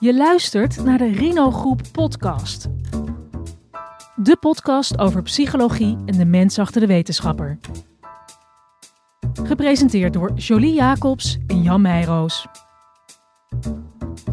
Je 0.00 0.14
luistert 0.14 0.84
naar 0.84 0.98
de 0.98 1.12
Rino 1.12 1.50
Groep 1.50 1.80
podcast. 1.92 2.68
De 4.16 4.36
podcast 4.40 4.98
over 4.98 5.22
psychologie 5.22 5.96
en 6.06 6.16
de 6.18 6.24
mens 6.24 6.58
achter 6.58 6.80
de 6.80 6.86
wetenschapper. 6.86 7.58
Gepresenteerd 9.42 10.12
door 10.12 10.32
Jolie 10.32 10.74
Jacobs 10.74 11.38
en 11.46 11.62
Jan 11.62 11.80
Meijroos. 11.82 12.46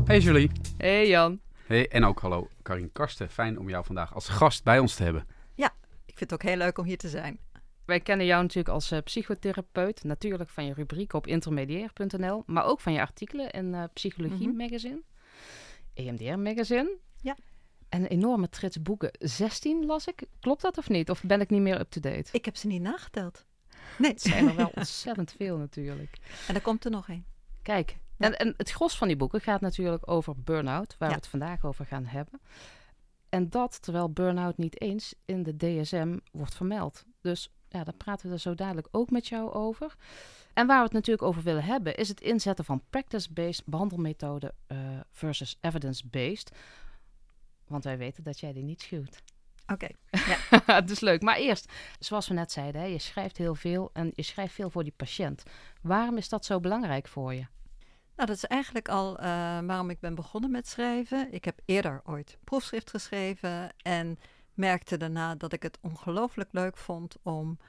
Hey 0.05 0.19
Julie. 0.19 0.51
Hey 0.77 1.07
Jan. 1.07 1.39
Hey, 1.65 1.87
en 1.89 2.03
ook 2.05 2.19
hallo 2.19 2.47
Karin 2.61 2.91
Karsten. 2.91 3.29
Fijn 3.29 3.59
om 3.59 3.69
jou 3.69 3.85
vandaag 3.85 4.13
als 4.13 4.27
gast 4.29 4.63
bij 4.63 4.79
ons 4.79 4.95
te 4.95 5.03
hebben. 5.03 5.25
Ja, 5.55 5.71
ik 6.05 6.17
vind 6.17 6.19
het 6.31 6.33
ook 6.33 6.43
heel 6.49 6.57
leuk 6.57 6.77
om 6.77 6.85
hier 6.85 6.97
te 6.97 7.09
zijn. 7.09 7.39
Wij 7.85 7.99
kennen 7.99 8.25
jou 8.25 8.41
natuurlijk 8.41 8.73
als 8.73 8.91
uh, 8.91 8.99
psychotherapeut, 9.03 10.03
natuurlijk 10.03 10.49
van 10.49 10.65
je 10.65 10.73
rubriek 10.73 11.13
op 11.13 11.27
intermediair.nl, 11.27 12.43
maar 12.45 12.65
ook 12.65 12.79
van 12.81 12.93
je 12.93 12.99
artikelen 12.99 13.49
in 13.51 13.65
uh, 13.73 13.83
Psychologie 13.93 14.47
Mhm. 14.47 14.57
Magazine, 14.57 15.01
EMDR 15.97 16.37
Magazine. 16.39 16.97
Ja. 17.21 17.35
En 17.89 18.01
een 18.01 18.07
enorme 18.07 18.49
trits 18.49 18.81
boeken. 18.81 19.09
16 19.19 19.85
las 19.85 20.07
ik. 20.07 20.23
Klopt 20.39 20.61
dat 20.61 20.77
of 20.77 20.89
niet? 20.89 21.09
Of 21.09 21.23
ben 21.23 21.41
ik 21.41 21.49
niet 21.49 21.61
meer 21.61 21.79
up-to-date? 21.79 22.29
Ik 22.31 22.45
heb 22.45 22.55
ze 22.55 22.67
niet 22.67 22.81
nageteld. 22.81 23.45
Nee, 23.97 24.11
Het 24.11 24.21
zijn 24.21 24.47
er 24.47 24.55
wel 24.55 24.71
ontzettend 24.75 25.31
veel 25.37 25.57
natuurlijk. 25.57 26.17
En 26.47 26.55
er 26.55 26.61
komt 26.61 26.85
er 26.85 26.91
nog 26.91 27.07
een. 27.07 27.25
Kijk, 27.61 27.97
Ja. 28.17 28.25
en, 28.25 28.37
en 28.37 28.53
het 28.57 28.71
gros 28.71 28.97
van 28.97 29.07
die 29.07 29.17
boeken 29.17 29.41
gaat 29.41 29.61
natuurlijk 29.61 30.09
over 30.11 30.33
burn-out, 30.41 30.95
waar 30.97 31.09
Ja. 31.09 31.15
we 31.15 31.21
het 31.21 31.29
vandaag 31.29 31.65
over 31.65 31.85
gaan 31.85 32.05
hebben. 32.05 32.41
En 33.29 33.49
dat 33.49 33.81
terwijl 33.81 34.11
burn-out 34.11 34.57
niet 34.57 34.81
eens 34.81 35.13
in 35.25 35.43
de 35.43 35.55
DSM 35.57 36.17
wordt 36.31 36.55
vermeld. 36.55 37.03
Dus 37.21 37.51
ja, 37.69 37.83
daar 37.83 37.93
praten 37.93 38.27
we 38.27 38.33
er 38.33 38.39
zo 38.39 38.55
dadelijk 38.55 38.87
ook 38.91 39.09
met 39.09 39.27
jou 39.27 39.51
over. 39.51 39.95
En 40.53 40.67
waar 40.67 40.77
we 40.77 40.83
het 40.83 40.93
natuurlijk 40.93 41.27
over 41.27 41.43
willen 41.43 41.63
hebben, 41.63 41.95
is 41.95 42.07
het 42.07 42.21
inzetten 42.21 42.65
van 42.65 42.83
practice-based 42.89 43.65
behandelmethoden 43.65 44.53
eh, 44.67 44.77
versus 45.11 45.57
evidence-based. 45.61 46.51
Want 47.67 47.83
wij 47.83 47.97
weten 47.97 48.23
dat 48.23 48.39
jij 48.39 48.53
die 48.53 48.63
niet 48.63 48.81
schuwt. 48.81 49.21
Oké. 49.67 49.87
dus 50.85 50.99
leuk. 50.99 51.21
Maar 51.21 51.37
eerst, 51.37 51.71
zoals 51.99 52.27
we 52.27 52.33
net 52.33 52.51
zeiden, 52.51 52.81
hè, 52.81 52.87
je 52.87 52.99
schrijft 52.99 53.37
heel 53.37 53.55
veel 53.55 53.89
en 53.93 54.11
je 54.15 54.23
schrijft 54.23 54.53
veel 54.53 54.69
voor 54.69 54.83
die 54.83 54.93
patiënt. 54.95 55.43
Waarom 55.81 56.17
is 56.17 56.29
dat 56.29 56.45
zo 56.45 56.59
belangrijk 56.59 57.07
voor 57.07 57.33
je? 57.33 57.45
Nou, 58.15 58.29
dat 58.29 58.37
is 58.37 58.45
eigenlijk 58.45 58.89
al 58.89 59.17
eh, 59.17 59.25
waarom 59.61 59.89
ik 59.89 59.99
ben 59.99 60.15
begonnen 60.15 60.51
met 60.51 60.67
schrijven. 60.67 61.33
Ik 61.33 61.45
heb 61.45 61.59
eerder 61.65 62.01
ooit 62.03 62.37
proefschrift 62.43 62.89
geschreven 62.89 63.71
en 63.77 64.19
merkte 64.57 64.97
daarna 64.97 65.35
dat 65.35 65.53
ik 65.53 65.63
het 65.63 65.77
ongelooflijk 65.81 66.49
leuk 66.51 66.77
vond 66.77 67.15
om 67.21 67.59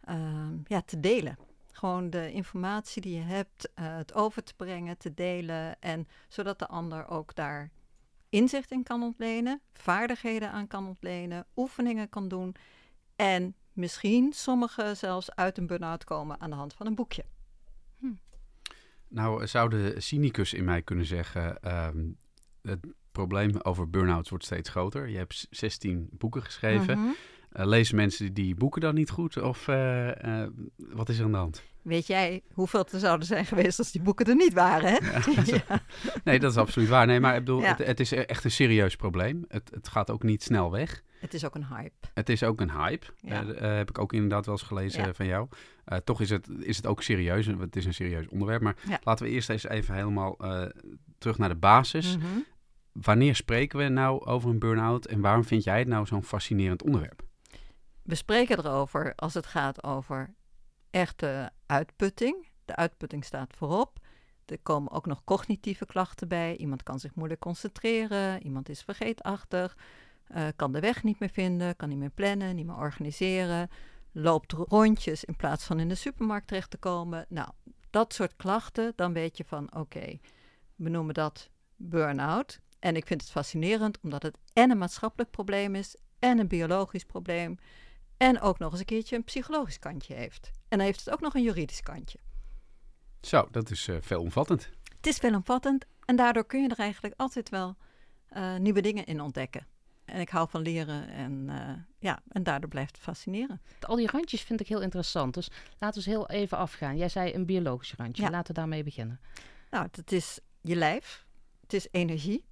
ehm, 0.00 0.56
ja, 0.64 0.82
te 0.82 1.00
delen. 1.00 1.38
Gewoon 1.72 2.10
de 2.10 2.32
informatie 2.32 3.02
die 3.02 3.16
je 3.16 3.22
hebt, 3.22 3.72
eh, 3.74 3.96
het 3.96 4.14
over 4.14 4.42
te 4.42 4.54
brengen, 4.54 4.98
te 4.98 5.14
delen. 5.14 5.80
En 5.80 6.08
zodat 6.28 6.58
de 6.58 6.68
ander 6.68 7.08
ook 7.08 7.34
daar 7.34 7.70
inzicht 8.28 8.70
in 8.70 8.82
kan 8.82 9.02
ontlenen, 9.02 9.60
vaardigheden 9.72 10.50
aan 10.50 10.66
kan 10.66 10.86
ontlenen, 10.86 11.46
oefeningen 11.56 12.08
kan 12.08 12.28
doen. 12.28 12.54
En 13.16 13.54
misschien 13.72 14.32
sommigen 14.32 14.96
zelfs 14.96 15.34
uit 15.34 15.58
een 15.58 15.66
burn-out 15.66 16.04
komen 16.04 16.40
aan 16.40 16.50
de 16.50 16.56
hand 16.56 16.74
van 16.74 16.86
een 16.86 16.94
boekje. 16.94 17.24
Nou, 19.08 19.46
zou 19.46 19.70
de 19.70 20.00
cynicus 20.00 20.52
in 20.52 20.64
mij 20.64 20.82
kunnen 20.82 21.06
zeggen, 21.06 21.62
ehm, 21.62 22.06
het 22.62 22.86
probleem 23.26 23.50
over 23.62 23.90
burn-outs 23.90 24.30
wordt 24.30 24.44
steeds 24.44 24.68
groter. 24.70 25.08
Je 25.08 25.16
hebt 25.16 25.34
s- 25.34 25.46
16 25.50 26.08
boeken 26.12 26.42
geschreven. 26.42 26.98
Mhm. 26.98 27.08
Eh, 27.52 27.66
lezen 27.66 27.96
mensen 27.96 28.34
die 28.34 28.54
boeken 28.54 28.80
dan 28.80 28.94
niet 28.94 29.10
goed? 29.10 29.42
Of 29.42 29.68
eh, 29.68 30.42
eh, 30.42 30.50
wat 30.76 31.08
is 31.08 31.18
er 31.18 31.24
aan 31.24 31.30
de 31.32 31.36
hand? 31.36 31.62
Weet 31.82 32.06
jij 32.06 32.42
hoeveel 32.52 32.86
er 32.92 32.98
zouden 32.98 33.26
zijn 33.26 33.46
geweest 33.46 33.78
als 33.78 33.92
die 33.92 34.02
boeken 34.02 34.26
er 34.26 34.34
niet 34.36 34.52
waren? 34.52 34.90
Hè? 34.92 34.98
Ja. 35.68 35.82
Nee, 36.24 36.38
dat 36.38 36.50
is 36.50 36.56
absoluut 36.56 36.88
waar. 36.88 37.06
Nee, 37.06 37.20
maar 37.20 37.32
ik 37.34 37.38
bedoel, 37.44 37.60
Ja. 37.60 37.66
het, 37.76 37.86
het 37.86 38.00
is 38.00 38.12
echt 38.12 38.44
een 38.44 38.50
serieus 38.50 38.96
probleem. 38.96 39.44
Het, 39.48 39.70
het 39.74 39.88
gaat 39.88 40.10
ook 40.10 40.22
niet 40.22 40.42
snel 40.42 40.70
weg. 40.70 41.02
Het 41.18 41.34
is 41.34 41.44
ook 41.44 41.54
een 41.54 41.66
hype. 41.66 42.06
Het 42.14 42.28
is 42.28 42.42
ook 42.42 42.60
een 42.60 42.70
hype. 42.70 43.06
Heb 43.64 43.88
ik 43.88 43.98
ook 43.98 44.12
inderdaad 44.12 44.46
wel 44.46 44.54
eens 44.54 44.64
gelezen 44.66 45.14
van 45.14 45.26
jou. 45.26 45.48
Toch 46.04 46.20
is 46.20 46.30
het, 46.30 46.48
is 46.60 46.76
het 46.76 46.86
ook 46.86 47.02
serieus. 47.02 47.46
Het 47.46 47.76
is 47.76 47.84
een 47.84 47.94
serieus 47.94 48.28
onderwerp. 48.28 48.62
Maar 48.62 48.76
laten 49.04 49.26
we 49.26 49.32
eerst 49.32 49.50
eens 49.50 49.68
even 49.68 49.94
helemaal 49.94 50.36
terug 51.18 51.38
naar 51.38 51.48
de 51.48 51.54
basis. 51.54 52.16
Mhm. 52.16 52.26
Wanneer 53.02 53.36
spreken 53.36 53.78
we 53.78 53.88
nou 53.88 54.24
over 54.24 54.50
een 54.50 54.58
burn-out 54.58 55.06
en 55.06 55.20
waarom 55.20 55.44
vind 55.44 55.64
jij 55.64 55.78
het 55.78 55.88
nou 55.88 56.06
zo'n 56.06 56.22
fascinerend 56.22 56.82
onderwerp? 56.82 57.22
We 58.02 58.14
spreken 58.14 58.58
erover 58.58 59.12
als 59.16 59.34
het 59.34 59.46
gaat 59.46 59.82
over 59.82 60.34
echte 60.90 61.50
uitputting. 61.66 62.46
De 62.64 62.76
uitputting 62.76 63.24
staat 63.24 63.54
voorop. 63.56 63.98
Er 64.46 64.58
komen 64.62 64.92
ook 64.92 65.06
nog 65.06 65.24
cognitieve 65.24 65.86
klachten 65.86 66.28
bij. 66.28 66.56
Iemand 66.56 66.82
kan 66.82 67.00
zich 67.00 67.14
moeilijk 67.14 67.40
concentreren, 67.40 68.42
iemand 68.42 68.68
is 68.68 68.82
vergeetachtig, 68.82 69.76
eh, 70.26 70.46
kan 70.56 70.72
de 70.72 70.80
weg 70.80 71.02
niet 71.02 71.18
meer 71.18 71.30
vinden, 71.30 71.76
kan 71.76 71.88
niet 71.88 71.98
meer 71.98 72.10
plannen, 72.10 72.54
niet 72.54 72.66
meer 72.66 72.76
organiseren, 72.76 73.70
loopt 74.12 74.52
rondjes 74.52 75.24
in 75.24 75.36
plaats 75.36 75.64
van 75.64 75.80
in 75.80 75.88
de 75.88 75.94
supermarkt 75.94 76.46
terecht 76.46 76.70
te 76.70 76.76
komen. 76.78 77.26
Nou, 77.28 77.48
dat 77.90 78.14
soort 78.14 78.36
klachten, 78.36 78.92
dan 78.96 79.12
weet 79.12 79.36
je 79.36 79.44
van 79.44 79.74
oké, 79.74 80.18
we 80.74 80.88
noemen 80.88 81.14
dat 81.14 81.50
burn-out. 81.76 82.60
En 82.78 82.96
ik 82.96 83.06
vind 83.06 83.20
het 83.20 83.30
fascinerend 83.30 84.00
omdat 84.00 84.22
het 84.22 84.38
en 84.52 84.70
een 84.70 84.78
maatschappelijk 84.78 85.30
probleem 85.30 85.74
is 85.74 85.96
en 86.18 86.38
een 86.38 86.48
biologisch 86.48 87.04
probleem. 87.04 87.58
En 88.16 88.40
ook 88.40 88.58
nog 88.58 88.70
eens 88.70 88.80
een 88.80 88.86
keertje 88.86 89.16
een 89.16 89.24
psychologisch 89.24 89.78
kantje 89.78 90.14
heeft. 90.14 90.50
En 90.68 90.78
dan 90.78 90.86
heeft 90.86 91.04
het 91.04 91.10
ook 91.10 91.20
nog 91.20 91.34
een 91.34 91.42
juridisch 91.42 91.80
kantje. 91.80 92.18
Zo, 93.20 93.48
dat 93.50 93.70
is 93.70 93.88
eh, 93.88 93.96
veelomvattend. 94.00 94.70
Het 94.96 95.06
is 95.06 95.16
veelomvattend 95.16 95.86
en 96.04 96.16
daardoor 96.16 96.46
kun 96.46 96.62
je 96.62 96.68
er 96.68 96.78
eigenlijk 96.78 97.14
altijd 97.16 97.48
wel 97.48 97.76
eh, 98.28 98.56
nieuwe 98.56 98.80
dingen 98.80 99.04
in 99.04 99.20
ontdekken. 99.20 99.66
En 100.04 100.20
ik 100.20 100.28
hou 100.28 100.48
van 100.48 100.60
leren 100.60 101.08
en, 101.08 101.48
eh, 101.48 101.74
ja, 101.98 102.22
en 102.28 102.42
daardoor 102.42 102.68
blijft 102.68 102.96
het 102.96 103.04
fascineren. 103.04 103.60
Al 103.80 103.96
die 103.96 104.10
randjes 104.10 104.42
vind 104.42 104.60
ik 104.60 104.68
heel 104.68 104.80
interessant. 104.80 105.34
Dus 105.34 105.48
laten 105.78 106.02
we 106.02 106.08
eens 106.10 106.16
heel 106.16 106.28
even 106.28 106.58
afgaan. 106.58 106.96
Jij 106.96 107.08
zei 107.08 107.34
een 107.34 107.46
biologisch 107.46 107.94
randje. 107.96 108.22
Ja. 108.22 108.30
Laten 108.30 108.54
we 108.54 108.60
daarmee 108.60 108.82
beginnen. 108.82 109.20
Nou, 109.70 109.88
het 109.90 110.12
is 110.12 110.40
je 110.60 110.76
lijf, 110.76 111.26
het 111.60 111.72
is 111.72 111.88
energie, 111.90 112.47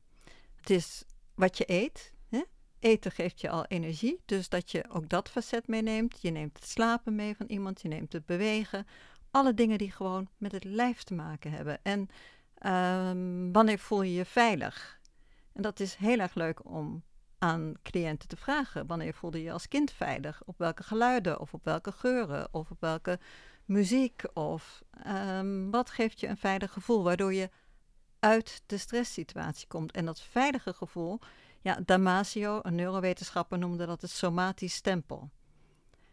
het 0.66 0.76
is 0.76 1.04
wat 1.34 1.58
je 1.58 1.64
eet. 1.70 2.12
Hè? 2.28 2.42
Eten 2.78 3.12
geeft 3.12 3.40
je 3.40 3.50
al 3.50 3.64
energie, 3.64 4.22
dus 4.24 4.48
dat 4.48 4.70
je 4.70 4.84
ook 4.88 5.08
dat 5.08 5.28
facet 5.28 5.66
meeneemt. 5.66 6.22
Je 6.22 6.30
neemt 6.30 6.58
het 6.58 6.68
slapen 6.68 7.14
mee 7.14 7.36
van 7.36 7.46
iemand, 7.46 7.82
je 7.82 7.88
neemt 7.88 8.12
het 8.12 8.26
bewegen. 8.26 8.86
Alle 9.30 9.54
dingen 9.54 9.78
die 9.78 9.90
gewoon 9.90 10.28
met 10.36 10.52
het 10.52 10.64
lijf 10.64 11.02
te 11.02 11.14
maken 11.14 11.50
hebben. 11.50 11.78
En 11.82 12.08
ehm, 12.54 13.52
wanneer 13.52 13.78
voel 13.78 14.02
je 14.02 14.12
je 14.12 14.24
veilig? 14.24 15.00
En 15.52 15.62
dat 15.62 15.80
is 15.80 15.94
heel 15.94 16.18
erg 16.18 16.34
leuk 16.34 16.64
om 16.64 17.02
aan 17.38 17.74
cliënten 17.82 18.28
te 18.28 18.36
vragen. 18.36 18.86
Wanneer 18.86 19.14
voelde 19.14 19.38
je 19.38 19.44
je 19.44 19.52
als 19.52 19.68
kind 19.68 19.90
veilig? 19.90 20.42
Op 20.44 20.58
welke 20.58 20.82
geluiden 20.82 21.40
of 21.40 21.54
op 21.54 21.64
welke 21.64 21.92
geuren 21.92 22.48
of 22.50 22.70
op 22.70 22.80
welke 22.80 23.18
muziek? 23.64 24.22
Of 24.32 24.82
ehm, 25.02 25.70
wat 25.70 25.90
geeft 25.90 26.20
je 26.20 26.26
een 26.26 26.36
veilig 26.36 26.72
gevoel 26.72 27.02
waardoor 27.02 27.34
je 27.34 27.50
uit 28.18 28.62
de 28.66 28.78
stresssituatie 28.78 29.66
komt? 29.66 29.92
En 29.92 30.04
dat 30.04 30.20
veilige 30.20 30.72
gevoel, 30.72 31.18
ja, 31.60 31.80
Damasio, 31.84 32.58
een 32.62 32.74
neurowetenschapper, 32.74 33.58
noemde 33.58 33.86
dat 33.86 34.02
het 34.02 34.10
somatisch 34.10 34.74
stempel. 34.74 35.30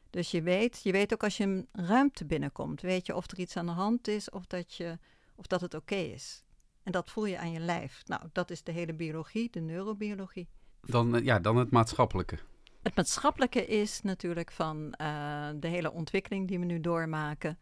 Dus 0.10 0.32
je 0.32 0.42
weet, 0.42 0.80
je 0.84 0.92
weet 0.92 1.14
ook 1.14 1.24
als 1.24 1.38
je 1.38 1.44
een 1.44 1.68
ruimte 1.72 2.26
binnenkomt, 2.26 2.82
weet 2.82 3.06
je 3.06 3.16
of 3.16 3.32
er 3.32 3.40
iets 3.40 3.58
aan 3.58 3.66
de 3.66 3.72
hand 3.72 4.08
is 4.08 4.30
of 4.30 4.46
dat, 4.46 4.74
je, 4.74 5.00
of 5.36 5.48
dat 5.48 5.62
het 5.62 5.74
oké 5.74 5.96
is. 5.96 6.44
En 6.84 6.92
dat 6.92 7.10
voel 7.10 7.26
je 7.26 7.40
aan 7.40 7.52
je 7.52 7.60
lijf. 7.60 8.02
Nou, 8.06 8.22
dat 8.32 8.52
is 8.52 8.64
de 8.64 8.72
hele 8.72 8.94
biologie, 8.94 9.50
de 9.52 9.60
neurobiologie. 9.60 10.48
Dan, 10.82 11.16
eh, 11.16 11.24
ja, 11.24 11.40
dan 11.40 11.58
het 11.58 11.72
maatschappelijke. 11.72 12.38
Het 12.82 12.96
maatschappelijke 12.96 13.66
is 13.66 14.02
natuurlijk 14.02 14.52
van 14.52 14.94
eh, 14.94 15.50
de 15.56 15.68
hele 15.68 15.92
ontwikkeling 15.92 16.48
die 16.48 16.60
we 16.60 16.66
nu 16.66 16.80
doormaken, 16.80 17.60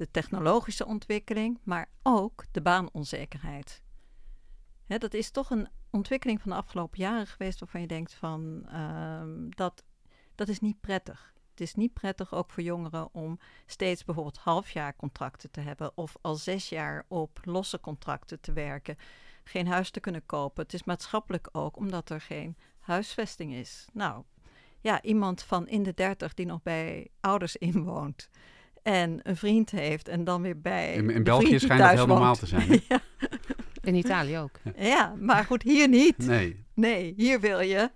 de 0.00 0.10
technologische 0.10 0.86
ontwikkeling, 0.86 1.58
maar 1.62 1.88
ook 2.02 2.44
de 2.50 2.60
baanonzekerheid. 2.60 3.82
Hè, 4.86 4.98
dat 4.98 5.14
is 5.14 5.30
toch 5.30 5.50
een 5.50 5.68
ontwikkeling 5.90 6.40
van 6.40 6.50
de 6.50 6.56
afgelopen 6.56 6.98
jaren 6.98 7.26
geweest 7.26 7.60
waarvan 7.60 7.80
je 7.80 7.86
denkt 7.86 8.14
van 8.14 8.62
ehm, 8.66 9.48
dat, 9.48 9.84
dat 10.34 10.48
is 10.48 10.60
niet 10.60 10.80
prettig. 10.80 11.32
Het 11.50 11.60
is 11.60 11.74
niet 11.74 11.92
prettig 11.92 12.34
ook 12.34 12.50
voor 12.50 12.62
jongeren 12.62 13.14
om 13.14 13.38
steeds 13.66 14.04
bijvoorbeeld 14.04 14.38
halfjaarcontracten 14.38 15.50
te 15.50 15.60
hebben 15.60 15.96
of 15.96 16.16
al 16.20 16.34
zes 16.34 16.68
jaar 16.68 17.04
op 17.08 17.40
losse 17.42 17.80
contracten 17.80 18.40
te 18.40 18.52
werken, 18.52 18.96
geen 19.44 19.66
huis 19.66 19.90
te 19.90 20.00
kunnen 20.00 20.26
kopen. 20.26 20.62
Het 20.62 20.74
is 20.74 20.84
maatschappelijk 20.84 21.48
ook 21.52 21.76
omdat 21.76 22.10
er 22.10 22.20
geen 22.20 22.56
huisvesting 22.78 23.52
is. 23.52 23.86
Nou, 23.92 24.24
ja, 24.80 25.02
iemand 25.02 25.42
van 25.42 25.68
in 25.68 25.82
de 25.82 25.94
dertig 25.94 26.34
die 26.34 26.46
nog 26.46 26.62
bij 26.62 27.08
ouders 27.20 27.56
inwoont 27.56 28.28
en 28.82 29.20
een 29.22 29.36
vriend 29.36 29.70
heeft 29.70 30.08
en 30.08 30.24
dan 30.24 30.42
weer 30.42 30.60
bij. 30.60 30.94
In, 30.94 31.10
in 31.10 31.22
België 31.22 31.58
schijnt 31.58 31.68
dat 31.68 31.78
thuis 31.78 31.98
heel 31.98 32.06
normaal 32.06 32.36
te 32.36 32.46
zijn. 32.46 32.68
hè? 32.68 32.76
ja, 32.88 33.00
In 33.80 33.94
Italië 33.94 34.38
ook. 34.38 34.58
ja, 34.76 35.14
maar 35.20 35.44
goed, 35.44 35.62
hier 35.62 35.88
niet. 35.88 36.18
Nee, 36.18 36.64
Nee, 36.74 37.14
hier 37.16 37.40
wil 37.40 37.60
je 37.60 37.90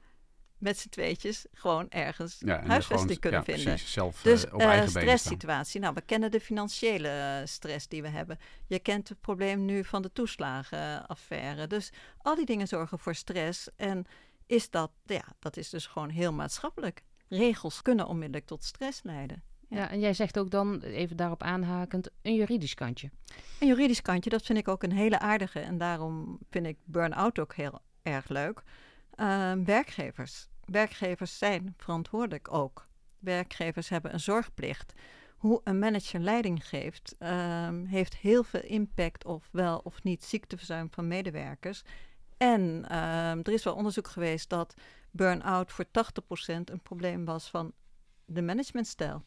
met 0.59 0.79
z'n 0.79 0.89
tweetjes 0.89 1.47
gewoon 1.53 1.91
ergens 1.91 2.37
Ja, 2.45 2.61
en 2.61 2.69
huisvesting 2.69 3.19
gewoon, 3.21 3.21
kunnen 3.21 3.41
ja, 3.41 3.45
vinden. 3.45 3.65
Precies, 3.65 3.93
zelf 3.93 4.23
Dus 4.23 4.45
op 4.45 4.51
eigen 4.61 4.69
benen 4.71 4.89
staan. 4.91 5.03
stresssituatie. 5.03 5.81
Nou, 5.81 5.95
we 5.95 6.01
kennen 6.01 6.31
de 6.31 6.41
financiële 6.41 7.09
eh, 7.09 7.47
stress 7.47 7.89
die 7.89 8.03
we 8.03 8.09
hebben. 8.09 8.39
Je 8.67 8.79
kent 8.79 9.09
het 9.09 9.21
probleem 9.21 9.65
nu 9.65 9.85
van 9.85 10.03
de 10.03 10.13
toeslagenaffaire. 10.13 11.67
Dus 11.67 11.93
al 12.19 12.35
die 12.35 12.47
dingen 12.47 12.69
zorgen 12.69 12.99
voor 12.99 13.15
stress. 13.15 13.69
En 13.77 14.05
is 14.47 14.71
dat, 14.71 14.91
ja, 15.07 15.25
dat 15.39 15.57
is 15.57 15.71
dus 15.71 15.87
gewoon 15.87 16.09
heel 16.11 16.33
maatschappelijk. 16.33 17.03
Regels 17.29 17.83
kunnen 17.83 18.07
onmiddellijk 18.07 18.47
tot 18.47 18.65
stress 18.65 19.03
leiden. 19.03 19.43
Ja. 19.75 19.91
En 19.91 20.01
jij 20.01 20.15
zegt 20.15 20.39
ook 20.39 20.51
dan, 20.51 20.81
even 20.81 21.17
daarop 21.17 21.43
aanhakend, 21.43 22.11
een 22.23 22.35
juridisch 22.35 22.75
kantje. 22.75 23.11
Een 23.61 23.67
juridisch 23.67 24.03
kantje, 24.03 24.31
dat 24.31 24.43
vind 24.43 24.59
ik 24.59 24.69
ook 24.69 24.83
een 24.83 24.93
hele 24.93 25.19
aardige. 25.19 25.61
En 25.61 25.79
daarom 25.79 26.39
vind 26.51 26.67
ik 26.67 26.79
burn-out 26.85 27.39
ook 27.39 27.55
heel 27.55 27.81
erg 28.03 28.29
leuk. 28.29 28.63
Ehm, 29.15 29.65
werkgevers. 29.65 30.49
Werkgevers 30.65 31.39
zijn 31.39 31.75
verantwoordelijk 31.77 32.53
ook. 32.53 32.89
Werkgevers 33.19 33.89
hebben 33.89 34.13
een 34.13 34.21
zorgplicht. 34.21 34.93
Hoe 35.37 35.61
een 35.65 35.79
manager 35.79 36.21
leiding 36.21 36.69
geeft, 36.69 37.15
ehm, 37.19 37.85
heeft 37.85 38.17
heel 38.17 38.45
veel 38.45 38.63
impact 38.63 39.25
of 39.25 39.49
wel 39.53 39.79
of 39.79 40.03
niet 40.03 40.25
ziekteverzuim 40.25 40.89
van 40.91 41.09
medewerkers. 41.09 41.83
En 42.37 42.85
ehm, 42.89 43.39
er 43.43 43.53
is 43.53 43.65
wel 43.65 43.75
onderzoek 43.75 44.09
geweest 44.09 44.49
dat 44.49 44.75
burn-out 45.11 45.73
voor 45.73 45.85
80% 45.91 46.71
een 46.71 46.83
probleem 46.83 47.25
was 47.25 47.51
van 47.51 47.73
de 48.25 48.43
managementstijl. 48.43 49.25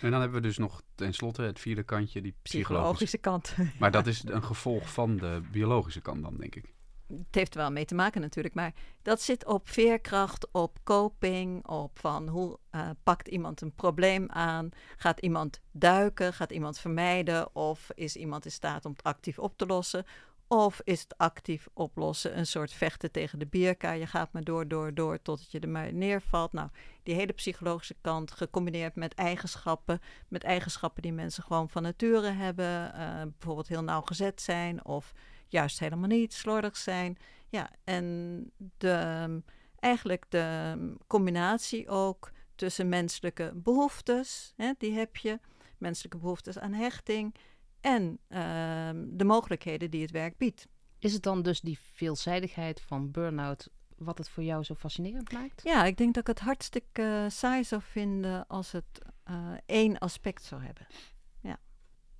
En 0.00 0.10
dan 0.10 0.20
hebben 0.20 0.40
we 0.40 0.46
dus 0.46 0.58
nog 0.58 0.82
tenslotte 0.94 1.42
het 1.42 1.58
vierde 1.58 1.82
kantje, 1.82 2.20
die 2.20 2.34
psychologische. 2.42 3.04
Psychologische 3.04 3.54
kant. 3.58 3.70
Maar 3.80 3.90
dat 3.90 4.06
is 4.06 4.22
een 4.26 4.44
gevolg 4.44 4.92
van 4.92 5.16
de 5.16 5.42
biologische 5.52 6.00
kant 6.00 6.22
dan, 6.22 6.36
denk 6.36 6.54
ik. 6.54 6.72
het 7.06 7.26
heeft 7.30 7.54
er 7.54 7.60
wel 7.60 7.70
mee 7.70 7.84
te 7.84 7.94
maken 7.94 8.20
natuurlijk, 8.20 8.54
maar 8.54 8.72
dat 9.02 9.22
zit 9.22 9.46
op 9.46 9.68
veerkracht, 9.68 10.48
op 10.52 10.78
coping, 10.84 11.66
op 11.66 11.98
van 11.98 12.28
hoe 12.28 12.58
eh, 12.70 12.90
pakt 13.02 13.28
iemand 13.28 13.60
een 13.60 13.74
probleem 13.74 14.30
aan, 14.30 14.68
gaat 14.96 15.20
iemand 15.20 15.60
duiken, 15.72 16.32
gaat 16.32 16.50
iemand 16.50 16.78
vermijden 16.78 17.54
of 17.54 17.90
is 17.94 18.16
iemand 18.16 18.44
in 18.44 18.50
staat 18.50 18.84
om 18.84 18.92
het 18.92 19.02
actief 19.02 19.38
op 19.38 19.56
te 19.56 19.66
lossen 19.66 20.06
of 20.48 20.80
is 20.84 21.00
het 21.00 21.18
actief 21.18 21.68
oplossen 21.72 22.38
een 22.38 22.46
soort 22.46 22.72
vechten 22.72 23.10
tegen 23.10 23.38
de 23.38 23.46
bierka, 23.46 23.92
je 23.92 24.06
gaat 24.06 24.32
maar 24.32 24.44
door, 24.44 24.68
door, 24.68 24.94
door 24.94 25.22
totdat 25.22 25.50
je 25.50 25.60
er 25.60 25.68
maar 25.68 25.92
neervalt. 25.92 26.52
Nou, 26.52 26.68
die 27.02 27.14
hele 27.14 27.32
psychologische 27.32 27.96
kant 28.00 28.30
gecombineerd 28.30 28.94
met 28.94 29.14
eigenschappen, 29.14 30.00
met 30.28 30.44
eigenschappen 30.44 31.02
die 31.02 31.12
mensen 31.12 31.42
gewoon 31.42 31.68
van 31.68 31.82
nature 31.82 32.30
hebben, 32.30 32.94
eh, 32.94 33.22
bijvoorbeeld 33.22 33.68
heel 33.68 33.82
nauwgezet 33.82 34.40
zijn 34.40 34.84
of 34.84 35.12
juist 35.48 35.78
helemaal 35.78 36.08
niet, 36.08 36.32
slordig 36.32 36.76
zijn. 36.76 37.18
Ja, 37.48 37.70
en 37.84 38.50
de, 38.78 39.42
eigenlijk 39.78 40.24
de 40.28 40.76
combinatie 41.06 41.88
ook 41.88 42.30
tussen 42.54 42.88
menselijke 42.88 43.52
behoeftes, 43.54 44.52
hè, 44.56 44.72
die 44.78 44.92
heb 44.92 45.16
je, 45.16 45.38
menselijke 45.78 46.18
behoeftes 46.18 46.58
aan 46.58 46.72
hechting 46.72 47.34
en 47.80 48.18
ehm, 48.28 49.04
de 49.08 49.24
mogelijkheden 49.24 49.90
die 49.90 50.02
het 50.02 50.10
werk 50.10 50.36
biedt. 50.36 50.68
Is 50.98 51.12
het 51.12 51.22
dan 51.22 51.42
dus 51.42 51.60
die 51.60 51.78
veelzijdigheid 51.92 52.80
van 52.80 53.10
burn-out 53.10 53.68
wat 53.96 54.18
het 54.18 54.28
voor 54.28 54.42
jou 54.42 54.62
zo 54.62 54.74
fascinerend 54.74 55.32
maakt? 55.32 55.62
Ja, 55.64 55.84
ik 55.84 55.96
denk 55.96 56.14
dat 56.14 56.28
ik 56.28 56.36
het 56.36 56.44
hartstikke 56.44 57.02
eh, 57.02 57.30
saai 57.30 57.64
zou 57.64 57.82
vinden 57.82 58.46
als 58.46 58.72
het 58.72 59.02
eh, 59.24 59.52
één 59.66 59.98
aspect 59.98 60.42
zou 60.42 60.62
hebben. 60.62 60.86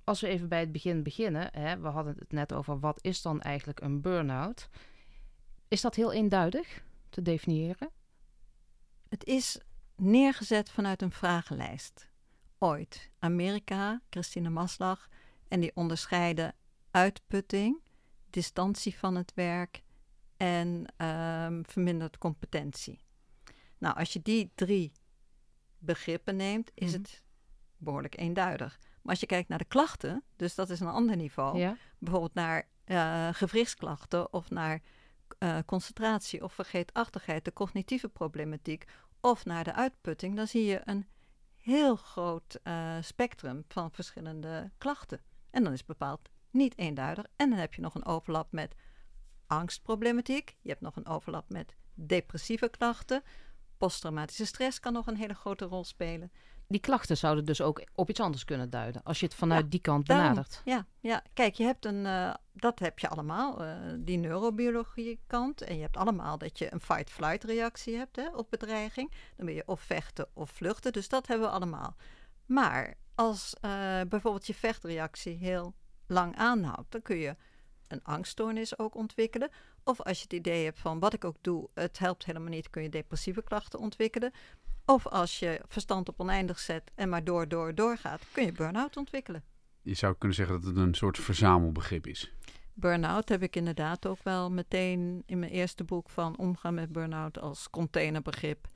Als 0.09 0.21
we 0.21 0.27
even 0.27 0.49
bij 0.49 0.59
het 0.59 0.71
begin 0.71 1.03
beginnen, 1.03 1.49
hè, 1.51 1.79
we 1.79 1.87
hadden 1.87 2.15
het 2.19 2.31
net 2.31 2.53
over 2.53 2.79
wat 2.79 2.99
is 3.01 3.21
dan 3.21 3.41
eigenlijk 3.41 3.81
een 3.81 4.01
burn-out. 4.01 4.69
Is 5.67 5.81
dat 5.81 5.95
heel 5.95 6.11
eenduidig 6.11 6.83
te 7.09 7.21
definiëren? 7.21 7.89
Het 9.09 9.25
is 9.25 9.59
neergezet 9.95 10.71
vanuit 10.71 11.01
een 11.01 11.11
vragenlijst. 11.11 12.09
Ooit. 12.57 13.11
Amerika, 13.19 14.01
Christine 14.09 14.49
Maslach. 14.49 15.09
En 15.49 15.59
die 15.59 15.71
onderscheiden 15.75 16.53
uitputting, 16.91 17.81
distantie 18.29 18.95
van 18.97 19.15
het 19.15 19.31
werk 19.33 19.81
en 20.37 20.85
ehm 20.97 21.61
verminderd 21.63 22.17
competentie. 22.17 22.99
Nou, 23.77 23.95
als 23.97 24.13
je 24.13 24.21
die 24.21 24.51
drie 24.55 24.91
begrippen 25.77 26.35
neemt, 26.35 26.71
is 26.73 26.91
Mhm. 26.91 27.01
het 27.01 27.23
behoorlijk 27.77 28.17
eenduidig. 28.17 28.79
Maar 28.81 29.11
als 29.11 29.19
je 29.19 29.25
kijkt 29.25 29.49
naar 29.49 29.57
de 29.57 29.65
klachten, 29.65 30.23
dus 30.35 30.55
dat 30.55 30.69
is 30.69 30.79
een 30.79 30.87
ander 30.87 31.15
niveau, 31.15 31.57
Ja. 31.57 31.77
bijvoorbeeld 31.97 32.33
naar 32.33 32.67
eh 32.85 33.29
gewrichtsklachten 33.31 34.33
of 34.33 34.49
naar 34.49 34.81
eh, 35.37 35.57
concentratie 35.65 36.43
of 36.43 36.53
vergeetachtigheid, 36.53 37.45
de 37.45 37.53
cognitieve 37.53 38.09
problematiek, 38.09 38.85
of 39.21 39.45
naar 39.45 39.63
de 39.63 39.73
uitputting, 39.73 40.35
dan 40.35 40.47
zie 40.47 40.65
je 40.65 40.81
een 40.85 41.07
heel 41.57 41.95
groot 41.95 42.59
eh, 42.63 42.97
spectrum 43.01 43.63
van 43.67 43.91
verschillende 43.91 44.71
klachten. 44.77 45.21
En 45.51 45.63
dan 45.63 45.73
is 45.73 45.77
het 45.77 45.87
bepaald 45.87 46.29
niet 46.51 46.77
eenduidig. 46.77 47.25
En 47.35 47.49
dan 47.49 47.59
heb 47.59 47.73
je 47.73 47.81
nog 47.81 47.95
een 47.95 48.05
overlap 48.05 48.51
met 48.51 48.75
angstproblematiek. 49.47 50.55
Je 50.61 50.69
hebt 50.69 50.81
nog 50.81 50.95
een 50.95 51.07
overlap 51.07 51.49
met 51.49 51.75
depressieve 51.93 52.69
klachten. 52.69 53.23
Posttraumatische 53.77 54.45
stress 54.45 54.79
kan 54.79 54.93
nog 54.93 55.07
een 55.07 55.17
hele 55.17 55.33
grote 55.33 55.65
rol 55.65 55.83
spelen. 55.83 56.31
Die 56.67 56.79
klachten 56.79 57.17
zouden 57.17 57.45
dus 57.45 57.61
ook 57.61 57.83
op 57.95 58.09
iets 58.09 58.19
anders 58.19 58.45
kunnen 58.45 58.69
duiden. 58.69 59.03
Als 59.03 59.19
je 59.19 59.25
het 59.25 59.35
vanuit 59.35 59.63
Ja, 59.63 59.69
die 59.69 59.79
kant 59.79 60.07
Daarom, 60.07 60.27
benadert. 60.27 60.61
Ja, 60.65 60.85
ja, 60.99 61.23
kijk, 61.33 61.53
je 61.55 61.63
hebt 61.63 61.85
een, 61.85 62.05
eh, 62.05 62.33
dat 62.53 62.79
heb 62.79 62.99
je 62.99 63.09
allemaal, 63.09 63.63
eh, 63.63 63.77
die 63.97 64.17
neurobiologie 64.17 65.19
kant. 65.27 65.61
En 65.61 65.75
je 65.75 65.81
hebt 65.81 65.97
allemaal 65.97 66.37
dat 66.37 66.59
je 66.59 66.73
een 66.73 66.81
fight-flight 66.81 67.43
reactie 67.43 67.95
hebt 67.95 68.15
hè, 68.15 68.29
op 68.35 68.49
bedreiging. 68.49 69.13
Dan 69.35 69.45
wil 69.45 69.55
je 69.55 69.63
of 69.67 69.81
vechten 69.81 70.27
of 70.33 70.49
vluchten, 70.49 70.93
dus 70.93 71.09
dat 71.09 71.27
hebben 71.27 71.47
we 71.47 71.53
allemaal. 71.53 71.95
Maar 72.45 72.97
als 73.19 73.53
eh, 73.61 73.71
bijvoorbeeld 74.09 74.47
je 74.47 74.53
vechtreactie 74.53 75.37
heel 75.37 75.73
lang 76.07 76.35
aanhoudt, 76.35 76.91
dan 76.91 77.01
kun 77.01 77.17
je 77.17 77.35
een 77.87 78.03
angststoornis 78.03 78.79
ook 78.79 78.95
ontwikkelen. 78.95 79.49
Of 79.83 80.01
als 80.01 80.17
je 80.17 80.23
het 80.23 80.33
idee 80.33 80.63
hebt 80.63 80.79
van 80.79 80.99
wat 80.99 81.13
ik 81.13 81.25
ook 81.25 81.35
doe, 81.41 81.69
het 81.73 81.99
helpt 81.99 82.25
helemaal 82.25 82.49
niet, 82.49 82.69
kun 82.69 82.83
je 82.83 82.89
depressieve 82.89 83.43
klachten 83.43 83.79
ontwikkelen. 83.79 84.31
Of 84.85 85.07
als 85.07 85.39
je 85.39 85.61
verstand 85.67 86.09
op 86.09 86.19
oneindig 86.19 86.59
zet 86.59 86.91
en 86.95 87.09
maar 87.09 87.23
door, 87.23 87.47
door, 87.47 87.75
doorgaat, 87.75 88.21
kun 88.31 88.45
je 88.45 88.51
burn-out 88.51 88.97
ontwikkelen. 88.97 89.43
Je 89.81 89.93
zou 89.93 90.15
kunnen 90.17 90.37
zeggen 90.37 90.55
dat 90.55 90.65
het 90.65 90.77
een 90.77 90.93
soort 90.93 91.17
verzamelbegrip 91.17 92.07
is. 92.07 92.33
Burn-out 92.73 93.29
heb 93.29 93.43
ik 93.43 93.55
inderdaad 93.55 94.05
ook 94.05 94.23
wel 94.23 94.51
meteen 94.51 95.23
in 95.25 95.39
mijn 95.39 95.51
eerste 95.51 95.83
boek 95.83 96.09
van 96.09 96.37
omgaan 96.37 96.73
met 96.73 96.91
burn-out 96.91 97.39
als 97.39 97.69
containerbegrip 97.69 98.67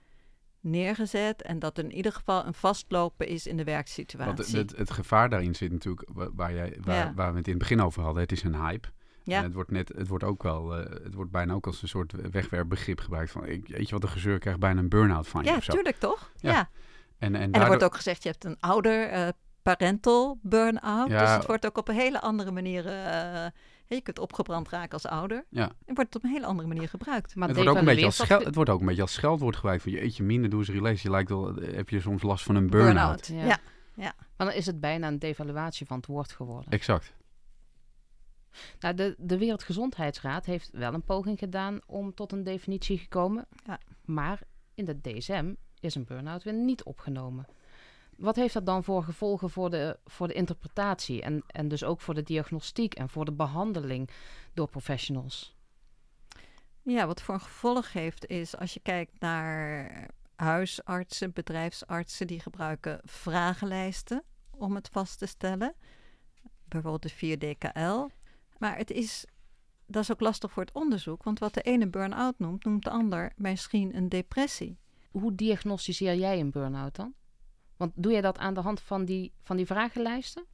neergezet. 0.64 1.42
En 1.42 1.60
dat 1.60 1.78
er 1.78 1.84
in 1.84 1.92
ieder 1.94 2.12
geval 2.12 2.46
een 2.46 2.54
vastlopen 2.54 3.28
is 3.28 3.48
in 3.48 3.58
de 3.58 3.64
Want 3.64 3.76
werksituatie. 3.76 4.58
het, 4.58 4.78
het 4.78 4.92
gevaar 4.92 5.30
daarin 5.30 5.56
zit 5.56 5.72
natuurlijk, 5.72 6.10
wa- 6.14 6.30
waar, 6.34 6.54
jij, 6.54 6.78
waar, 6.84 6.96
Ja. 6.96 7.14
waar 7.16 7.32
we 7.32 7.38
het 7.38 7.46
in 7.48 7.54
het 7.54 7.62
begin 7.62 7.82
over 7.82 8.04
hadden, 8.04 8.22
het 8.22 8.32
is 8.32 8.44
een 8.44 8.56
hype. 8.56 8.88
ja, 9.24 9.38
En 9.38 9.44
het 9.44 9.54
wordt, 9.54 9.72
net, 9.72 9.92
het 9.96 10.08
wordt 10.08 10.24
ook 10.24 10.44
wel, 10.44 10.76
eh, 10.78 11.04
het 11.04 11.14
wordt 11.14 11.32
bijna 11.32 11.54
ook 11.54 11.68
als 11.68 11.82
een 11.82 11.88
soort 11.88 12.12
wegwerpbegrip 12.32 13.00
gebruikt 13.00 13.32
van, 13.32 13.46
ik, 13.46 13.68
weet 13.68 13.88
je 13.90 13.94
wat 13.94 14.04
een 14.04 14.10
gezeur 14.10 14.40
krijgt 14.40 14.60
bijna 14.60 14.80
een 14.80 14.90
burn-out 14.90 15.28
van 15.28 15.44
je 15.44 15.50
ja 15.52 15.60
tuurlijk 15.60 15.98
toch? 16.00 16.32
Ja. 16.36 16.52
Ja. 16.52 16.70
En, 17.18 17.36
en, 17.36 17.52
En 17.52 17.62
er 17.62 17.68
wordt 17.68 17.84
ook 17.84 17.96
gezegd, 17.96 18.24
je 18.24 18.30
hebt 18.30 18.44
een 18.46 18.58
ouder 18.60 19.08
eh, 19.10 19.28
parental 19.62 20.40
burn-out. 20.42 21.10
Ja. 21.10 21.20
Dus 21.26 21.32
het 21.36 21.46
wordt 21.46 21.66
ook 21.66 21.78
op 21.78 21.88
een 21.88 21.96
hele 21.96 22.22
andere 22.22 22.52
manier... 22.52 22.86
eh, 22.88 23.46
je 23.88 24.02
kunt 24.02 24.20
opgebrand 24.20 24.70
raken 24.70 24.92
als 24.92 25.06
ouder. 25.06 25.46
Ja. 25.50 25.72
Het 25.86 25.96
wordt 25.96 26.16
op 26.16 26.24
een 26.24 26.30
hele 26.30 26.46
andere 26.46 26.68
manier 26.68 26.90
gebrukt. 26.90 27.36
Maar 27.36 27.48
het, 27.48 27.58
wordt 27.58 27.72
ook 27.72 27.78
een 27.78 27.86
beetje 27.86 28.06
als 28.06 28.16
scheld, 28.16 28.46
het 28.46 28.56
wordt 28.56 28.70
ook 28.70 28.80
een 28.80 28.86
beetje 28.86 29.02
als 29.02 29.14
scheldwoord 29.14 29.56
gebruikt 29.56 29.84
van 29.84 29.92
je 29.92 30.00
eetje 30.00 30.24
minder, 30.24 30.50
doe 30.50 30.60
eens 30.60 30.70
release. 30.70 31.04
Je 31.04 31.10
lijkt 31.10 31.30
wel, 31.30 31.56
heb 31.56 31.90
je 31.90 32.02
soms 32.02 32.22
last 32.22 32.44
van 32.44 32.56
een 32.56 32.70
burn-out. 32.70 33.28
Ja. 33.28 33.60
Ja. 33.96 34.14
Maar 34.38 34.48
dan 34.48 34.52
is 34.52 34.66
het 34.66 34.80
bijna 34.80 35.08
een 35.08 35.20
devaluatie 35.20 35.86
van 35.86 35.98
het 35.98 36.06
woord 36.06 36.32
geworden. 36.32 36.72
Exact. 36.72 37.14
Nou, 38.80 38.96
de, 38.96 39.16
de 39.18 39.38
Wereldgezondheidsraad 39.38 40.46
heeft 40.46 40.70
wel 40.72 40.94
een 40.94 41.04
poging 41.04 41.40
gedaan 41.40 41.80
om 41.86 42.14
tot 42.14 42.32
een 42.32 42.44
definitie 42.44 42.98
gekomen. 42.98 43.48
Ja. 43.66 43.80
Maar 44.06 44.42
in 44.74 44.86
de 44.86 45.02
DSM 45.02 45.54
is 45.80 45.96
een 45.96 46.06
burn-out 46.06 46.44
weer 46.44 46.54
niet 46.54 46.84
opgenomen. 46.84 47.46
Wat 48.18 48.36
heeft 48.36 48.54
dat 48.54 48.66
dan 48.66 48.84
voor 48.84 49.04
gevolgen 49.04 49.50
voor 49.50 49.70
de, 49.70 50.00
voor 50.06 50.28
de 50.28 50.34
interpretatie 50.34 51.22
en, 51.22 51.44
en 51.48 51.68
dus 51.68 51.84
ook 51.84 52.02
voor 52.02 52.14
de 52.14 52.24
diagnostiek 52.24 52.94
en 52.94 53.10
voor 53.10 53.26
de 53.26 53.32
behandeling 53.32 54.10
door 54.54 54.68
professionals? 54.68 55.56
Ja, 56.82 57.08
wat 57.08 57.22
voor 57.22 57.34
een 57.34 57.42
gevolg 57.42 57.94
heeft 57.94 58.28
is 58.28 58.58
als 58.58 58.74
je 58.74 58.80
kijkt 58.80 59.20
naar 59.20 60.08
huisartsen, 60.36 61.34
bedrijfsartsen, 61.34 62.28
die 62.28 62.40
gebruiken 62.40 63.00
vragenlijsten 63.04 64.24
om 64.50 64.76
het 64.76 64.90
vast 64.92 65.18
te 65.18 65.26
stellen. 65.26 65.74
Bijvoorbeeld 66.66 67.20
de 67.20 67.38
4DKL. 67.38 68.16
Maar 68.58 68.78
het 68.78 68.92
is, 68.92 69.26
dat 69.86 70.04
is 70.04 70.12
ook 70.12 70.20
lastig 70.20 70.52
voor 70.52 70.64
het 70.64 70.74
onderzoek, 70.74 71.24
want 71.24 71.40
wat 71.40 71.54
de 71.54 71.62
ene 71.62 71.88
burn-out 71.88 72.40
noemt, 72.40 72.64
noemt 72.64 72.84
de 72.84 72.90
ander 72.90 73.34
misschien 73.36 73.96
een 73.96 74.10
depressie. 74.10 74.78
Hoe 75.12 75.36
diagnosticeer 75.36 76.16
jij 76.16 76.40
een 76.40 76.52
burn-out 76.52 76.96
dan? 76.96 77.14
Want 77.84 77.96
doe 77.96 78.12
jij 78.12 78.22
dat 78.22 78.38
aan 78.38 78.54
de 78.54 78.60
hand 78.60 78.82
van 78.82 79.06
die, 79.06 79.34
van 79.44 79.56
die 79.58 79.66
vragenlijsten? 79.66 80.46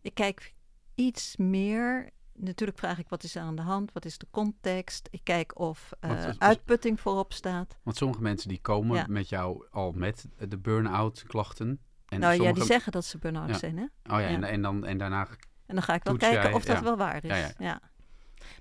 Ik 0.00 0.14
kijk 0.14 0.54
iets 0.94 1.36
meer 1.36 2.10
natuurlijk 2.34 2.78
vraag 2.78 2.98
ik 2.98 3.08
wat 3.08 3.22
is 3.22 3.34
er 3.34 3.42
aan 3.42 3.56
de 3.56 3.62
hand, 3.62 3.92
wat 3.92 4.04
is 4.04 4.18
de 4.18 4.26
context. 4.30 5.08
Ik 5.10 5.20
kijk 5.24 5.58
of 5.58 5.90
uh, 6.00 6.10
Want 6.10 6.40
uitputting 6.40 7.00
voorop 7.00 7.32
staat. 7.32 7.78
Want 7.82 7.96
sommige 7.96 8.22
mensen 8.22 8.48
die 8.48 8.60
komen 8.60 8.96
Ja. 8.96 9.04
met 9.08 9.28
jou 9.28 9.66
al 9.70 9.92
met 9.92 10.28
de 10.48 10.58
burn-out 10.58 11.24
klachten. 11.26 11.80
En 12.08 12.20
nou 12.20 12.42
ja, 12.42 12.52
die 12.52 12.64
zeggen 12.64 12.92
dat 12.92 13.04
ze 13.04 13.18
burn-out 13.18 13.48
Ja. 13.48 13.58
zijn, 13.58 13.76
hè? 13.76 13.84
Oh 13.84 14.20
ja, 14.20 14.26
En, 14.26 14.40
Ja. 14.40 14.46
en, 14.48 14.62
dan, 14.62 14.84
en 14.84 14.98
daarna... 14.98 15.26
En 15.66 15.74
dan 15.74 15.82
ga 15.82 15.94
ik 15.94 16.04
wel 16.04 16.16
kijken 16.16 16.42
jij, 16.42 16.52
of 16.52 16.64
dat 16.64 16.76
ja. 16.76 16.82
wel 16.82 16.96
waar 16.96 17.24
is. 17.24 17.30
Ja, 17.30 17.36
Ja, 17.36 17.52
ja. 17.58 17.80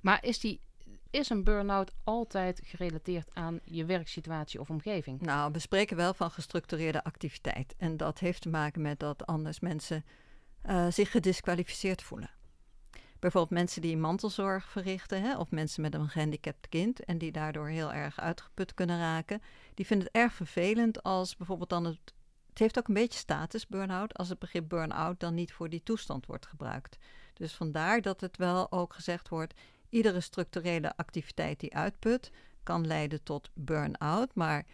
Maar 0.01 0.23
is, 0.23 0.39
die, 0.39 0.61
is 1.09 1.29
een 1.29 1.43
burn-out 1.43 1.91
altijd 2.03 2.61
gerelateerd 2.63 3.29
aan 3.33 3.59
je 3.63 3.85
werksituatie 3.85 4.59
of 4.59 4.69
omgeving? 4.69 5.21
Nou, 5.21 5.51
we 5.51 5.59
spreken 5.59 5.97
wel 5.97 6.13
van 6.13 6.31
gestructureerde 6.31 7.03
activiteit. 7.03 7.75
En 7.77 7.97
dat 7.97 8.19
heeft 8.19 8.41
te 8.41 8.49
maken 8.49 8.81
met 8.81 8.99
dat 8.99 9.25
anders 9.25 9.59
mensen 9.59 10.05
eh, 10.61 10.87
zich 10.89 11.11
gedisqualificeerd 11.11 12.01
voelen. 12.03 12.29
Bijvoorbeeld 13.19 13.59
mensen 13.59 13.81
die 13.81 13.97
mantelzorg 13.97 14.69
verrichten, 14.69 15.21
hè, 15.21 15.37
of 15.37 15.51
mensen 15.51 15.81
met 15.81 15.93
een 15.93 16.09
gehandicapt 16.09 16.69
kind 16.69 17.03
en 17.05 17.17
die 17.17 17.31
daardoor 17.31 17.67
heel 17.67 17.93
erg 17.93 18.19
uitgeput 18.19 18.73
kunnen 18.73 18.99
raken, 18.99 19.41
die 19.73 19.85
vinden 19.85 20.07
het 20.07 20.15
erg 20.15 20.33
vervelend 20.33 21.03
als 21.03 21.35
bijvoorbeeld 21.35 21.69
dan 21.69 21.85
het. 21.85 22.13
Het 22.49 22.59
heeft 22.59 22.77
ook 22.77 22.87
een 22.87 23.03
beetje 23.03 23.19
status, 23.19 23.67
burn-out, 23.67 24.13
als 24.17 24.29
het 24.29 24.39
begrip 24.39 24.69
burn-out 24.69 25.19
dan 25.19 25.33
niet 25.33 25.53
voor 25.53 25.69
die 25.69 25.83
toestand 25.83 26.25
wordt 26.25 26.45
gebruikt. 26.45 26.97
Dus 27.33 27.53
vandaar 27.53 28.01
dat 28.01 28.21
het 28.21 28.37
wel 28.37 28.71
ook 28.71 28.93
gezegd 28.93 29.29
wordt: 29.29 29.53
iedere 29.89 30.19
structurele 30.19 30.95
activiteit 30.97 31.59
die 31.59 31.75
uitput 31.75 32.31
kan 32.63 32.87
leiden 32.87 33.23
tot 33.23 33.49
burn-out. 33.53 34.35
Maar 34.35 34.65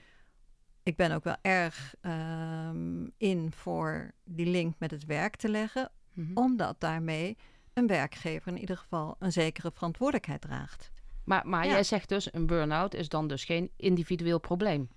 ik 0.84 0.95
ben 0.95 1.12
ook 1.12 1.24
wel 1.24 1.36
erg 1.41 1.95
ehm, 2.01 3.07
in 3.17 3.51
voor 3.51 4.12
die 4.24 4.45
link 4.45 4.75
met 4.79 4.91
het 4.91 5.05
werk 5.05 5.36
te 5.36 5.50
leggen, 5.50 5.91
Mhm. 6.13 6.38
omdat 6.38 6.79
daarmee 6.79 7.38
een 7.74 7.88
werkgever 7.88 8.51
in 8.51 8.57
ieder 8.60 8.77
geval 8.77 9.15
een 9.19 9.31
zekere 9.31 9.72
verantwoordelijkheid 9.74 10.41
draagt. 10.41 10.91
Maar, 11.24 11.48
maar 11.48 11.65
Ja. 11.65 11.72
jij 11.72 11.84
zegt 11.84 12.10
dus, 12.10 12.34
een 12.34 12.45
burn-out 12.45 12.93
is 12.93 13.10
dan 13.10 13.27
dus 13.27 13.43
geen 13.45 13.72
individueel 13.75 14.39
probleem. 14.39 14.89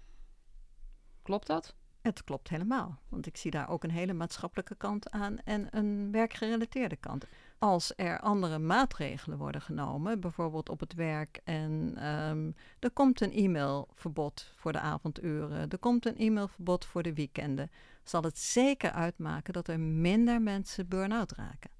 Klopt 1.22 1.46
dat? 1.46 1.74
Het 2.00 2.24
klopt 2.24 2.48
helemaal, 2.48 2.98
want 3.08 3.26
ik 3.26 3.36
zie 3.36 3.50
daar 3.50 3.68
ook 3.68 3.84
een 3.84 3.90
hele 3.90 4.12
maatschappelijke 4.12 4.74
kant 4.74 5.10
aan 5.10 5.38
en 5.38 5.76
een 5.76 6.10
werkgerelateerde 6.12 6.96
kant. 6.96 7.26
Als 7.58 7.92
er 7.96 8.20
andere 8.20 8.58
maatregelen 8.58 9.38
worden 9.38 9.60
genomen, 9.60 10.20
bijvoorbeeld 10.20 10.68
op 10.68 10.80
het 10.80 10.94
werk, 10.94 11.40
en 11.44 11.92
ehm, 11.96 12.50
er 12.78 12.90
komt 12.90 13.20
een 13.20 13.32
e-mailverbod 13.32 14.52
voor 14.56 14.72
de 14.72 14.80
avonduren, 14.80 15.68
er 15.70 15.78
komt 15.78 16.06
een 16.06 16.18
e-mailverbod 16.18 16.84
voor 16.84 17.02
de 17.02 17.14
weekenden, 17.14 17.70
zal 18.02 18.22
het 18.22 18.38
zeker 18.38 18.90
uitmaken 18.90 19.52
dat 19.52 19.68
er 19.68 19.80
minder 19.80 20.42
mensen 20.42 20.88
burn-out 20.88 21.32
raken. 21.32 21.70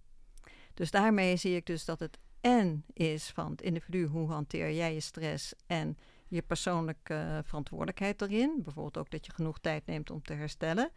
Dus 0.75 0.91
daarmee 0.91 1.37
zie 1.37 1.57
ik 1.57 1.67
dus 1.67 1.85
dat 1.85 2.01
het 2.01 2.19
en 2.41 2.85
is 2.93 3.31
van 3.31 3.51
het 3.51 3.63
individu, 3.63 4.07
hoe 4.07 4.31
hanteer 4.31 4.73
jij 4.73 4.95
je 4.95 5.01
stress 5.01 5.55
en 5.67 5.99
je 6.29 6.43
persoonlijke 6.43 7.41
verantwoordelijkheid 7.45 8.23
erin. 8.23 8.61
Bijvoorbeeld 8.63 8.99
ook 8.99 9.11
dat 9.11 9.27
je 9.27 9.33
genoeg 9.33 9.59
tijd 9.59 9.87
neemt 9.87 10.11
om 10.11 10.23
te 10.23 10.33
herstellen. 10.33 10.91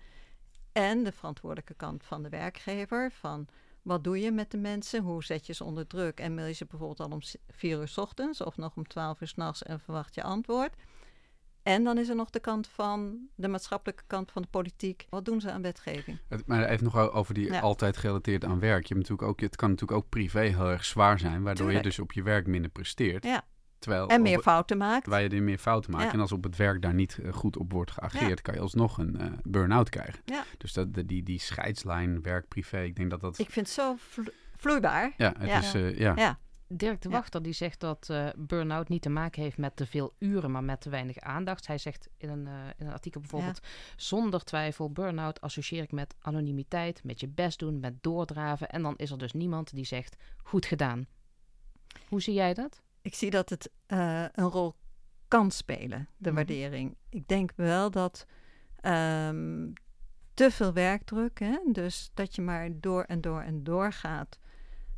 En 0.71 1.03
de 1.03 1.11
verantwoordelijke 1.11 1.73
kant 1.73 2.03
van 2.03 2.23
de 2.23 2.29
werkgever. 2.29 3.11
Van 3.11 3.47
wat 3.81 4.03
doe 4.03 4.19
je 4.19 4.31
met 4.31 4.51
de 4.51 4.57
mensen? 4.57 5.03
Hoe 5.03 5.23
zet 5.23 5.45
je 5.45 5.53
ze 5.53 5.63
onder 5.63 5.87
druk? 5.87 6.19
En 6.19 6.33
mail 6.33 6.47
je 6.47 6.53
ze 6.53 6.65
bijvoorbeeld 6.65 6.99
al 6.99 7.09
om 7.15 7.21
s- 7.21 7.37
vier 7.49 7.79
uur 7.79 7.87
's 7.87 7.97
ochtends 7.97 8.41
of 8.41 8.57
nog 8.57 8.75
om 8.75 8.87
twaalf 8.87 9.21
uur 9.21 9.27
's 9.27 9.33
nachts 9.35 9.63
en 9.63 9.79
verwacht 9.79 10.15
je 10.15 10.23
antwoord. 10.23 10.73
En 11.63 11.83
dan 11.83 11.97
is 11.97 12.09
er 12.09 12.15
nog 12.15 12.29
de 12.29 12.39
kant 12.39 12.67
van 12.67 13.27
de 13.35 13.47
maatschappelijke 13.47 14.03
kant 14.07 14.31
van 14.31 14.41
de 14.41 14.47
politiek. 14.47 15.05
Wat 15.09 15.25
doen 15.25 15.41
ze 15.41 15.51
aan 15.51 15.61
wetgeving? 15.61 16.19
Het- 16.27 16.47
Maar 16.47 16.63
even 16.69 16.83
nog 16.83 16.97
over 17.11 17.33
die 17.33 17.51
Ja. 17.51 17.59
altijd 17.59 17.97
gerelateerd 17.97 18.45
aan 18.45 18.59
werk. 18.59 18.85
Je 18.87 18.93
hebt 18.93 19.07
natuurlijk 19.09 19.27
ook, 19.29 19.39
het 19.39 19.55
kan 19.55 19.69
natuurlijk 19.69 19.99
ook 20.03 20.09
privé 20.09 20.39
heel 20.41 20.69
erg 20.69 20.85
zwaar 20.85 21.19
zijn, 21.19 21.43
waardoor 21.43 21.65
Tuurlijk. 21.65 21.77
je 21.83 21.89
dus 21.89 21.99
op 21.99 22.11
je 22.11 22.23
werk 22.23 22.47
minder 22.47 22.71
presteert. 22.71 23.23
Ja. 23.23 23.43
Terwijl 23.81 24.07
En 24.07 24.17
op- 24.17 24.21
meer 24.23 24.39
fouten 24.39 24.77
maakt. 24.77 25.07
waar 25.07 25.21
je 25.21 25.29
er 25.29 25.43
meer 25.43 25.57
fouten 25.57 25.91
maakt. 25.91 26.03
Ja. 26.03 26.11
En 26.13 26.19
als 26.19 26.31
op 26.31 26.43
het 26.43 26.55
werk 26.55 26.81
daar 26.81 26.93
niet 26.93 27.17
eh, 27.23 27.33
goed 27.33 27.57
op 27.57 27.71
wordt 27.71 27.91
geageerd, 27.91 28.41
kan 28.41 28.53
je 28.53 28.59
alsnog 28.59 28.97
een 28.97 29.19
eh, 29.19 29.31
burn-out 29.43 29.89
krijgen. 29.89 30.21
Ja. 30.25 30.43
Dus 30.57 30.73
dat, 30.73 30.93
de- 30.93 31.05
die, 31.05 31.23
die 31.23 31.39
scheidslijn 31.39 32.21
werk-privé, 32.21 32.81
ik 32.81 32.95
denk 32.95 33.09
dat 33.09 33.21
dat... 33.21 33.39
Ik 33.39 33.49
vind 33.49 33.65
het 33.65 33.75
zo 33.75 33.95
vlo- 33.97 34.31
vloeibaar. 34.55 35.13
ja, 35.17 35.33
het 35.37 35.47
Ja. 35.47 35.59
is... 35.59 35.73
eh, 35.73 35.97
ja. 35.97 36.13
Ja. 36.15 36.39
Dirk 36.67 37.01
de. 37.01 37.09
Wachter 37.09 37.41
die 37.41 37.53
zegt 37.53 37.79
dat 37.79 38.09
eh 38.09 38.27
burn-out 38.37 38.89
niet 38.89 39.01
te 39.01 39.09
maken 39.09 39.41
heeft 39.41 39.57
met 39.57 39.75
te 39.75 39.85
veel 39.85 40.13
uren, 40.19 40.51
maar 40.51 40.63
met 40.63 40.81
te 40.81 40.89
weinig 40.89 41.19
aandacht. 41.19 41.67
Hij 41.67 41.77
zegt 41.77 42.09
in 42.17 42.29
een, 42.29 42.47
eh, 42.47 42.53
in 42.77 42.85
een 42.85 42.93
artikel 42.93 43.19
bijvoorbeeld: 43.19 43.59
zonder 43.95 44.43
twijfel, 44.43 44.91
burn-out 44.91 45.41
associeer 45.41 45.83
ik 45.83 45.91
met 45.91 46.15
anonimiteit, 46.19 47.03
met 47.03 47.19
je 47.19 47.27
best 47.27 47.59
doen, 47.59 47.79
met 47.79 47.93
doordraven. 48.03 48.69
En 48.69 48.81
dan 48.81 48.93
is 48.97 49.11
er 49.11 49.17
dus 49.17 49.33
niemand 49.33 49.73
die 49.75 49.85
zegt: 49.85 50.15
goed 50.43 50.65
gedaan. 50.65 51.05
Hoe 52.07 52.21
zie 52.21 52.33
jij 52.33 52.53
dat? 52.53 52.81
Ik 53.01 53.15
zie 53.15 53.29
dat 53.29 53.49
het 53.49 53.71
eh, 53.85 54.25
een 54.31 54.49
rol 54.49 54.75
kan 55.27 55.51
spelen, 55.51 56.07
de 56.17 56.27
Mhm. 56.29 56.35
waardering. 56.35 56.95
Ik 57.09 57.27
denk 57.27 57.51
wel 57.55 57.91
dat 57.91 58.25
ehm, 58.81 59.69
te 60.33 60.51
veel 60.51 60.73
werkdruk, 60.73 61.39
hè, 61.39 61.57
dus 61.71 62.11
dat 62.13 62.35
je 62.35 62.41
maar 62.41 62.69
door 62.79 63.03
en 63.03 63.21
door 63.21 63.41
en 63.41 63.63
door 63.63 63.91
gaat. 63.93 64.39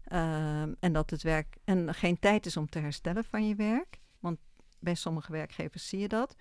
ehm, 0.04 0.74
en 0.80 0.94
dat 0.94 1.10
het 1.10 1.22
werk 1.22 1.58
en 1.64 1.94
geen 1.94 2.20
tijd 2.20 2.46
is 2.46 2.58
om 2.58 2.70
te 2.70 2.80
herstellen 2.80 3.24
van 3.24 3.48
je 3.48 3.56
werk. 3.56 4.00
Want 4.20 4.40
bij 4.80 4.96
sommige 4.96 5.32
werkgevers 5.32 5.88
zie 5.88 6.00
je 6.00 6.08
dat. 6.08 6.36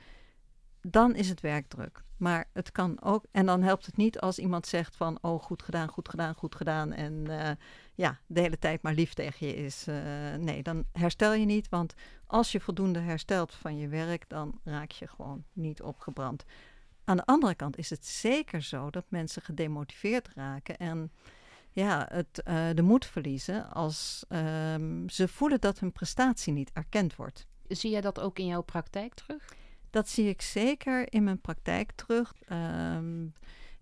Dan 0.80 1.14
is 1.14 1.28
het 1.28 1.40
werkdruk. 1.40 2.02
Maar 2.16 2.48
het 2.52 2.72
kan 2.72 3.02
ook. 3.02 3.24
En 3.30 3.46
dan 3.46 3.62
helpt 3.62 3.86
het 3.86 3.96
niet 3.96 4.20
als 4.20 4.38
iemand 4.38 4.66
zegt 4.66 4.96
van 4.96 5.18
oh, 5.22 5.42
goed 5.42 5.62
gedaan, 5.62 5.88
goed 5.88 6.08
gedaan, 6.08 6.34
goed 6.34 6.54
gedaan. 6.54 6.92
En 6.92 7.26
eh, 7.40 7.50
ja, 7.94 8.18
de 8.26 8.40
hele 8.40 8.58
tijd 8.58 8.82
maar 8.82 8.94
lief 8.94 9.14
tegen 9.14 9.46
je 9.46 9.54
is. 9.54 9.86
eh, 9.86 9.94
nee, 10.38 10.62
dan 10.62 10.84
herstel 10.92 11.32
je 11.32 11.44
niet. 11.44 11.68
Want 11.68 11.94
als 12.26 12.52
je 12.52 12.60
voldoende 12.60 12.98
herstelt 12.98 13.54
van 13.54 13.76
je 13.76 13.88
werk, 13.88 14.28
dan 14.28 14.60
raak 14.64 14.90
je 14.90 15.06
gewoon 15.08 15.44
niet 15.52 15.82
opgebrand. 15.82 16.44
Aan 17.04 17.16
de 17.16 17.26
andere 17.26 17.54
kant 17.54 17.78
is 17.78 17.90
het 17.90 18.06
zeker 18.06 18.62
zo 18.62 18.90
dat 18.90 19.04
mensen 19.08 19.42
gedemotiveerd 19.42 20.28
raken 20.34 20.76
en 20.76 21.12
ja, 21.70 22.08
het, 22.10 22.42
eh, 22.42 22.68
de 22.74 22.82
moed 22.82 23.06
verliezen 23.06 23.70
als 23.70 24.24
ehm, 24.28 25.08
ze 25.08 25.28
voelen 25.28 25.60
dat 25.60 25.78
hun 25.78 25.92
prestatie 25.92 26.52
niet 26.52 26.70
erkend 26.72 27.16
wordt. 27.16 27.46
Zie 27.68 27.90
jij 27.90 28.00
dat 28.00 28.20
ook 28.20 28.38
in 28.38 28.46
jouw 28.46 28.62
praktijk 28.62 29.14
terug? 29.14 29.54
Dat 29.90 30.08
zie 30.08 30.28
ik 30.28 30.42
zeker 30.42 31.12
in 31.12 31.24
mijn 31.24 31.40
praktijk 31.40 31.92
terug. 31.92 32.34
Ehm, 32.46 33.26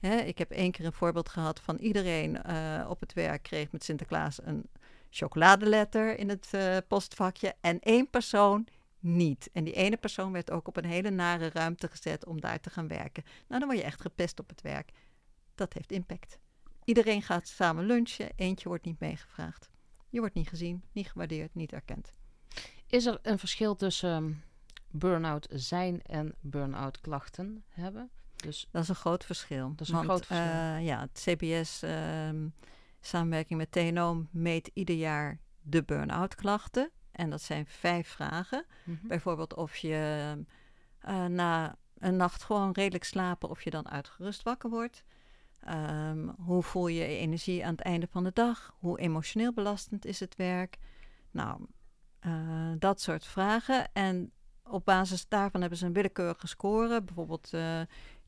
ik 0.00 0.38
heb 0.38 0.50
één 0.50 0.71
keer 0.71 0.85
een 0.85 0.92
voorbeeld 0.92 1.28
gehad 1.28 1.61
van 1.61 1.76
iedereen 1.76 2.42
eh, 2.42 2.87
op 2.88 3.00
het 3.00 3.12
werk 3.12 3.42
kreeg 3.42 3.73
met 3.73 3.85
Sinterklaas 3.85 4.42
een 4.42 4.69
chocoladeletter 5.11 6.19
in 6.19 6.28
het 6.28 6.49
eh, 6.50 6.76
postvakje 6.88 7.54
en 7.61 7.80
één 7.80 8.11
persoon 8.11 8.66
niet. 8.99 9.50
En 9.52 9.64
die 9.64 9.75
ene 9.75 9.97
persoon 9.97 10.33
werd 10.33 10.50
ook 10.50 10.69
op 10.69 10.76
een 10.76 10.85
hele 10.85 11.11
nare 11.11 11.50
ruimte 11.50 11.88
gezet 11.88 12.26
om 12.26 12.40
daar 12.40 12.61
te 12.61 12.71
gaan 12.71 12.88
werken. 12.88 13.25
Nou, 13.49 13.61
dan 13.61 13.69
word 13.69 13.80
je 13.80 13.85
echt 13.85 14.00
gepest 14.00 14.40
op 14.40 14.49
het 14.49 14.61
werk. 14.61 14.90
Dat 15.54 15.73
heeft 15.73 15.92
impact. 15.92 16.38
Iedereen 16.85 17.23
gaat 17.23 17.49
samen 17.49 17.85
lunchen, 17.85 18.30
eentje 18.37 18.69
wordt 18.69 18.85
niet 18.85 19.00
meegevraagd. 19.00 19.71
Je 20.09 20.19
wordt 20.19 20.35
niet 20.35 20.49
gezien, 20.49 20.85
niet 20.92 21.11
gewaardeerd, 21.11 21.54
niet 21.54 21.73
erkend. 21.73 22.12
Is 22.87 23.07
er 23.07 23.19
een 23.23 23.38
verschil 23.38 23.76
tussen 23.76 24.11
ehm, 24.11 24.33
burn-out 24.90 25.47
zijn 25.50 26.02
en 26.02 26.35
burn-out 26.40 27.00
klachten 27.00 27.64
hebben? 27.69 28.11
Dus 28.40 28.68
Dat 28.70 28.82
is 28.82 28.88
een 28.88 28.94
groot 28.94 29.25
verschil. 29.25 29.68
Dat 29.70 29.80
is 29.80 29.88
een 29.88 29.94
Want, 29.94 30.06
groot 30.06 30.26
verschil. 30.26 30.47
eh, 30.47 30.85
ja, 30.85 31.00
het 31.00 31.20
CBS, 31.25 31.82
ehm, 31.82 32.49
samenwerking 33.00 33.59
met 33.59 33.73
TNO, 33.73 34.26
meet 34.30 34.70
ieder 34.75 34.97
jaar 34.97 35.38
de 35.62 35.82
burn-out 35.85 36.35
klachten. 36.35 36.90
En 37.12 37.30
dat 37.30 37.42
zijn 37.42 37.66
vijf 37.66 38.09
vragen. 38.09 38.64
mhm. 38.85 39.06
Bijvoorbeeld 39.06 39.54
of 39.54 39.76
je 39.76 40.35
eh, 40.99 41.25
na 41.25 41.76
een 41.99 42.16
nacht 42.16 42.42
gewoon 42.42 42.73
redelijk 42.73 43.04
slapen, 43.04 43.49
of 43.49 43.62
je 43.62 43.70
dan 43.70 43.88
uitgerust 43.88 44.42
wakker 44.42 44.70
wordt. 44.70 45.04
Ehm, 45.61 46.28
hoe 46.38 46.62
voel 46.62 46.87
je 46.87 47.00
je 47.00 47.16
energie 47.16 47.64
aan 47.64 47.70
het 47.70 47.80
einde 47.80 48.06
van 48.11 48.25
de 48.25 48.30
dag? 48.32 48.75
Hoe 48.78 49.00
emotioneel 49.00 49.52
belastend 49.52 50.04
is 50.04 50.20
het 50.20 50.37
werk? 50.37 50.76
Nou, 51.30 51.61
eh, 52.20 52.32
dat 52.78 53.00
soort 53.00 53.25
vragen. 53.26 53.92
En 53.92 54.32
op 54.62 54.85
basis 54.85 55.28
daarvan 55.28 55.61
hebben 55.61 55.78
ze 55.78 55.87
een 55.87 55.92
willekeurige 55.92 56.47
score. 56.47 57.02
Bijvoorbeeld, 57.02 57.50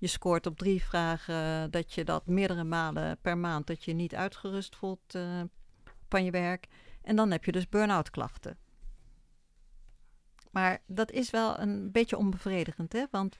je 0.02 0.08
scoort 0.08 0.46
op 0.46 0.58
drie 0.58 0.82
vragen 0.82 1.70
dat 1.70 1.92
je 1.92 2.04
dat 2.04 2.26
meerdere 2.26 2.64
malen 2.64 3.18
per 3.20 3.38
maand 3.38 3.66
dat 3.66 3.84
je 3.84 3.92
niet 3.92 4.14
uitgerust 4.14 4.76
voelt 4.76 5.14
eh, 5.14 5.40
van 6.08 6.24
je 6.24 6.30
werk. 6.30 6.66
En 7.02 7.16
dan 7.16 7.30
heb 7.30 7.44
je 7.44 7.52
dus 7.52 7.68
burn-out 7.68 8.10
klachten. 8.10 8.58
Maar 10.50 10.82
dat 10.86 11.10
is 11.10 11.30
wel 11.30 11.58
een 11.58 11.92
beetje 11.92 12.16
onbevredigend, 12.16 12.92
hè? 12.92 13.04
Want 13.10 13.38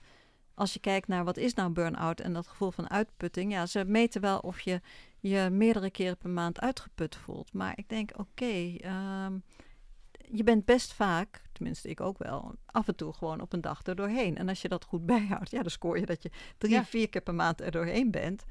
als 0.53 0.73
je 0.73 0.79
kijkt 0.79 1.07
naar 1.07 1.23
wat 1.23 1.37
is 1.37 1.53
nou 1.53 1.69
burn-out 1.71 2.19
en 2.19 2.33
dat 2.33 2.47
gevoel 2.47 2.71
van 2.71 2.89
uitputting, 2.89 3.51
ja, 3.51 3.65
ze 3.65 3.85
meten 3.85 4.21
wel 4.21 4.39
of 4.39 4.59
je 4.59 4.81
je 5.19 5.49
meerdere 5.51 5.91
keren 5.91 6.17
per 6.17 6.29
maand 6.29 6.59
uitgeput 6.59 7.15
voelt. 7.15 7.53
Maar 7.53 7.73
ik 7.75 7.89
denk, 7.89 8.11
oké, 8.19 8.75
ehm, 8.77 9.37
je 10.31 10.43
bent 10.43 10.65
best 10.65 10.93
vaak, 10.93 11.41
tenminste 11.51 11.89
ik 11.89 12.01
ook 12.01 12.17
wel, 12.17 12.55
af 12.65 12.87
en 12.87 12.95
toe 12.95 13.13
gewoon 13.13 13.41
op 13.41 13.53
een 13.53 13.61
dag 13.61 13.85
er 13.85 13.95
doorheen. 13.95 14.37
En 14.37 14.49
als 14.49 14.61
je 14.61 14.67
dat 14.69 14.83
goed 14.85 15.05
bijhoudt, 15.15 15.51
ja, 15.51 15.61
dan 15.61 15.71
scoor 15.71 15.99
je 15.99 16.05
dat 16.05 16.23
je 16.23 16.31
drie, 16.57 16.73
Ja. 16.73 16.85
vier 16.85 17.09
keer 17.09 17.21
per 17.21 17.35
maand 17.35 17.61
er 17.61 17.71
doorheen 17.71 18.11
bent. 18.11 18.43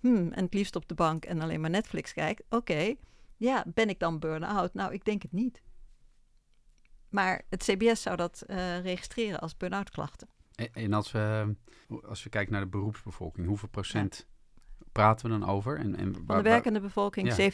Hmm, 0.00 0.32
en 0.32 0.44
het 0.44 0.54
liefst 0.54 0.76
op 0.76 0.88
de 0.88 0.94
bank 0.94 1.24
en 1.24 1.40
alleen 1.40 1.60
maar 1.60 1.70
Netflix 1.70 2.12
kijkt. 2.12 2.42
Oké, 2.48 2.94
ja, 3.36 3.64
ben 3.66 3.88
ik 3.88 3.98
dan 3.98 4.18
burn-out? 4.18 4.74
Nou, 4.74 4.92
ik 4.92 5.04
denk 5.04 5.22
het 5.22 5.32
niet. 5.32 5.62
Maar 7.08 7.42
het 7.48 7.62
CBS 7.62 8.02
zou 8.02 8.16
dat 8.16 8.42
eh, 8.42 8.80
registreren 8.80 9.40
als 9.40 9.56
burn-out 9.56 9.90
klachten. 9.90 10.28
En, 10.54 10.72
en 10.72 10.92
als, 10.92 11.12
we, 11.12 11.54
als 12.02 12.22
we 12.22 12.28
kijken 12.30 12.52
naar 12.52 12.62
de 12.62 12.68
beroepsbevolking, 12.68 13.46
hoeveel 13.46 13.68
procent 13.68 14.26
praten 14.96 15.30
we 15.30 15.38
dan 15.38 15.48
over? 15.48 15.78
En, 15.78 15.96
en 15.96 16.14
Van 16.26 16.36
de 16.36 16.42
werkende 16.42 16.80
bevolking 16.80 17.36
Ja. 17.36 17.50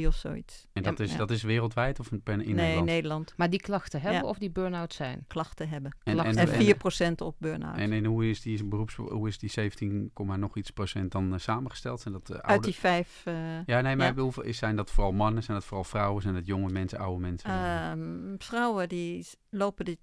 17,3 0.00 0.06
of 0.06 0.14
zoiets. 0.14 0.66
en 0.72 0.82
dat, 0.82 0.98
Ja, 0.98 1.04
is, 1.04 1.12
ja. 1.12 1.16
dat 1.18 1.30
is 1.30 1.42
wereldwijd 1.42 2.00
of 2.00 2.08
per- 2.24 2.32
in 2.32 2.38
nee, 2.38 2.54
Nederland? 2.54 2.86
Nederland 2.86 3.34
Maar 3.36 3.50
die 3.50 3.60
klachten 3.60 4.00
hebben 4.00 4.20
Ja. 4.22 4.28
of 4.28 4.38
die 4.38 4.50
burn-out 4.50 4.92
zijn? 4.94 5.24
klachten 5.26 5.68
hebben. 5.68 5.96
En, 6.02 6.12
klachten 6.12 6.36
en, 6.36 6.48
En 6.48 6.54
en, 6.54 7.12
4% 7.14 7.22
op 7.26 7.36
burn-out. 7.38 7.76
en, 7.76 7.92
en 7.92 8.04
hoe 8.04 8.28
is 8.30 8.40
die 8.40 8.64
beroeps, 8.64 8.94
hoe 8.94 9.28
is 9.28 9.38
die 9.38 9.50
17, 9.50 10.10
komma 10.12 10.36
nog 10.36 10.56
iets 10.56 10.70
procent 10.70 11.12
dan 11.12 11.32
eh, 11.32 11.38
samengesteld? 11.38 12.00
Zijn 12.00 12.14
dat 12.14 12.30
eh, 12.30 12.38
Uit 12.38 12.62
die 12.64 12.74
vijf 12.74 13.22
eh, 13.24 13.34
Ja, 13.66 13.80
nee, 13.80 13.96
maar 13.96 14.14
bedoel, 14.14 14.42
is- 14.42 14.58
zijn 14.58 14.76
dat 14.76 14.90
vooral 14.90 15.12
mannen? 15.12 15.42
Zijn 15.42 15.56
dat 15.56 15.66
vooral 15.66 15.84
vrouwen? 15.84 16.22
Zijn 16.22 16.34
dat 16.34 16.46
jonge 16.46 16.68
mensen, 16.70 16.98
oude 16.98 17.20
mensen? 17.20 17.50
Ehm, 17.50 18.34
vrouwen 18.38 18.88
die 18.88 19.26
lopen 19.50 19.84
dit, 19.84 19.98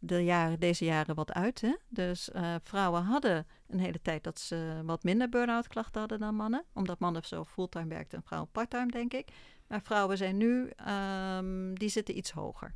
de 0.00 0.24
jaren, 0.24 0.60
deze 0.60 0.84
jaren 0.84 1.14
wat 1.14 1.32
uit. 1.32 1.60
Hè? 1.60 1.74
Dus 1.88 2.30
eh, 2.30 2.54
vrouwen 2.62 3.02
hadden 3.02 3.46
een 3.68 3.80
hele 3.80 4.02
tijd 4.02 4.24
dat 4.24 4.40
ze 4.40 4.82
wat 4.84 5.02
minder 5.02 5.28
burn-out 5.28 5.68
klachten 5.68 6.00
hadden 6.00 6.18
dan 6.18 6.34
mannen. 6.34 6.64
Omdat 6.74 6.98
mannen 6.98 7.24
zo 7.24 7.44
fulltime 7.44 7.86
werkten 7.88 8.18
en 8.18 8.24
vrouwen 8.24 8.50
parttime, 8.50 8.90
denk 8.90 9.12
ik. 9.12 9.28
Maar 9.66 9.82
vrouwen 9.82 10.16
zijn 10.16 10.36
nu, 10.36 10.70
ehm, 10.76 11.74
die 11.74 11.88
zitten 11.88 12.16
iets 12.16 12.30
hoger. 12.30 12.74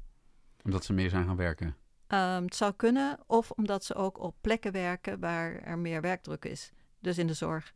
Omdat 0.64 0.84
ze 0.84 0.92
meer 0.92 1.10
zijn 1.10 1.26
gaan 1.26 1.36
werken. 1.36 1.76
Ehm, 2.06 2.42
het 2.42 2.54
zou 2.54 2.72
kunnen, 2.72 3.18
of 3.26 3.50
omdat 3.50 3.84
ze 3.84 3.94
ook 3.94 4.18
op 4.18 4.36
plekken 4.40 4.72
werken 4.72 5.20
waar 5.20 5.54
er 5.54 5.78
meer 5.78 6.00
werkdruk 6.00 6.44
is. 6.44 6.72
Dus 6.98 7.18
in 7.18 7.26
de 7.26 7.34
zorg 7.34 7.74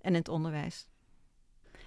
en 0.00 0.10
in 0.10 0.18
het 0.18 0.28
onderwijs. 0.28 0.88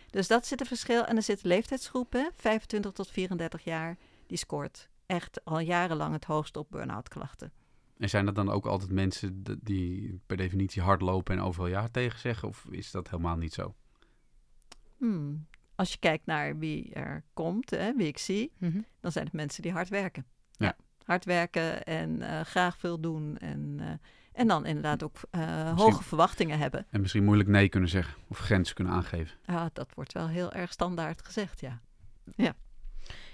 Dus 0.09 0.27
dat 0.27 0.47
zit 0.47 0.59
een 0.59 0.65
verschil. 0.65 1.05
En 1.05 1.15
er 1.15 1.23
zit 1.23 1.43
een 1.43 1.49
leeftijdsgroep, 1.49 2.13
hè, 2.13 2.27
25 2.35 2.91
tot 2.91 3.09
34 3.09 3.63
jaar, 3.63 3.97
die 4.27 4.37
scoort 4.37 4.89
echt 5.05 5.45
al 5.45 5.59
jarenlang 5.59 6.13
het 6.13 6.25
hoogst 6.25 6.57
op 6.57 6.67
burn-out 6.69 7.07
klachten. 7.07 7.51
En 8.01 8.09
zijn 8.09 8.25
dat 8.25 8.35
dan 8.35 8.49
ook 8.49 8.65
altijd 8.65 8.91
mensen 8.91 9.43
die 9.63 10.19
per 10.25 10.37
definitie 10.37 10.81
hard 10.81 11.01
lopen 11.01 11.35
en 11.37 11.41
overal 11.43 11.67
ja 11.67 11.87
tegen 11.87 12.19
zeggen? 12.19 12.47
Of 12.47 12.65
is 12.69 12.91
dat 12.91 13.09
helemaal 13.09 13.35
niet 13.35 13.53
zo? 13.53 13.75
Hmm. 14.97 15.45
Als 15.75 15.91
je 15.91 15.97
kijkt 15.99 16.25
naar 16.25 16.57
wie 16.57 16.93
er 16.93 17.23
komt, 17.33 17.69
hè, 17.69 17.93
wie 17.95 18.07
ik 18.07 18.17
zie, 18.17 18.51
Mhm. 18.57 18.79
dan 18.99 19.11
zijn 19.11 19.25
het 19.25 19.33
mensen 19.33 19.61
die 19.61 19.71
hard 19.71 19.89
werken. 19.89 20.25
Ja. 20.51 20.75
Hard 21.03 21.25
werken 21.25 21.83
en 21.83 22.21
eh, 22.21 22.41
graag 22.41 22.77
veel 22.77 22.99
doen. 22.99 23.37
En, 23.37 23.75
eh, 23.79 23.91
en 24.33 24.47
dan 24.47 24.65
inderdaad 24.65 25.03
ook 25.03 25.17
eh, 25.29 25.77
hoge 25.77 26.03
verwachtingen 26.03 26.57
hebben. 26.59 26.85
En 26.89 27.01
misschien 27.01 27.23
moeilijk 27.23 27.49
nee 27.49 27.69
kunnen 27.69 27.89
zeggen 27.89 28.15
of 28.27 28.37
grenzen 28.37 28.75
kunnen 28.75 28.93
aangeven. 28.93 29.37
Ja, 29.45 29.69
dat 29.73 29.93
wordt 29.93 30.13
wel 30.13 30.27
heel 30.27 30.51
erg 30.51 30.71
standaard 30.71 31.25
gezegd, 31.25 31.59
ja. 31.59 31.81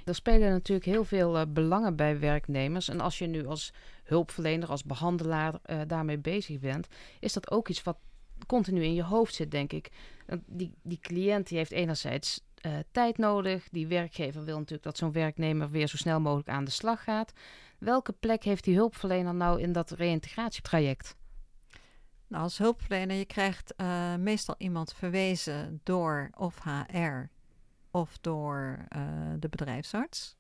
Er 0.08 0.16
spelen 0.16 0.50
natuurlijk 0.50 0.88
heel 0.88 1.04
veel 1.04 1.38
eh, 1.38 1.46
belangen 1.48 1.96
bij 1.96 2.20
werknemers. 2.20 2.90
En 2.90 3.00
als 3.00 3.18
je 3.18 3.28
nu 3.28 3.46
als 3.46 3.74
hulpverlener, 4.04 4.70
als 4.70 4.84
behandelaar 4.84 5.60
eh, 5.64 5.82
daarmee 5.88 6.18
bezig 6.18 6.60
bent, 6.60 6.88
is 7.20 7.34
dat 7.34 7.52
ook 7.52 7.70
iets 7.70 7.84
wat 7.84 7.98
continu 8.46 8.84
in 8.84 8.94
je 8.94 9.04
hoofd 9.04 9.36
zit, 9.36 9.52
denk 9.52 9.74
ik. 9.74 9.92
Die, 10.46 10.74
die 10.82 11.00
cliënt 11.00 11.48
die 11.48 11.58
heeft 11.58 11.72
enerzijds 11.72 12.42
eh, 12.56 12.72
tijd 12.92 13.18
nodig. 13.18 13.70
Die 13.70 13.88
werkgever 13.88 14.44
wil 14.44 14.56
natuurlijk 14.56 14.84
dat 14.84 14.98
zo'n 14.98 15.12
werknemer 15.12 15.70
weer 15.70 15.88
zo 15.88 15.98
snel 15.98 16.20
mogelijk 16.20 16.50
aan 16.50 16.66
de 16.66 16.72
slag 16.72 17.04
gaat. 17.04 17.34
Welke 17.80 18.12
plek 18.12 18.44
heeft 18.44 18.64
die 18.64 18.76
hulpverlener 18.76 19.36
nou 19.36 19.62
in 19.62 19.72
dat 19.72 19.92
reïntegratietraject? 19.92 21.16
Nou, 22.28 22.44
als 22.44 22.58
hulpverlener, 22.58 23.16
je 23.16 23.26
krijgt 23.26 23.74
meestal 24.20 24.56
iemand 24.58 24.94
verwezen 24.94 25.80
door 25.84 26.30
of 26.38 26.60
HR 26.64 27.37
of 27.98 28.18
door 28.22 28.86
eh, 28.90 29.02
de 29.40 29.50
bedrijfsarts. 29.50 30.36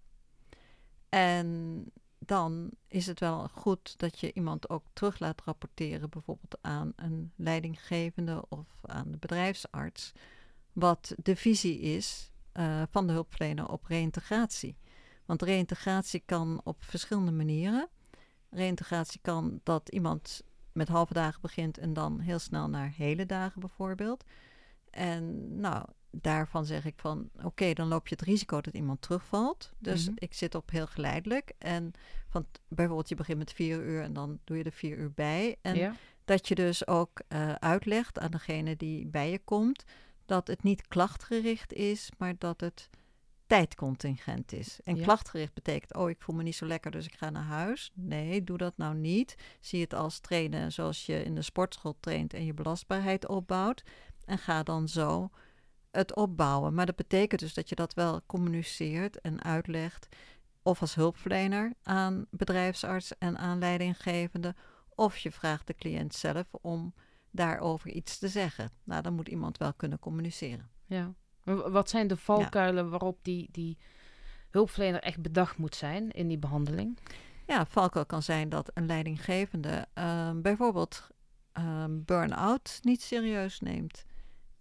En 1.09 1.83
dan 2.19 2.69
is 2.87 3.05
het 3.05 3.19
wel 3.19 3.47
goed 3.47 3.99
dat 3.99 4.19
je 4.19 4.33
iemand 4.33 4.69
ook 4.69 4.83
terug 4.93 5.19
laat 5.19 5.41
rapporteren, 5.45 6.09
bijvoorbeeld 6.09 6.57
aan 6.61 6.93
een 6.95 7.31
leidinggevende 7.35 8.45
of 8.49 8.67
aan 8.81 9.11
de 9.11 9.17
bedrijfsarts, 9.17 10.11
wat 10.73 11.15
de 11.23 11.35
visie 11.35 11.79
is 11.79 12.31
eh, 12.51 12.81
van 12.89 13.07
de 13.07 13.13
hulpverlener 13.13 13.69
op 13.69 13.85
reïntegratie. 13.85 14.77
Want 15.25 15.41
reïntegratie 15.41 16.23
kan 16.25 16.61
op 16.63 16.83
verschillende 16.83 17.31
manieren. 17.31 17.89
Reïntegratie 18.49 19.19
kan 19.21 19.59
dat 19.63 19.89
iemand 19.89 20.41
met 20.71 20.87
halve 20.87 21.13
dagen 21.13 21.41
begint 21.41 21.77
en 21.77 21.93
dan 21.93 22.19
heel 22.19 22.39
snel 22.39 22.69
naar 22.69 22.93
hele 22.95 23.25
dagen 23.25 23.59
bijvoorbeeld. 23.59 24.23
En 24.89 25.55
nou, 25.59 25.85
daarvan 26.11 26.65
zeg 26.65 26.85
ik 26.85 26.93
van 26.97 27.29
oké, 27.43 27.73
dan 27.73 27.87
loop 27.87 28.07
je 28.07 28.15
het 28.15 28.23
risico 28.27 28.61
dat 28.61 28.73
iemand 28.73 29.01
terugvalt. 29.01 29.73
Dus 29.79 30.05
Mhm. 30.07 30.15
ik 30.19 30.33
zit 30.33 30.55
op 30.55 30.69
heel 30.69 30.87
geleidelijk. 30.87 31.51
En 31.57 31.91
van, 32.29 32.45
bijvoorbeeld 32.67 33.09
je 33.09 33.15
begint 33.15 33.37
met 33.37 33.53
vier 33.53 33.81
uur 33.83 34.01
en 34.01 34.13
dan 34.13 34.39
doe 34.43 34.57
je 34.57 34.63
er 34.63 34.71
vier 34.71 34.97
uur 34.97 35.11
bij. 35.11 35.55
En 35.61 35.75
ja? 35.75 35.95
dat 36.25 36.47
je 36.47 36.55
dus 36.55 36.87
ook 36.87 37.21
eh, 37.27 37.51
uitlegt 37.53 38.19
aan 38.19 38.31
degene 38.31 38.75
die 38.75 39.05
bij 39.07 39.31
je 39.31 39.39
komt 39.39 39.83
dat 40.25 40.47
het 40.47 40.63
niet 40.63 40.87
klachtgericht 40.87 41.73
is, 41.73 42.09
maar 42.17 42.33
dat 42.37 42.59
het 42.61 42.89
tijdcontingent 43.61 44.53
is. 44.53 44.79
En 44.83 44.95
Ja. 44.95 45.03
klachtgericht 45.03 45.53
betekent, 45.53 45.95
oh, 45.95 46.09
ik 46.09 46.21
voel 46.21 46.35
me 46.35 46.43
niet 46.43 46.55
zo 46.55 46.65
lekker, 46.65 46.91
dus 46.91 47.05
ik 47.05 47.13
ga 47.15 47.29
naar 47.29 47.43
huis. 47.43 47.91
Nee, 47.93 48.43
doe 48.43 48.57
dat 48.57 48.77
nou 48.77 48.95
niet. 48.95 49.35
Zie 49.59 49.81
het 49.81 49.93
als 49.93 50.19
trainen 50.19 50.71
zoals 50.71 51.05
je 51.05 51.23
in 51.23 51.35
de 51.35 51.41
sportschool 51.41 51.97
traint 51.99 52.33
en 52.33 52.45
je 52.45 52.53
belastbaarheid 52.53 53.27
opbouwt. 53.27 53.83
En 54.25 54.37
ga 54.37 54.63
dan 54.63 54.87
zo 54.87 55.29
het 55.97 56.15
opbouwen. 56.15 56.73
Maar 56.73 56.85
dat 56.85 56.95
betekent 56.95 57.39
dus 57.39 57.53
dat 57.53 57.69
je 57.69 57.75
dat 57.75 57.93
wel 57.93 58.21
communiceert 58.25 59.21
en 59.21 59.43
uitlegt. 59.43 60.07
Of 60.61 60.81
als 60.81 60.95
hulpverlener 60.95 61.73
aan 61.83 62.25
bedrijfsarts 62.29 63.17
en 63.17 63.37
aan 63.37 63.59
leidinggevende. 63.59 64.55
Of 64.95 65.17
je 65.17 65.31
vraagt 65.31 65.67
de 65.67 65.73
cliënt 65.73 66.15
zelf 66.15 66.45
om 66.51 66.93
daarover 67.31 67.89
iets 67.89 68.17
te 68.17 68.27
zeggen. 68.27 68.71
Nou, 68.83 69.01
dan 69.01 69.13
moet 69.13 69.27
iemand 69.27 69.57
wel 69.57 69.73
kunnen 69.73 69.99
communiceren. 69.99 70.69
Ja. 70.85 71.13
Wat 71.43 71.89
zijn 71.89 72.07
de 72.07 72.17
valkuilen 72.17 72.89
waarop 72.89 73.19
die, 73.21 73.47
die 73.51 73.77
hulpverlener 74.49 75.01
echt 75.01 75.21
bedacht 75.21 75.57
moet 75.57 75.75
zijn 75.75 76.11
in 76.11 76.27
die 76.27 76.37
behandeling? 76.37 76.97
Ja, 77.45 77.65
valkuil 77.65 78.05
kan 78.05 78.23
zijn 78.23 78.49
dat 78.49 78.71
een 78.73 78.85
leidinggevende 78.85 79.87
ehm, 79.93 80.41
bijvoorbeeld 80.41 81.07
ehm 81.51 82.03
burn-out 82.05 82.79
niet 82.81 83.01
serieus 83.01 83.59
neemt. 83.59 84.05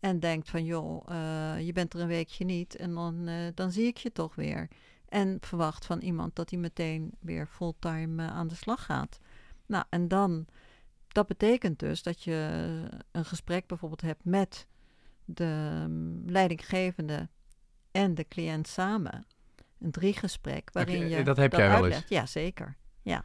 En 0.00 0.20
denkt 0.20 0.50
van, 0.50 0.64
joh, 0.64 1.04
eh, 1.08 1.60
je 1.66 1.72
bent 1.72 1.94
er 1.94 2.00
een 2.00 2.06
weekje 2.06 2.44
niet 2.44 2.76
en 2.76 2.94
dan, 2.94 3.28
eh, 3.28 3.34
dan 3.54 3.70
zie 3.72 3.86
ik 3.86 3.96
je 3.96 4.12
toch 4.12 4.34
weer. 4.34 4.68
En 5.08 5.36
verwacht 5.40 5.86
van 5.86 5.98
iemand 6.00 6.36
dat 6.36 6.50
hij 6.50 6.58
meteen 6.58 7.12
weer 7.20 7.46
fulltime 7.46 8.22
eh, 8.24 8.30
aan 8.30 8.48
de 8.48 8.54
slag 8.54 8.84
gaat. 8.84 9.18
Nou, 9.66 9.84
en 9.88 10.08
dan, 10.08 10.46
dat 11.08 11.26
betekent 11.26 11.78
dus 11.78 12.02
dat 12.02 12.22
je 12.22 12.32
een 13.12 13.24
gesprek 13.24 13.66
bijvoorbeeld 13.66 14.00
hebt 14.00 14.24
met 14.24 14.66
de 15.24 15.84
mm, 15.88 16.22
leidinggevende 16.26 17.28
en 17.90 18.14
de 18.14 18.28
cliënt 18.28 18.68
samen. 18.68 19.26
Een 19.80 19.90
driegesprek 19.90 20.68
waarin 20.72 20.98
je- 21.08 21.16
je 21.16 21.24
dat 21.24 21.36
heb 21.36 21.52
jij 21.52 21.66
wel 21.68 21.76
eens? 21.76 21.82
uitlegt. 21.84 22.08
Ja, 22.08 22.26
zeker. 22.26 22.76
Ja. 23.02 23.24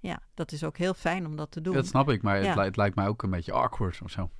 ja, 0.00 0.20
dat 0.34 0.52
is 0.52 0.64
ook 0.64 0.76
heel 0.76 0.94
fijn 0.94 1.26
om 1.26 1.36
dat 1.36 1.50
te 1.50 1.60
doen. 1.60 1.74
Dat 1.74 1.86
snap 1.86 2.10
ik, 2.10 2.22
maar 2.22 2.40
Ja. 2.42 2.46
het, 2.48 2.56
li- 2.56 2.64
het 2.64 2.76
lijkt 2.76 2.96
mij 2.96 3.06
ook 3.06 3.22
een 3.22 3.30
beetje 3.30 3.52
awkward 3.52 4.00
of 4.02 4.10
zo. 4.10 4.30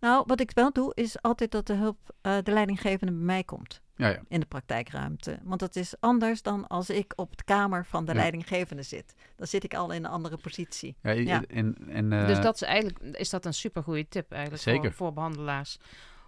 Nou, 0.00 0.24
wat 0.26 0.40
ik 0.40 0.50
wel 0.54 0.72
doe, 0.72 0.92
is 0.94 1.22
altijd 1.22 1.50
dat 1.50 1.66
de 1.66 1.74
hulp, 1.74 1.98
eh, 2.20 2.36
de 2.42 2.52
leidinggevende 2.52 3.12
bij 3.12 3.24
mij 3.24 3.44
komt 3.44 3.80
Ja, 3.96 4.08
ja. 4.08 4.20
in 4.28 4.40
de 4.40 4.46
praktijkruimte. 4.46 5.38
Want 5.42 5.60
dat 5.60 5.76
is 5.76 5.94
anders 6.00 6.42
dan 6.42 6.66
als 6.66 6.90
ik 6.90 7.12
op 7.16 7.36
de 7.36 7.44
kamer 7.44 7.86
van 7.86 8.04
de 8.04 8.12
Ja. 8.12 8.18
leidinggevende 8.18 8.82
zit. 8.82 9.14
Dan 9.36 9.46
zit 9.46 9.64
ik 9.64 9.74
al 9.74 9.90
in 9.92 10.04
een 10.04 10.10
andere 10.10 10.36
positie. 10.36 10.96
ja. 11.02 11.42
En, 11.48 11.76
en, 11.88 12.12
eh, 12.12 12.26
dus 12.26 12.40
dat 12.40 12.54
is 12.54 12.62
eigenlijk 12.62 12.98
is 13.00 13.30
dat 13.30 13.44
een 13.46 13.54
supergoeie 13.54 14.08
tip 14.08 14.32
eigenlijk 14.32 14.62
Zeker. 14.62 14.82
Voor, 14.82 14.92
voor 14.92 15.12
behandelaars. 15.12 15.78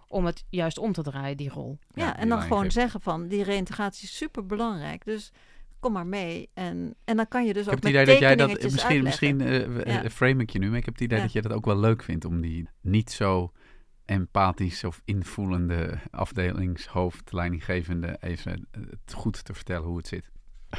Om 0.07 0.25
het 0.25 0.43
juist 0.49 0.77
om 0.77 0.91
te 0.93 1.01
draaien, 1.01 1.37
die 1.37 1.49
rol. 1.49 1.77
Ja, 1.89 2.17
en 2.17 2.29
dan 2.29 2.41
gewoon 2.41 2.71
zeggen 2.71 3.01
van, 3.01 3.27
die 3.27 3.43
reïntegratie 3.43 4.03
is 4.07 4.17
super 4.17 4.45
belangrijk. 4.45 5.05
Dus 5.05 5.31
kom 5.79 5.91
maar 5.91 6.07
mee. 6.07 6.49
En, 6.53 6.95
en 7.05 7.15
dan 7.17 7.27
kan 7.27 7.45
je 7.45 7.53
dus 7.53 7.65
Ik 7.65 7.69
heb 7.69 7.77
ook 7.77 7.83
het 7.83 7.93
met 7.93 8.01
idee 8.01 8.13
dat 8.13 8.23
jij 8.23 8.35
dat 8.35 8.47
misschien, 8.47 8.71
uitleggen. 8.71 9.03
misschien 9.03 9.41
eh, 9.85 10.03
Ja. 10.03 10.09
frame 10.09 10.41
ik 10.41 10.49
je 10.49 10.59
nu, 10.59 10.67
maar 10.69 10.77
ik 10.77 10.85
heb 10.85 10.93
het 10.93 11.03
idee 11.03 11.17
Ja. 11.17 11.23
dat 11.23 11.33
je 11.33 11.41
dat 11.41 11.51
ook 11.51 11.65
wel 11.65 11.77
leuk 11.77 12.03
vindt 12.03 12.25
om 12.25 12.41
die 12.41 12.67
niet 12.81 13.11
zo 13.11 13.51
empathisch 14.05 14.83
of 14.83 15.01
invoelende 15.05 15.99
afdelingshoofd, 16.11 17.31
leidinggevende 17.31 18.17
even 18.19 18.67
eh, 18.71 18.81
het 18.89 19.13
goed 19.13 19.45
te 19.45 19.53
vertellen 19.53 19.87
hoe 19.87 19.97
het 19.97 20.07
zit. 20.07 20.31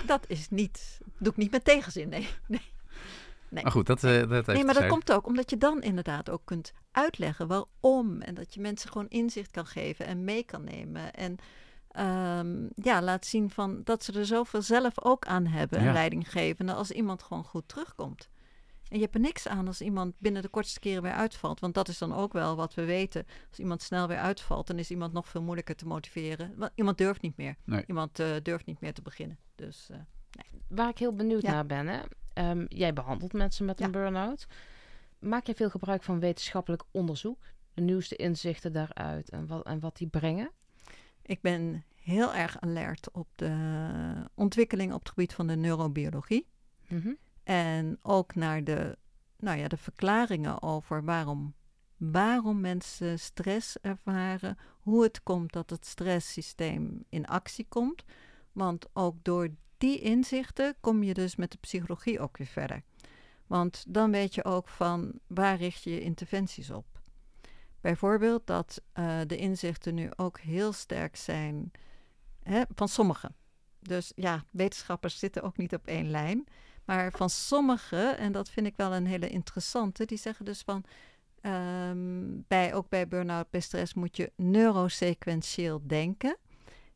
Dat 0.07 0.25
is 0.29 0.51
niet, 0.51 1.01
doe 1.19 1.33
ik 1.33 1.37
niet 1.39 1.51
met 1.51 1.65
tegenzin, 1.65 2.09
nee. 2.09 2.29
nee. 2.47 2.73
Nee. 3.49 3.63
Maar 3.63 3.73
goed, 3.73 3.87
dat, 3.87 4.05
eh, 4.05 4.19
dat 4.19 4.31
heeft 4.31 4.47
Nee, 4.47 4.65
maar 4.65 4.75
dat 4.75 4.87
komt 4.87 5.13
ook 5.13 5.27
omdat 5.27 5.51
je 5.51 5.59
dan 5.59 5.83
inderdaad 5.83 6.31
ook 6.31 6.43
kunt 6.45 6.73
uitleggen 6.91 7.47
waarom. 7.47 8.21
En 8.21 8.35
dat 8.35 8.55
je 8.55 8.61
mensen 8.61 8.91
gewoon 8.91 9.09
inzicht 9.09 9.51
kan 9.51 9.67
geven 9.67 10.07
en 10.07 10.25
mee 10.25 10.45
kan 10.45 10.65
nemen. 10.65 11.13
En 11.13 11.37
ehm, 11.91 12.69
ja, 12.75 13.03
laat 13.03 13.27
zien 13.27 13.51
van 13.51 13.81
dat 13.85 14.05
ze 14.05 14.13
er 14.13 14.27
zoveel 14.27 14.63
zelf 14.63 15.05
ook 15.05 15.27
aan 15.27 15.47
hebben, 15.47 15.81
Ja. 15.81 15.87
een 15.87 15.93
leidinggevende, 15.93 16.73
als 16.73 16.91
iemand 16.91 17.23
gewoon 17.23 17.45
goed 17.45 17.69
terugkomt. 17.69 18.29
En 18.95 19.01
je 19.01 19.07
hebt 19.07 19.19
er 19.19 19.25
niks 19.25 19.49
aan 19.49 19.67
als 19.67 19.81
iemand 19.81 20.15
binnen 20.19 20.43
de 20.43 20.49
kortste 20.49 20.81
keren 20.81 21.03
weer 21.03 21.13
uitvalt. 21.13 21.61
Want 21.61 21.75
dat 21.75 21.89
is 21.89 21.99
dan 21.99 22.15
ook 22.15 22.33
wel 22.33 22.57
wat 22.57 22.75
we 22.75 22.85
weten. 22.85 23.27
Als 23.49 23.59
iemand 23.59 23.83
snel 23.83 24.09
weer 24.09 24.19
uitvalt, 24.19 24.67
dan 24.67 24.79
is 24.79 24.91
iemand 24.91 25.13
nog 25.13 25.29
veel 25.29 25.43
moeilijker 25.43 25.77
te 25.77 25.87
motiveren. 25.87 26.55
Want 26.57 26.73
iemand 26.75 26.99
durft 26.99 27.23
niet 27.23 27.37
meer. 27.37 27.57
Nee. 27.65 27.85
Iemand 27.87 28.21
uh, 28.21 28.37
durft 28.43 28.67
niet 28.67 28.81
meer 28.81 28.93
te 28.95 29.03
beginnen. 29.03 29.39
Dus, 29.55 29.89
uh, 29.91 29.97
nee. 30.31 30.63
Waar 30.69 30.89
ik 30.89 30.99
heel 30.99 31.15
benieuwd 31.15 31.43
Ja. 31.43 31.53
naar 31.53 31.67
ben, 31.67 31.87
hè? 31.87 32.01
Ehm, 32.33 32.65
jij 32.69 32.93
behandelt 32.93 33.33
mensen 33.33 33.65
met 33.65 33.81
een 33.81 33.87
Ja. 33.87 33.93
burn-out. 33.93 34.47
Maak 35.19 35.47
jij 35.47 35.55
veel 35.55 35.71
gebruik 35.71 36.03
van 36.03 36.21
wetenschappelijk 36.21 36.83
onderzoek? 36.91 37.39
De 37.75 37.83
nieuwste 37.83 38.17
inzichten 38.17 38.73
daaruit 38.73 39.31
en 39.31 39.47
wat, 39.47 39.67
en 39.67 39.81
wat 39.81 39.97
die 39.97 40.09
brengen? 40.09 40.51
Ik 41.23 41.41
ben 41.41 41.85
heel 41.95 42.35
erg 42.35 42.61
alert 42.61 43.11
op 43.13 43.29
de 43.35 44.31
ontwikkeling 44.35 44.93
op 44.93 44.99
het 44.99 45.09
gebied 45.09 45.33
van 45.35 45.47
de 45.47 45.57
neurobiologie. 45.57 46.47
Mhm. 46.89 47.13
En 47.45 47.99
ook 48.03 48.35
naar 48.35 48.65
de, 48.65 48.99
nou 49.39 49.59
ja, 49.59 49.69
de 49.69 49.77
verklaringen 49.77 50.63
over 50.63 51.05
waarom, 51.05 51.55
waarom 51.97 52.61
mensen 52.61 53.19
stress 53.19 53.81
ervaren. 53.81 54.59
Hoe 54.81 55.03
het 55.03 55.23
komt 55.23 55.53
dat 55.53 55.71
het 55.71 55.87
stresssysteem 55.87 57.05
in 57.09 57.27
actie 57.27 57.67
komt. 57.69 58.05
Want 58.53 58.87
ook 58.93 59.17
door 59.23 59.49
die 59.79 60.01
inzichten 60.01 60.75
kom 60.81 61.03
je 61.03 61.15
dus 61.15 61.37
met 61.37 61.51
de 61.51 61.59
psychologie 61.61 62.21
ook 62.21 62.37
weer 62.37 62.47
verder. 62.47 62.83
Want 63.47 63.85
dan 63.89 64.11
weet 64.11 64.35
je 64.35 64.45
ook 64.45 64.69
van 64.69 65.19
waar 65.27 65.57
richt 65.57 65.83
je 65.83 65.91
je 65.91 66.01
interventies 66.01 66.71
op. 66.71 66.87
Bijvoorbeeld 67.81 68.47
dat 68.47 68.83
eh, 68.93 69.21
de 69.27 69.37
inzichten 69.37 69.95
nu 69.95 70.11
ook 70.17 70.41
heel 70.41 70.73
sterk 70.73 71.17
zijn 71.17 71.71
hè, 72.43 72.63
van 72.75 72.89
sommigen. 72.89 73.35
Dus 73.81 74.13
ja, 74.15 74.45
wetenschappers 74.51 75.19
zitten 75.19 75.43
ook 75.43 75.57
niet 75.57 75.75
op 75.75 75.87
één 75.87 76.11
lijn. 76.11 76.45
Maar 76.85 77.13
van 77.13 77.31
sommigen, 77.31 78.19
en 78.19 78.33
dat 78.33 78.51
vind 78.51 78.67
ik 78.67 78.77
wel 78.77 78.95
een 78.95 79.07
hele 79.07 79.29
interessante, 79.29 80.05
die 80.05 80.19
zeggen 80.19 80.45
dus 80.45 80.63
van. 80.63 80.85
ehm, 81.41 82.41
bij, 82.49 82.75
ook 82.75 82.89
bij 82.89 83.09
burn-out, 83.09 83.47
stress 83.51 83.95
moet 83.95 84.17
je 84.17 84.33
neurosequentieel 84.37 85.81
denken. 85.87 86.37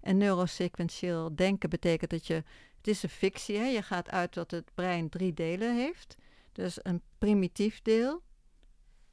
En 0.01 0.17
neurosequentieel 0.17 1.37
denken 1.37 1.71
betekent 1.71 2.11
dat 2.11 2.27
je. 2.27 2.35
Het 2.77 2.87
is 2.87 3.03
een 3.03 3.09
fictie, 3.09 3.57
hè? 3.57 3.65
je 3.65 3.83
gaat 3.83 4.11
uit 4.11 4.35
dat 4.35 4.51
het 4.51 4.71
brein 4.75 5.09
drie 5.09 5.35
delen 5.35 5.77
heeft. 5.77 6.17
Dus 6.53 6.79
een 6.83 7.03
primitief 7.19 7.83
deel, 7.83 8.23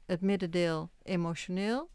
het 0.06 0.20
middendeel 0.20 0.90
emotioneel 1.02 1.90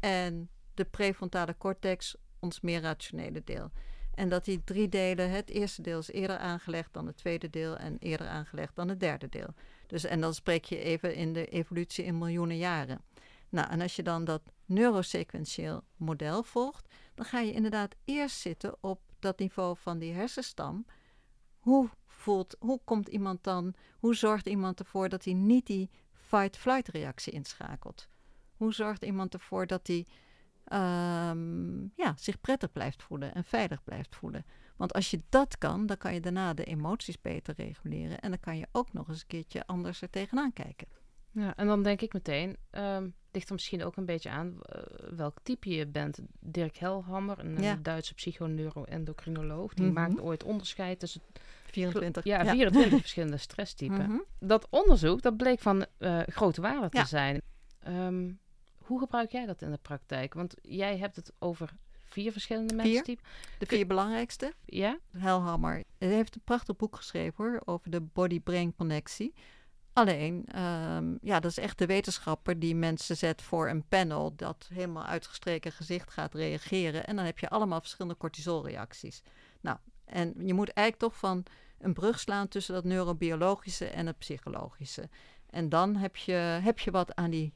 en 0.00 0.48
de 0.74 0.84
prefrontale 0.84 1.56
cortex, 1.56 2.16
ons 2.38 2.60
meer 2.60 2.80
rationele 2.80 3.42
deel. 3.44 3.70
En 4.14 4.28
dat 4.28 4.44
die 4.44 4.64
drie 4.64 4.88
delen, 4.88 5.30
het 5.30 5.50
eerste 5.50 5.82
deel 5.82 5.98
is 5.98 6.10
eerder 6.10 6.38
aangelegd 6.38 6.92
dan 6.92 7.06
het 7.06 7.16
tweede 7.16 7.50
deel 7.50 7.76
en 7.76 7.96
eerder 7.98 8.28
aangelegd 8.28 8.76
dan 8.76 8.88
het 8.88 9.00
derde 9.00 9.28
deel. 9.28 9.54
Dus, 9.86 10.04
en 10.04 10.20
dan 10.20 10.34
spreek 10.34 10.64
je 10.64 10.78
even 10.78 11.14
in 11.14 11.32
de 11.32 11.46
evolutie 11.46 12.04
in 12.04 12.18
miljoenen 12.18 12.56
jaren. 12.56 13.00
Nou, 13.48 13.70
en 13.70 13.80
als 13.80 13.96
je 13.96 14.02
dan 14.02 14.24
dat 14.24 14.42
neurosequentieel 14.64 15.82
model 15.96 16.42
volgt, 16.42 16.94
dan 17.14 17.24
ga 17.26 17.40
je 17.40 17.52
inderdaad 17.52 17.94
eerst 18.04 18.40
zitten 18.40 18.76
op 18.80 19.00
dat 19.18 19.38
niveau 19.38 19.76
van 19.76 19.98
die 19.98 20.12
hersenstam. 20.12 20.86
Hoe 21.58 21.88
voelt, 22.06 22.56
hoe 22.58 22.80
komt 22.84 23.08
iemand 23.08 23.44
dan, 23.44 23.74
hoe 23.98 24.14
zorgt 24.14 24.46
iemand 24.46 24.78
ervoor 24.78 25.08
dat 25.08 25.24
hij 25.24 25.34
niet 25.34 25.66
die 25.66 25.90
fight-flight 26.12 26.88
reactie 26.88 27.32
inschakelt? 27.32 28.08
Hoe 28.56 28.74
zorgt 28.74 29.04
iemand 29.04 29.34
ervoor 29.34 29.66
dat 29.66 29.86
hij 29.86 30.06
ehm, 30.64 31.82
ja, 31.82 32.14
zich 32.16 32.40
prettig 32.40 32.72
blijft 32.72 33.02
voelen 33.02 33.34
en 33.34 33.44
veilig 33.44 33.84
blijft 33.84 34.16
voelen? 34.16 34.44
Want 34.76 34.92
als 34.92 35.10
je 35.10 35.20
dat 35.28 35.58
kan, 35.58 35.86
dan 35.86 35.96
kan 35.96 36.14
je 36.14 36.20
daarna 36.20 36.54
de 36.54 36.64
emoties 36.64 37.20
beter 37.20 37.54
reguleren. 37.56 38.20
En 38.20 38.30
dan 38.30 38.40
kan 38.40 38.58
je 38.58 38.66
ook 38.72 38.92
nog 38.92 39.08
eens 39.08 39.20
een 39.20 39.26
keertje 39.26 39.66
anders 39.66 40.02
er 40.02 40.10
tegenaan 40.10 40.52
kijken. 40.52 40.86
Ja, 41.30 41.56
en 41.56 41.66
dan 41.66 41.82
denk 41.82 42.00
ik 42.00 42.12
meteen, 42.12 42.56
ehm, 42.70 43.08
ligt 43.32 43.46
er 43.48 43.54
misschien 43.54 43.84
ook 43.84 43.96
een 43.96 44.04
beetje 44.04 44.30
aan 44.30 44.60
eh, 44.62 44.82
welk 45.16 45.36
type 45.42 45.70
je 45.70 45.86
bent. 45.86 46.18
Dirk 46.40 46.76
Helhammer, 46.76 47.38
een, 47.38 47.62
Ja. 47.62 47.72
een 47.72 47.82
Duitse 47.82 48.14
psychoneuroendocrinoloog, 48.14 49.74
die 49.74 49.84
Mhm. 49.84 49.94
maakt 49.94 50.20
ooit 50.20 50.44
onderscheid 50.44 50.98
tussen 50.98 51.20
24. 51.64 52.24
ja, 52.24 52.44
24 52.44 53.00
verschillende 53.00 53.36
stresstypen. 53.36 54.06
Mhm. 54.10 54.18
Dat 54.38 54.66
onderzoek, 54.70 55.22
dat 55.22 55.36
bleek 55.36 55.60
van 55.60 55.86
eh, 55.98 56.20
grote 56.26 56.60
waarde 56.60 56.88
te 56.88 57.04
zijn. 57.06 57.42
Ehm, 57.78 58.30
hoe 58.86 58.98
gebruik 58.98 59.32
jij 59.32 59.46
dat 59.46 59.62
in 59.62 59.70
de 59.70 59.78
praktijk? 59.82 60.34
Want 60.34 60.54
jij 60.62 60.98
hebt 60.98 61.16
het 61.16 61.32
over 61.38 61.74
vier 62.04 62.32
verschillende 62.32 62.74
Vier. 62.74 62.92
menstypen. 62.92 63.24
De 63.58 63.66
vier 63.66 63.86
belangrijkste. 63.86 64.52
Ja? 64.64 64.98
Helhammer 65.18 65.84
hij 65.98 66.08
heeft 66.08 66.34
een 66.34 66.44
prachtig 66.44 66.76
boek 66.76 66.96
geschreven 66.96 67.44
hoor, 67.44 67.62
over 67.64 67.90
de 67.90 68.00
body-brain 68.00 68.74
connectie. 68.74 69.34
Alleen, 69.92 70.46
ehm, 70.46 71.16
ja, 71.20 71.40
dat 71.40 71.50
is 71.50 71.58
echt 71.58 71.78
de 71.78 71.86
wetenschapper 71.86 72.58
die 72.58 72.74
mensen 72.74 73.16
zet 73.16 73.42
voor 73.42 73.68
een 73.68 73.88
panel 73.88 74.36
dat 74.36 74.68
helemaal 74.72 75.04
uitgestreken 75.04 75.72
gezicht 75.72 76.10
gaat 76.10 76.34
reageren. 76.34 77.06
En 77.06 77.16
dan 77.16 77.24
heb 77.24 77.38
je 77.38 77.48
allemaal 77.48 77.80
verschillende 77.80 78.16
cortisolreacties. 78.16 79.22
Nou, 79.60 79.78
en 80.04 80.34
je 80.46 80.54
moet 80.54 80.72
eigenlijk 80.72 81.12
toch 81.12 81.20
van 81.20 81.44
een 81.78 81.92
brug 81.92 82.20
slaan 82.20 82.48
tussen 82.48 82.74
dat 82.74 82.84
neurobiologische 82.84 83.86
en 83.86 84.06
het 84.06 84.18
psychologische. 84.18 85.08
En 85.50 85.68
dan 85.68 85.96
heb 85.96 86.16
je, 86.16 86.32
heb 86.62 86.78
je 86.78 86.90
wat 86.90 87.14
aan 87.14 87.30
die 87.30 87.52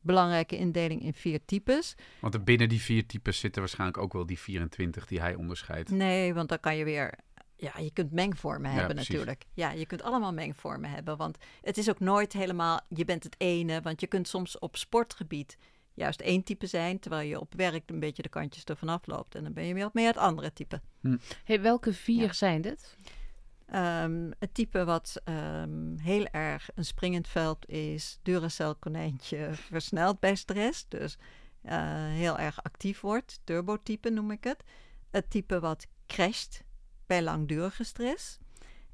belangrijke 0.00 0.56
indeling 0.56 1.02
in 1.02 1.14
vier 1.14 1.44
types. 1.44 1.94
Want 2.20 2.34
er 2.34 2.42
binnen 2.42 2.68
die 2.68 2.80
vier 2.80 3.06
types 3.06 3.38
zitten 3.38 3.60
waarschijnlijk 3.60 3.98
ook 3.98 4.12
wel 4.12 4.26
die 4.26 4.38
24 4.38 5.06
die 5.06 5.20
hij 5.20 5.34
onderscheidt. 5.34 5.90
Nee, 5.90 6.34
want 6.34 6.48
dan 6.48 6.60
kan 6.60 6.76
je 6.76 6.84
weer. 6.84 7.14
Ja, 7.56 7.78
je 7.78 7.90
kunt 7.92 8.12
mengvormen 8.12 8.70
Ja, 8.70 8.76
hebben 8.76 8.94
precies. 8.94 9.14
natuurlijk. 9.14 9.44
Ja, 9.54 9.70
je 9.70 9.86
kunt 9.86 10.02
allemaal 10.02 10.32
mengvormen 10.32 10.90
hebben. 10.90 11.16
Want 11.16 11.38
het 11.62 11.78
is 11.78 11.88
ook 11.90 12.00
nooit 12.00 12.32
helemaal. 12.32 12.80
Je 12.88 13.04
bent 13.04 13.24
het 13.24 13.34
ene. 13.38 13.80
Want 13.80 14.00
je 14.00 14.06
kunt 14.06 14.28
soms 14.28 14.58
op 14.58 14.76
sportgebied 14.76 15.56
juist 15.94 16.20
één 16.20 16.42
type 16.42 16.66
zijn. 16.66 16.98
Terwijl 16.98 17.28
je 17.28 17.40
op 17.40 17.54
werk 17.56 17.82
een 17.90 18.00
beetje 18.00 18.22
de 18.22 18.28
kantjes 18.28 18.64
ervan 18.64 18.88
afloopt. 18.88 19.34
En 19.34 19.42
dan 19.42 19.52
ben 19.52 19.64
je 19.64 19.74
weer 19.74 19.82
wat 19.84 19.94
meer 19.94 20.06
het 20.06 20.16
andere 20.16 20.52
type. 20.52 20.80
Hey, 21.44 21.60
welke 21.60 21.92
vier 21.92 22.22
Ja. 22.26 22.32
zijn 22.32 22.60
dit? 22.60 22.96
Ehm, 23.70 24.30
het 24.38 24.54
type 24.54 24.84
wat 24.84 25.20
ehm, 25.24 25.96
heel 25.96 26.26
erg 26.26 26.68
een 26.74 26.84
springend 26.84 27.28
veld 27.28 27.68
is, 27.68 28.18
Duracell 28.22 28.74
konijntje 28.78 29.50
versneld 29.70 30.20
bij 30.20 30.34
stress. 30.34 30.84
Dus 30.88 31.18
eh, 31.62 31.78
heel 32.06 32.38
erg 32.38 32.62
actief 32.62 33.00
wordt, 33.00 33.40
turbotype 33.44 34.10
noem 34.10 34.30
ik 34.30 34.44
het. 34.44 34.64
Het 35.10 35.30
type 35.30 35.60
wat 35.60 35.86
crasht 36.06 36.64
bij 37.06 37.22
langdurige 37.22 37.84
stress. 37.84 38.38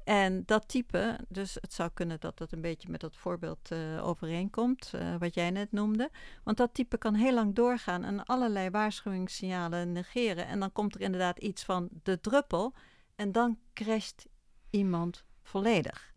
En 0.03 0.43
dat 0.45 0.67
type, 0.67 1.19
dus 1.27 1.53
het 1.53 1.73
zou 1.73 1.89
kunnen 1.93 2.19
dat 2.19 2.37
dat 2.37 2.51
een 2.51 2.61
beetje 2.61 2.89
met 2.89 3.01
dat 3.01 3.15
voorbeeld 3.15 3.71
eh, 3.71 4.07
overeenkomt, 4.07 4.91
eh, 4.93 5.15
wat 5.19 5.33
jij 5.33 5.49
net 5.51 5.71
noemde. 5.71 6.09
Want 6.43 6.57
dat 6.57 6.73
type 6.73 6.97
kan 6.97 7.13
heel 7.13 7.33
lang 7.33 7.55
doorgaan 7.55 8.03
en 8.03 8.25
allerlei 8.25 8.69
waarschuwingssignalen 8.69 9.91
negeren. 9.91 10.47
En 10.47 10.59
dan 10.59 10.71
komt 10.71 10.95
er 10.95 11.01
inderdaad 11.01 11.39
iets 11.39 11.63
van 11.63 11.89
de 12.03 12.19
druppel. 12.19 12.73
En 13.15 13.31
dan 13.31 13.57
crasht 13.73 14.27
iemand 14.69 15.23
volledig. 15.43 16.13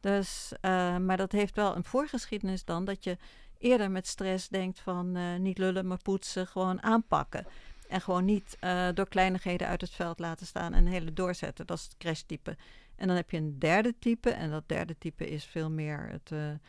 Dus, 0.00 0.52
eh, 0.60 0.96
maar 0.96 1.16
dat 1.16 1.32
heeft 1.32 1.56
wel 1.56 1.76
een 1.76 1.84
voorgeschiedenis 1.84 2.64
dan 2.64 2.84
dat 2.84 3.04
je 3.04 3.16
eerder 3.58 3.90
met 3.90 4.06
stress 4.06 4.48
denkt 4.48 4.80
van 4.80 5.16
eh, 5.16 5.36
niet 5.36 5.58
lullen, 5.58 5.86
maar 5.86 6.02
poetsen, 6.02 6.46
gewoon 6.46 6.82
aanpakken. 6.82 7.46
En 7.88 8.00
gewoon 8.00 8.24
niet 8.24 8.56
eh, 8.60 8.88
door 8.94 9.08
kleinigheden 9.08 9.68
uit 9.68 9.80
het 9.80 9.90
veld 9.90 10.18
laten 10.18 10.46
staan 10.46 10.72
en 10.72 10.86
hele 10.86 11.12
doorzetten. 11.12 11.66
Dat 11.66 11.78
is 11.78 11.84
het 11.84 11.96
crashtype. 11.96 12.56
En 12.96 13.06
dan 13.06 13.16
heb 13.16 13.30
je 13.30 13.36
een 13.36 13.58
derde 13.58 13.94
type. 13.98 14.30
En 14.30 14.50
dat 14.50 14.68
derde 14.68 14.98
type 14.98 15.28
is 15.28 15.44
veel 15.44 15.70
meer 15.70 16.08
het, 16.10 16.60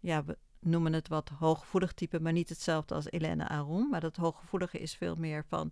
ja, 0.00 0.24
we 0.24 0.36
noemen 0.60 0.92
het 0.92 1.08
wat 1.08 1.28
hooggevoelig 1.38 1.92
type, 1.92 2.20
maar 2.20 2.32
niet 2.32 2.48
hetzelfde 2.48 2.94
als 2.94 3.06
Helene 3.08 3.48
Aron. 3.48 3.88
Maar 3.88 4.00
dat 4.00 4.16
hooggevoelige 4.16 4.78
is 4.78 4.94
veel 4.94 5.14
meer 5.14 5.44
van 5.48 5.70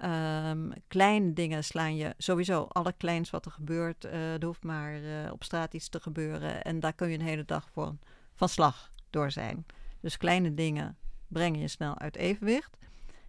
Ehm, 0.00 0.70
kleine 0.88 1.32
dingen 1.32 1.64
slaan 1.64 1.96
je 1.96 2.14
sowieso. 2.18 2.62
Alle 2.62 2.92
kleins 2.96 3.30
wat 3.30 3.44
er 3.44 3.50
gebeurt, 3.50 4.04
eh, 4.04 4.34
er 4.34 4.44
hoeft 4.44 4.62
maar 4.62 4.94
eh, 4.94 5.32
op 5.32 5.44
straat 5.44 5.74
iets 5.74 5.88
te 5.88 6.00
gebeuren. 6.00 6.64
En 6.64 6.80
daar 6.80 6.92
kun 6.92 7.08
je 7.08 7.18
een 7.18 7.24
hele 7.24 7.44
dag 7.44 7.68
voor 7.72 7.96
van 8.34 8.48
slag 8.48 8.92
door 9.10 9.30
zijn. 9.30 9.66
Dus 10.00 10.16
kleine 10.16 10.54
dingen 10.54 10.96
brengen 11.28 11.60
je 11.60 11.68
snel 11.68 11.98
uit 11.98 12.16
evenwicht. 12.16 12.76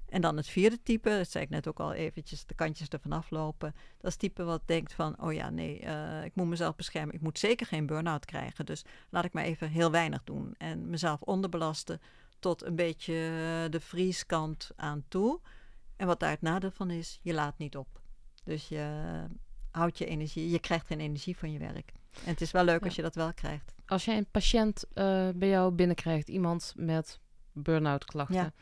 En 0.09 0.21
dan 0.21 0.37
het 0.37 0.47
vierde 0.47 0.83
type, 0.83 1.09
dat 1.09 1.29
zei 1.29 1.43
ik 1.43 1.49
net 1.49 1.67
ook 1.67 1.79
al 1.79 1.93
eventjes, 1.93 2.45
de 2.45 2.53
kantjes 2.53 2.87
ervan 2.87 3.11
aflopen. 3.11 3.71
Dat 3.97 4.05
is 4.05 4.11
het 4.11 4.19
type 4.19 4.43
wat 4.43 4.61
denkt 4.65 4.93
van, 4.93 5.21
oh 5.21 5.33
ja, 5.33 5.49
nee, 5.49 5.79
eh, 5.79 6.23
ik 6.23 6.35
moet 6.35 6.47
mezelf 6.47 6.75
beschermen. 6.75 7.15
Ik 7.15 7.21
moet 7.21 7.39
zeker 7.39 7.65
geen 7.65 7.85
burn-out 7.85 8.25
krijgen. 8.25 8.65
Dus 8.65 8.85
laat 9.09 9.25
ik 9.25 9.33
maar 9.33 9.43
even 9.43 9.69
heel 9.69 9.91
weinig 9.91 10.23
doen. 10.23 10.55
En 10.57 10.89
mezelf 10.89 11.21
onderbelasten 11.21 12.01
tot 12.39 12.63
een 12.63 12.75
beetje 12.75 13.13
de 13.69 13.79
vrieskant 13.79 14.71
aan 14.75 15.03
toe. 15.07 15.39
En 15.95 16.07
wat 16.07 16.19
daar 16.19 16.29
het 16.31 16.41
nadeel 16.41 16.71
van 16.71 16.89
is, 16.91 17.19
je 17.21 17.33
laat 17.33 17.57
niet 17.57 17.77
op. 17.77 18.01
Dus 18.43 18.67
je 18.67 19.23
houdt 19.71 19.97
je 19.97 20.05
energie, 20.05 20.49
je 20.49 20.59
krijgt 20.59 20.85
geen 20.87 20.99
energie 20.99 21.37
van 21.37 21.51
je 21.51 21.59
werk. 21.59 21.91
En 22.23 22.31
het 22.31 22.41
is 22.41 22.51
wel 22.51 22.63
leuk 22.63 22.79
Ja. 22.79 22.85
als 22.85 22.95
je 22.95 23.01
dat 23.01 23.15
wel 23.15 23.33
krijgt. 23.33 23.73
Als 23.85 24.05
jij 24.05 24.17
een 24.17 24.29
patiënt 24.31 24.83
eh, 24.93 25.29
bij 25.35 25.49
jou 25.49 25.71
binnenkrijgt, 25.71 26.27
iemand 26.27 26.73
met 26.77 27.19
burn-out 27.51 28.05
klachten, 28.05 28.35
Ja. 28.35 28.53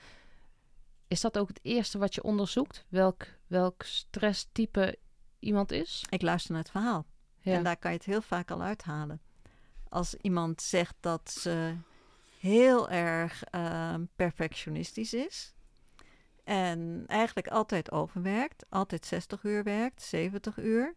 is 1.07 1.21
dat 1.21 1.37
ook 1.37 1.47
het 1.47 1.59
eerste 1.61 1.97
wat 1.97 2.15
je 2.15 2.23
onderzoekt? 2.23 2.85
Welk, 2.89 3.25
welk 3.47 3.83
stresstype 3.83 4.97
iemand 5.39 5.71
is? 5.71 6.05
Ik 6.09 6.21
luister 6.21 6.51
naar 6.51 6.61
het 6.61 6.71
verhaal. 6.71 7.05
Ja. 7.39 7.53
En 7.53 7.63
daar 7.63 7.77
kan 7.77 7.91
je 7.91 7.97
het 7.97 8.05
heel 8.05 8.21
vaak 8.21 8.51
al 8.51 8.61
uithalen. 8.61 9.21
als 9.89 10.13
iemand 10.15 10.61
zegt 10.61 10.95
dat 10.99 11.31
ze 11.31 11.75
heel 12.39 12.89
erg 12.89 13.43
ehm, 13.43 14.05
perfectionistisch 14.15 15.13
is. 15.13 15.53
En 16.43 17.03
eigenlijk 17.07 17.47
altijd 17.47 17.91
overwerkt, 17.91 18.65
altijd 18.69 19.05
60 19.05 19.43
uur 19.43 19.63
werkt, 19.63 20.01
70 20.01 20.57
uur. 20.57 20.95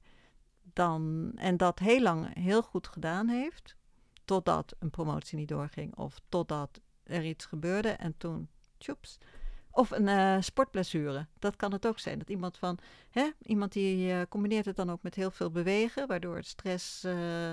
Dan, 0.72 1.32
en 1.34 1.56
dat 1.56 1.78
heel 1.78 2.00
lang 2.00 2.34
heel 2.34 2.62
goed 2.62 2.88
gedaan 2.88 3.28
heeft, 3.28 3.76
totdat 4.24 4.74
een 4.78 4.90
promotie 4.90 5.38
niet 5.38 5.48
doorging 5.48 5.96
of 5.96 6.20
totdat 6.28 6.80
er 7.02 7.24
iets 7.24 7.44
gebeurde 7.44 7.88
en 7.88 8.14
toen, 8.16 8.48
tjoeps. 8.78 9.18
Of 9.70 9.90
een 9.90 10.06
uh, 10.06 10.36
sportblessure, 10.40 11.26
dat 11.38 11.56
kan 11.56 11.72
het 11.72 11.86
ook 11.86 11.98
zijn. 11.98 12.18
Dat 12.18 12.30
iemand 12.30 12.58
van, 12.58 12.78
hè, 13.10 13.30
iemand 13.42 13.72
die 13.72 14.12
uh, 14.12 14.20
combineert 14.28 14.64
het 14.64 14.76
dan 14.76 14.90
ook 14.90 15.02
met 15.02 15.14
heel 15.14 15.30
veel 15.30 15.50
bewegen, 15.50 16.06
waardoor 16.06 16.36
het 16.36 16.46
stress 16.46 17.04
uh, 17.04 17.52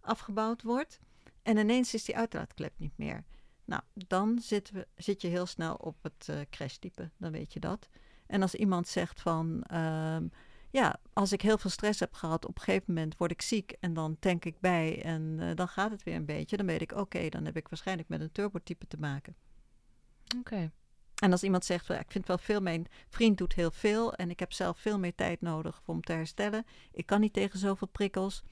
afgebouwd 0.00 0.62
wordt. 0.62 1.00
En 1.42 1.56
ineens 1.56 1.94
is 1.94 2.04
die 2.04 2.16
uitlaatklep 2.16 2.72
niet 2.76 2.98
meer. 2.98 3.24
Nou, 3.64 3.82
dan 3.94 4.38
zit, 4.38 4.70
we, 4.70 4.86
zit 4.96 5.22
je 5.22 5.28
heel 5.28 5.46
snel 5.46 5.74
op 5.74 6.02
het 6.02 6.26
uh, 6.30 6.40
crashtype, 6.50 7.10
dan 7.16 7.32
weet 7.32 7.52
je 7.52 7.60
dat. 7.60 7.88
En 8.26 8.42
als 8.42 8.54
iemand 8.54 8.88
zegt 8.88 9.20
van, 9.20 9.64
um, 9.74 10.30
ja, 10.70 11.00
als 11.12 11.32
ik 11.32 11.42
heel 11.42 11.58
veel 11.58 11.70
stress 11.70 12.00
heb 12.00 12.12
gehad, 12.12 12.46
op 12.46 12.56
een 12.56 12.62
gegeven 12.62 12.94
moment 12.94 13.16
word 13.16 13.30
ik 13.30 13.42
ziek 13.42 13.72
en 13.80 13.94
dan 13.94 14.18
tank 14.18 14.44
ik 14.44 14.60
bij 14.60 15.02
en 15.02 15.38
uh, 15.40 15.54
dan 15.54 15.68
gaat 15.68 15.90
het 15.90 16.02
weer 16.02 16.14
een 16.14 16.24
beetje. 16.24 16.56
Dan 16.56 16.66
weet 16.66 16.80
ik, 16.80 16.90
oké, 16.92 17.00
okay, 17.00 17.28
dan 17.28 17.44
heb 17.44 17.56
ik 17.56 17.68
waarschijnlijk 17.68 18.08
met 18.08 18.20
een 18.20 18.32
turbotype 18.32 18.86
te 18.86 18.96
maken. 18.96 19.36
Oké. 20.24 20.38
Okay. 20.38 20.70
En 21.22 21.32
als 21.32 21.42
iemand 21.42 21.64
zegt, 21.64 21.88
ik 21.88 22.10
vind 22.10 22.26
wel 22.26 22.38
veel, 22.38 22.60
mijn 22.60 22.86
vriend 23.08 23.38
doet 23.38 23.52
heel 23.52 23.70
veel 23.70 24.14
en 24.14 24.30
ik 24.30 24.38
heb 24.38 24.52
zelf 24.52 24.78
veel 24.78 24.98
meer 24.98 25.14
tijd 25.14 25.40
nodig 25.40 25.82
om 25.84 26.00
te 26.00 26.12
herstellen. 26.12 26.64
Ik 26.92 27.06
kan 27.06 27.20
niet 27.20 27.32
tegen 27.32 27.58
zoveel 27.58 27.88
prikkels. 27.88 28.42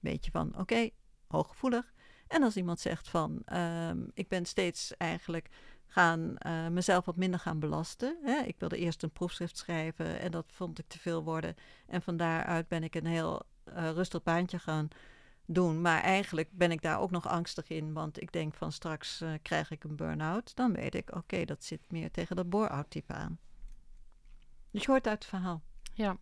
Weet 0.00 0.24
je 0.24 0.30
van, 0.30 0.48
oké, 0.48 0.60
okay, 0.60 0.92
hooggevoelig. 1.26 1.93
En 2.26 2.42
als 2.42 2.56
iemand 2.56 2.80
zegt 2.80 3.08
van, 3.08 3.42
um, 3.52 4.10
ik 4.14 4.28
ben 4.28 4.44
steeds 4.44 4.96
eigenlijk 4.96 5.48
gaan 5.86 6.36
uh, 6.46 6.68
mezelf 6.68 7.04
wat 7.04 7.16
minder 7.16 7.40
gaan 7.40 7.58
belasten. 7.58 8.18
Hè? 8.22 8.38
Ik 8.38 8.58
wilde 8.58 8.76
eerst 8.76 9.02
een 9.02 9.10
proefschrift 9.10 9.56
schrijven 9.56 10.20
en 10.20 10.30
dat 10.30 10.44
vond 10.48 10.78
ik 10.78 10.88
te 10.88 10.98
veel 10.98 11.24
worden. 11.24 11.54
En 11.86 12.02
van 12.02 12.16
daaruit 12.16 12.68
ben 12.68 12.82
ik 12.82 12.94
een 12.94 13.06
heel 13.06 13.42
uh, 13.68 13.90
rustig 13.90 14.22
baantje 14.22 14.58
gaan 14.58 14.88
doen. 15.46 15.80
Maar 15.80 16.00
eigenlijk 16.02 16.48
ben 16.52 16.70
ik 16.70 16.82
daar 16.82 17.00
ook 17.00 17.10
nog 17.10 17.28
angstig 17.28 17.68
in, 17.68 17.92
want 17.92 18.20
ik 18.20 18.32
denk 18.32 18.54
van 18.54 18.72
straks 18.72 19.20
uh, 19.20 19.32
krijg 19.42 19.70
ik 19.70 19.84
een 19.84 19.96
burn-out. 19.96 20.56
Dan 20.56 20.72
weet 20.72 20.94
ik, 20.94 21.14
oké, 21.16 21.44
dat 21.44 21.64
zit 21.64 21.80
meer 21.90 22.10
tegen 22.10 22.36
dat 22.36 22.50
bore-out 22.50 22.90
type 22.90 23.12
aan. 23.12 23.38
Dus 24.70 24.82
je 24.82 24.90
hoort 24.90 25.06
uit 25.06 25.18
het 25.18 25.28
verhaal. 25.28 25.62
Ja. 25.92 26.16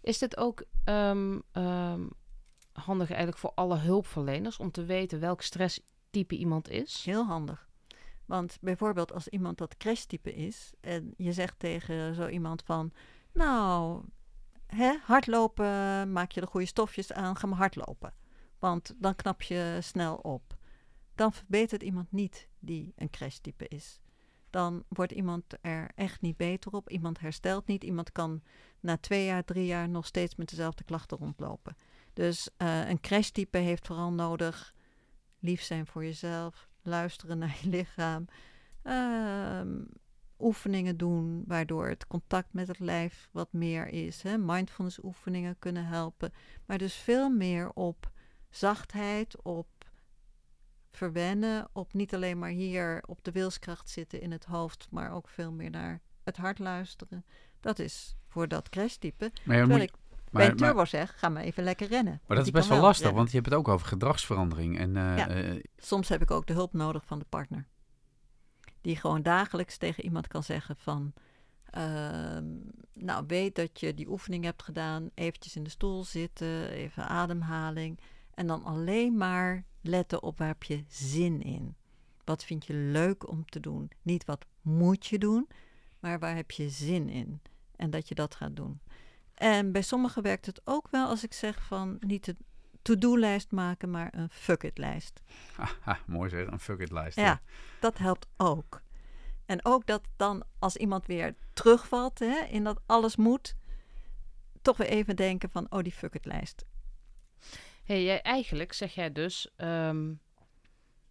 Is 0.00 0.18
dit 0.18 0.36
ook 0.36 0.64
um, 0.84 1.42
um, 1.52 2.10
handig 2.84 3.08
eigenlijk 3.08 3.38
voor 3.38 3.52
alle 3.54 3.76
hulpverleners 3.76 4.56
om 4.56 4.70
te 4.70 4.84
weten 4.84 5.20
welk 5.20 5.42
stresstype 5.42 6.36
iemand 6.36 6.68
is? 6.68 7.04
Heel 7.04 7.24
handig. 7.24 7.68
Want 8.26 8.58
bijvoorbeeld 8.60 9.12
als 9.12 9.28
iemand 9.28 9.58
dat 9.58 9.76
crashtype 9.76 10.34
is 10.34 10.72
en 10.80 11.14
je 11.16 11.32
zegt 11.32 11.58
tegen 11.58 12.14
zo 12.14 12.28
iemand 12.28 12.62
van, 12.62 12.92
nou, 13.32 14.02
hè, 14.66 14.96
hardlopen, 15.02 16.12
maak 16.12 16.32
je 16.32 16.40
de 16.40 16.46
goede 16.46 16.66
stofjes 16.66 17.12
aan, 17.12 17.36
ga 17.36 17.46
maar 17.46 17.58
hardlopen. 17.58 18.14
Want 18.58 18.94
dan 18.98 19.14
knap 19.14 19.42
je 19.42 19.78
snel 19.80 20.16
op. 20.16 20.56
Dan 21.14 21.32
verbetert 21.32 21.82
iemand 21.82 22.12
niet 22.12 22.48
die 22.58 22.92
een 22.96 23.10
crashtype 23.10 23.68
is. 23.68 24.00
Dan 24.50 24.84
wordt 24.88 25.12
iemand 25.12 25.44
er 25.60 25.90
echt 25.94 26.20
niet 26.20 26.36
beter 26.36 26.72
op. 26.72 26.90
Iemand 26.90 27.20
herstelt 27.20 27.66
niet. 27.66 27.84
Iemand 27.84 28.12
kan 28.12 28.42
na 28.80 28.96
twee 28.96 29.24
jaar, 29.24 29.44
drie 29.44 29.66
jaar 29.66 29.88
nog 29.88 30.06
steeds 30.06 30.34
met 30.34 30.48
dezelfde 30.48 30.84
klachten 30.84 31.18
rondlopen. 31.18 31.76
Dus 32.16 32.48
uh, 32.58 32.88
een 32.88 33.00
crashtype 33.00 33.58
heeft 33.58 33.86
vooral 33.86 34.12
nodig 34.12 34.74
lief 35.38 35.62
zijn 35.62 35.86
voor 35.86 36.04
jezelf, 36.04 36.68
luisteren 36.82 37.38
naar 37.42 37.56
je 37.62 37.68
lichaam, 37.68 38.24
uh, 38.84 39.60
oefeningen 40.38 40.96
doen 40.96 41.44
waardoor 41.46 41.88
het 41.88 42.06
contact 42.06 42.52
met 42.52 42.68
het 42.68 42.78
lijf 42.78 43.28
wat 43.32 43.52
meer 43.52 43.86
is. 43.86 44.22
Hè? 44.22 44.38
Mindfulness 44.38 45.02
oefeningen 45.02 45.58
kunnen 45.58 45.86
helpen, 45.86 46.32
maar 46.66 46.78
dus 46.78 46.94
veel 46.94 47.30
meer 47.30 47.70
op 47.70 48.10
zachtheid, 48.50 49.42
op 49.42 49.68
verwennen, 50.90 51.68
op 51.72 51.92
niet 51.92 52.14
alleen 52.14 52.38
maar 52.38 52.50
hier 52.50 53.02
op 53.06 53.24
de 53.24 53.32
wilskracht 53.32 53.90
zitten 53.90 54.20
in 54.20 54.32
het 54.32 54.44
hoofd, 54.44 54.86
maar 54.90 55.12
ook 55.12 55.28
veel 55.28 55.52
meer 55.52 55.70
naar 55.70 56.00
het 56.22 56.36
hart 56.36 56.58
luisteren. 56.58 57.24
Dat 57.60 57.78
is 57.78 58.16
voor 58.26 58.48
dat 58.48 58.68
crashtype. 58.68 59.30
Maar 59.44 59.56
ja, 59.56 59.62
Terwijl 59.62 59.78
moet, 59.78 59.88
ik 59.88 60.05
bij 60.36 60.48
een 60.48 60.56
turbo 60.56 60.84
zeg, 60.84 61.18
ga 61.18 61.28
maar 61.28 61.42
even 61.42 61.64
lekker 61.64 61.88
rennen. 61.88 62.20
Maar 62.26 62.36
dat 62.36 62.46
is 62.46 62.52
best 62.52 62.68
wel 62.68 62.80
lastig, 62.80 62.98
rennen. 62.98 63.16
want 63.16 63.30
je 63.30 63.36
hebt 63.36 63.48
het 63.48 63.58
ook 63.58 63.68
over 63.68 63.86
gedragsverandering. 63.86 64.78
En, 64.78 64.88
uh, 64.96 65.16
ja. 65.16 65.36
uh, 65.36 65.62
Soms 65.76 66.08
heb 66.08 66.22
ik 66.22 66.30
ook 66.30 66.46
de 66.46 66.52
hulp 66.52 66.72
nodig 66.72 67.04
van 67.06 67.18
de 67.18 67.26
partner. 67.28 67.66
Die 68.80 68.96
gewoon 68.96 69.22
dagelijks 69.22 69.76
tegen 69.76 70.04
iemand 70.04 70.26
kan 70.26 70.42
zeggen 70.42 70.76
van... 70.76 71.12
Uh, 71.76 72.38
nou, 72.92 73.24
weet 73.26 73.54
dat 73.54 73.80
je 73.80 73.94
die 73.94 74.08
oefening 74.08 74.44
hebt 74.44 74.62
gedaan. 74.62 75.10
Eventjes 75.14 75.56
in 75.56 75.62
de 75.62 75.70
stoel 75.70 76.04
zitten, 76.04 76.70
even 76.70 77.08
ademhaling. 77.08 78.00
En 78.34 78.46
dan 78.46 78.64
alleen 78.64 79.16
maar 79.16 79.64
letten 79.80 80.22
op 80.22 80.38
waar 80.38 80.48
heb 80.48 80.62
je 80.62 80.84
zin 80.88 81.42
in. 81.42 81.76
Wat 82.24 82.44
vind 82.44 82.66
je 82.66 82.74
leuk 82.74 83.28
om 83.28 83.44
te 83.44 83.60
doen? 83.60 83.90
Niet 84.02 84.24
wat 84.24 84.46
moet 84.62 85.06
je 85.06 85.18
doen, 85.18 85.48
maar 86.00 86.18
waar 86.18 86.36
heb 86.36 86.50
je 86.50 86.68
zin 86.68 87.08
in? 87.08 87.40
En 87.76 87.90
dat 87.90 88.08
je 88.08 88.14
dat 88.14 88.34
gaat 88.34 88.56
doen. 88.56 88.80
En 89.36 89.72
bij 89.72 89.82
sommigen 89.82 90.22
werkt 90.22 90.46
het 90.46 90.60
ook 90.64 90.88
wel 90.90 91.08
als 91.08 91.24
ik 91.24 91.32
zeg 91.32 91.62
van 91.62 91.96
niet 92.00 92.26
een 92.28 92.38
to-do-lijst 92.82 93.50
maken, 93.50 93.90
maar 93.90 94.08
een 94.14 94.30
fuck-it-lijst. 94.30 95.22
Haha, 95.56 95.98
mooi 96.06 96.30
zeg, 96.30 96.46
een 96.46 96.58
fuck-it-lijst. 96.58 97.16
Ja, 97.16 97.24
ja, 97.24 97.40
dat 97.80 97.98
helpt 97.98 98.26
ook. 98.36 98.82
En 99.46 99.64
ook 99.64 99.86
dat 99.86 100.02
dan 100.16 100.44
als 100.58 100.76
iemand 100.76 101.06
weer 101.06 101.34
terugvalt 101.52 102.18
hè, 102.18 102.44
in 102.44 102.64
dat 102.64 102.80
alles 102.86 103.16
moet, 103.16 103.54
toch 104.62 104.76
weer 104.76 104.88
even 104.88 105.16
denken 105.16 105.50
van, 105.50 105.66
oh 105.70 105.82
die 105.82 105.92
fuck-it-lijst. 105.92 106.64
Hey, 107.84 108.04
jij, 108.04 108.22
eigenlijk 108.22 108.72
zeg 108.72 108.94
jij 108.94 109.12
dus, 109.12 109.52
um, 109.56 110.20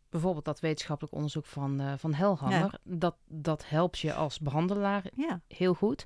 bijvoorbeeld 0.09 0.45
dat 0.45 0.59
wetenschappelijk 0.59 1.15
onderzoek 1.15 1.45
van, 1.45 1.81
uh, 1.81 1.93
van 1.97 2.13
Helhanger, 2.13 2.59
ja. 2.59 2.79
dat, 2.83 3.15
dat 3.27 3.69
helpt 3.69 3.99
je 3.99 4.13
als 4.13 4.39
behandelaar 4.39 5.03
ja. 5.15 5.41
heel 5.47 5.73
goed. 5.73 6.05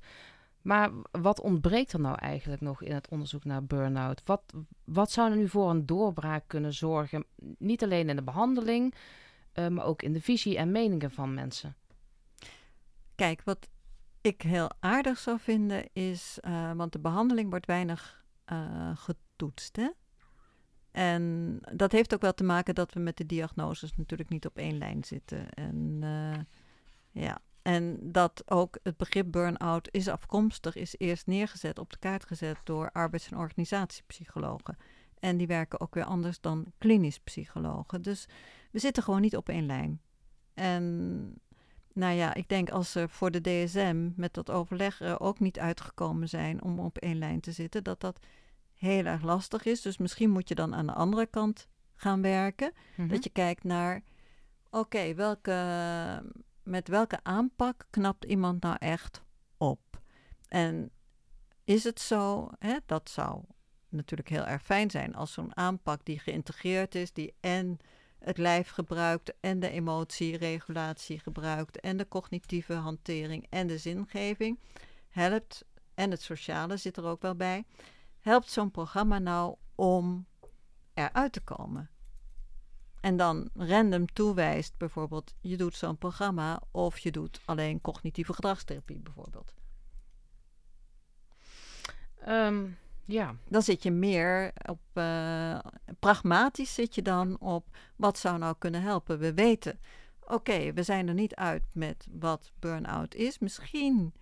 Maar 0.61 0.91
wat 1.11 1.41
ontbreekt 1.41 1.93
er 1.93 1.99
nou 1.99 2.15
eigenlijk 2.15 2.61
nog 2.61 2.81
in 2.81 2.93
het 2.93 3.07
onderzoek 3.09 3.43
naar 3.43 3.65
burn-out? 3.65 4.21
Wat, 4.25 4.53
wat 4.83 5.11
zou 5.11 5.31
er 5.31 5.37
nu 5.37 5.47
voor 5.47 5.69
een 5.69 5.85
doorbraak 5.85 6.43
kunnen 6.47 6.73
zorgen? 6.73 7.25
Niet 7.57 7.83
alleen 7.83 8.09
in 8.09 8.15
de 8.15 8.23
behandeling, 8.23 8.95
uh, 9.53 9.67
maar 9.67 9.85
ook 9.85 10.01
in 10.01 10.13
de 10.13 10.21
visie 10.21 10.57
en 10.57 10.71
meningen 10.71 11.11
van 11.11 11.33
mensen. 11.33 11.75
Kijk, 13.15 13.41
wat 13.43 13.69
ik 14.21 14.41
heel 14.41 14.69
aardig 14.79 15.17
zou 15.17 15.39
vinden 15.39 15.93
is, 15.93 16.37
uh, 16.41 16.71
want 16.71 16.91
de 16.91 16.99
behandeling 16.99 17.49
wordt 17.49 17.65
weinig 17.65 18.25
uh, 18.51 18.97
getoetst. 18.97 19.75
Hè? 19.75 19.89
En 20.91 21.57
dat 21.73 21.91
heeft 21.91 22.13
ook 22.13 22.21
wel 22.21 22.33
te 22.33 22.43
maken 22.43 22.75
dat 22.75 22.93
we 22.93 22.99
met 22.99 23.17
de 23.17 23.25
diagnoses 23.25 23.95
natuurlijk 23.95 24.29
niet 24.29 24.45
op 24.45 24.57
één 24.57 24.77
lijn 24.77 25.03
zitten. 25.03 25.49
En 25.49 26.01
ja, 27.11 27.41
en 27.69 27.99
dat 28.01 28.43
ook 28.45 28.77
het 28.84 28.97
begrip 28.97 29.32
burn-out 29.32 29.88
is 29.91 30.08
afkomstig, 30.08 30.75
is 30.75 30.95
eerst 30.97 31.27
neergezet, 31.27 31.79
op 31.79 31.89
de 31.89 31.97
kaart 31.99 32.25
gezet 32.25 32.58
door 32.63 32.91
arbeids- 32.91 33.32
en 33.32 33.38
organisatiepsychologen. 33.38 34.77
En 35.19 35.38
die 35.38 35.47
werken 35.47 35.79
ook 35.79 35.93
weer 35.93 36.03
anders 36.03 36.41
dan 36.41 36.65
klinisch 36.77 37.19
psychologen. 37.19 38.01
Dus 38.01 38.27
we 38.71 38.79
zitten 38.79 39.03
gewoon 39.03 39.21
niet 39.21 39.36
op 39.36 39.49
één 39.49 39.65
lijn. 39.65 40.01
En 40.53 41.34
nou 41.93 42.13
ja, 42.13 42.34
ik 42.34 42.49
denk 42.49 42.69
als 42.69 42.91
ze 42.91 43.08
voor 43.10 43.32
de 43.32 43.41
DSM 43.41 44.10
met 44.15 44.34
dat 44.34 44.51
overleg 44.51 45.01
er 45.01 45.19
ook 45.19 45.39
niet 45.39 45.60
uitgekomen 45.60 46.29
zijn 46.29 46.63
om 46.63 46.79
op 46.79 46.97
één 46.97 47.17
lijn 47.17 47.39
te 47.39 47.51
zitten, 47.51 47.84
dat 47.84 48.01
dat 48.01 48.19
heel 48.73 49.05
erg 49.05 49.21
lastig 49.21 49.65
is. 49.65 49.82
Dus 49.82 49.97
misschien 49.97 50.29
moet 50.29 50.49
je 50.49 50.55
dan 50.55 50.75
aan 50.75 50.86
de 50.86 50.93
andere 50.93 51.25
kant 51.25 51.67
gaan 51.95 52.21
werken. 52.21 52.71
Mm-hmm. 52.89 53.13
Dat 53.13 53.23
je 53.23 53.29
kijkt 53.29 53.63
naar, 53.63 54.01
oké, 54.69 54.77
okay, 54.77 55.15
welke 55.15 55.51
met 56.69 56.88
welke 56.88 57.19
aanpak 57.23 57.88
knapt 57.89 58.25
iemand 58.25 58.62
nou 58.62 58.75
echt 58.79 59.21
op? 59.58 60.01
En 60.47 60.91
is 61.63 61.84
het 61.84 61.99
zo, 61.99 62.49
hè, 62.60 62.77
dat 62.86 63.10
zou 63.10 63.43
natuurlijk 63.89 64.29
heel 64.29 64.45
erg 64.45 64.63
fijn 64.63 64.89
zijn 64.89 65.15
als 65.15 65.34
zo'n 65.34 65.58
aanpak 65.58 66.05
die 66.05 66.19
geïntegreerd 66.19 66.95
is, 66.95 67.13
die 67.13 67.34
en 67.39 67.79
het 68.19 68.38
lijf 68.38 68.69
gebruikt 68.69 69.34
en 69.39 69.60
de 69.60 69.69
emotieregulatie 69.69 71.19
gebruikt 71.19 71.79
en 71.79 71.97
de 71.97 72.08
cognitieve 72.08 72.73
hantering 72.73 73.45
en 73.49 73.67
de 73.67 73.77
zingeving 73.77 74.60
helpt, 75.10 75.65
en 75.93 76.12
het 76.12 76.21
sociale 76.21 76.77
zit 76.77 76.97
er 76.97 77.05
ook 77.05 77.21
wel 77.21 77.36
bij, 77.36 77.65
helpt 78.19 78.51
zo'n 78.51 78.71
programma 78.71 79.19
nou 79.19 79.55
om 79.75 80.25
eruit 80.93 81.32
te 81.32 81.41
komen? 81.41 81.89
En 83.01 83.17
dan 83.17 83.49
random 83.53 84.05
toewijst, 84.13 84.77
bijvoorbeeld 84.77 85.33
je 85.41 85.57
doet 85.57 85.75
zo'n 85.75 85.97
programma 85.97 86.62
of 86.71 86.99
je 86.99 87.12
doet 87.12 87.41
alleen 87.45 87.81
cognitieve 87.81 88.33
gedragstherapie 88.33 88.99
bijvoorbeeld? 88.99 89.53
Um, 92.27 92.77
Ja, 93.05 93.35
Dan 93.47 93.62
zit 93.62 93.83
je 93.83 93.91
meer 93.91 94.51
op, 94.69 94.79
eh, 94.93 95.59
pragmatisch 95.99 96.73
zit 96.73 96.95
je 96.95 97.01
dan 97.01 97.39
op, 97.39 97.77
wat 97.95 98.17
zou 98.17 98.38
nou 98.38 98.55
kunnen 98.57 98.81
helpen? 98.81 99.19
We 99.19 99.33
weten, 99.33 99.79
oké, 100.21 100.73
we 100.73 100.83
zijn 100.83 101.07
er 101.07 101.13
niet 101.13 101.35
uit 101.35 101.63
met 101.73 102.07
wat 102.12 102.51
burn-out 102.59 103.15
is. 103.15 103.39
Misschien 103.39 104.13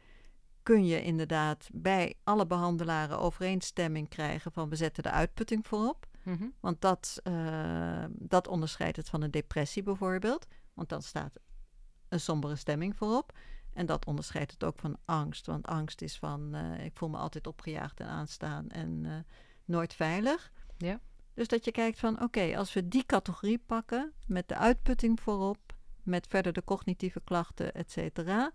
kun 0.63 0.85
je 0.85 1.03
inderdaad 1.03 1.69
bij 1.73 2.13
alle 2.23 2.45
behandelaren 2.47 3.19
overeenstemming 3.19 4.09
krijgen 4.09 4.51
van 4.51 4.69
we 4.69 4.75
zetten 4.75 5.03
de 5.03 5.11
uitputting 5.11 5.67
voorop. 5.67 6.06
Mhm. 6.33 6.47
Want 6.59 6.81
dat, 6.81 7.19
eh, 7.23 8.05
dat 8.09 8.47
onderscheidt 8.47 8.97
het 8.97 9.09
van 9.09 9.21
een 9.21 9.31
depressie 9.31 9.83
bijvoorbeeld. 9.83 10.47
Want 10.73 10.89
dan 10.89 11.01
staat 11.01 11.39
een 12.09 12.19
sombere 12.19 12.55
stemming 12.55 12.95
voorop. 12.95 13.37
En 13.73 13.85
dat 13.85 14.05
onderscheidt 14.05 14.51
het 14.51 14.63
ook 14.63 14.79
van 14.79 14.97
angst. 15.05 15.45
Want 15.45 15.67
angst 15.67 16.01
is 16.01 16.17
van 16.17 16.55
eh, 16.55 16.85
ik 16.85 16.97
voel 16.97 17.09
me 17.09 17.17
altijd 17.17 17.47
opgejaagd 17.47 17.99
en 17.99 18.07
aanstaan 18.07 18.69
en 18.69 19.05
eh, 19.05 19.13
nooit 19.65 19.93
veilig. 19.93 20.51
Ja. 20.77 20.99
Dus 21.33 21.47
dat 21.47 21.65
je 21.65 21.71
kijkt 21.71 21.99
van 21.99 22.21
oké, 22.21 22.57
als 22.57 22.73
we 22.73 22.87
die 22.87 23.05
categorie 23.05 23.59
pakken 23.65 24.13
met 24.25 24.47
de 24.47 24.55
uitputting 24.55 25.19
voorop, 25.21 25.75
met 26.03 26.27
verder 26.27 26.53
de 26.53 26.63
cognitieve 26.63 27.21
klachten, 27.23 27.73
et 27.73 27.91
cetera. 27.91 28.51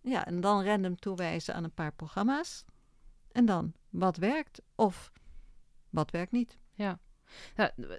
Ja, 0.00 0.26
en 0.26 0.40
dan 0.40 0.64
random 0.64 0.96
toewijzen 0.96 1.54
aan 1.54 1.64
een 1.64 1.74
paar 1.74 1.92
programma's. 1.92 2.64
En 3.32 3.44
dan 3.44 3.72
wat 3.88 4.16
werkt 4.16 4.62
of 4.74 5.12
wat 5.90 6.10
werkt 6.10 6.32
niet. 6.32 6.58
Ja, 6.82 6.98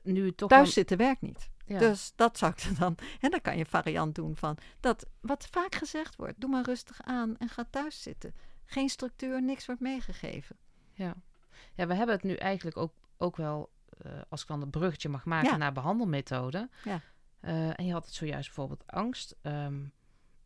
nu 0.04 0.32
toch 0.36 0.50
Thuis 0.50 0.64
dan- 0.64 0.72
zitten 0.72 0.98
werkt 0.98 1.22
niet. 1.22 1.50
ja. 1.66 1.80
Dus 1.80 2.14
dat 2.16 2.38
zou 2.38 2.52
ik 2.56 2.78
dan. 2.80 2.96
En 3.20 3.32
dan 3.32 3.42
kan 3.42 3.58
je 3.58 3.66
variant 3.66 4.16
doen 4.16 4.36
van 4.36 4.58
dat 4.80 5.06
wat 5.20 5.48
vaak 5.52 5.76
gezegd 5.76 6.16
wordt. 6.16 6.42
Doe 6.42 6.50
maar 6.50 6.64
rustig 6.66 7.02
aan 7.04 7.38
en 7.38 7.50
ga 7.50 7.66
thuis 7.70 8.02
zitten. 8.02 8.34
Geen 8.66 8.90
structuur, 8.90 9.42
niks 9.44 9.66
wordt 9.66 9.82
meegegeven. 9.82 10.56
Ja. 10.94 11.14
ja, 11.74 11.88
we 11.88 11.94
hebben 11.94 12.16
het 12.16 12.24
nu 12.24 12.36
eigenlijk 12.36 12.78
ook, 12.78 12.94
ook 13.18 13.36
wel, 13.36 13.70
eh, 14.02 14.12
als 14.30 14.42
ik 14.42 14.48
dan 14.48 14.62
een 14.62 14.70
bruggetje 14.70 15.10
mag 15.10 15.26
maken 15.26 15.50
Ja. 15.50 15.58
naar 15.58 15.74
behandelmethoden. 15.74 16.72
Ja. 16.84 17.02
Eh, 17.40 17.80
en 17.80 17.86
je 17.86 17.92
had 17.92 18.06
het 18.06 18.14
zojuist 18.14 18.46
bijvoorbeeld 18.48 18.84
angst. 18.88 19.36
Ehm, 19.42 19.80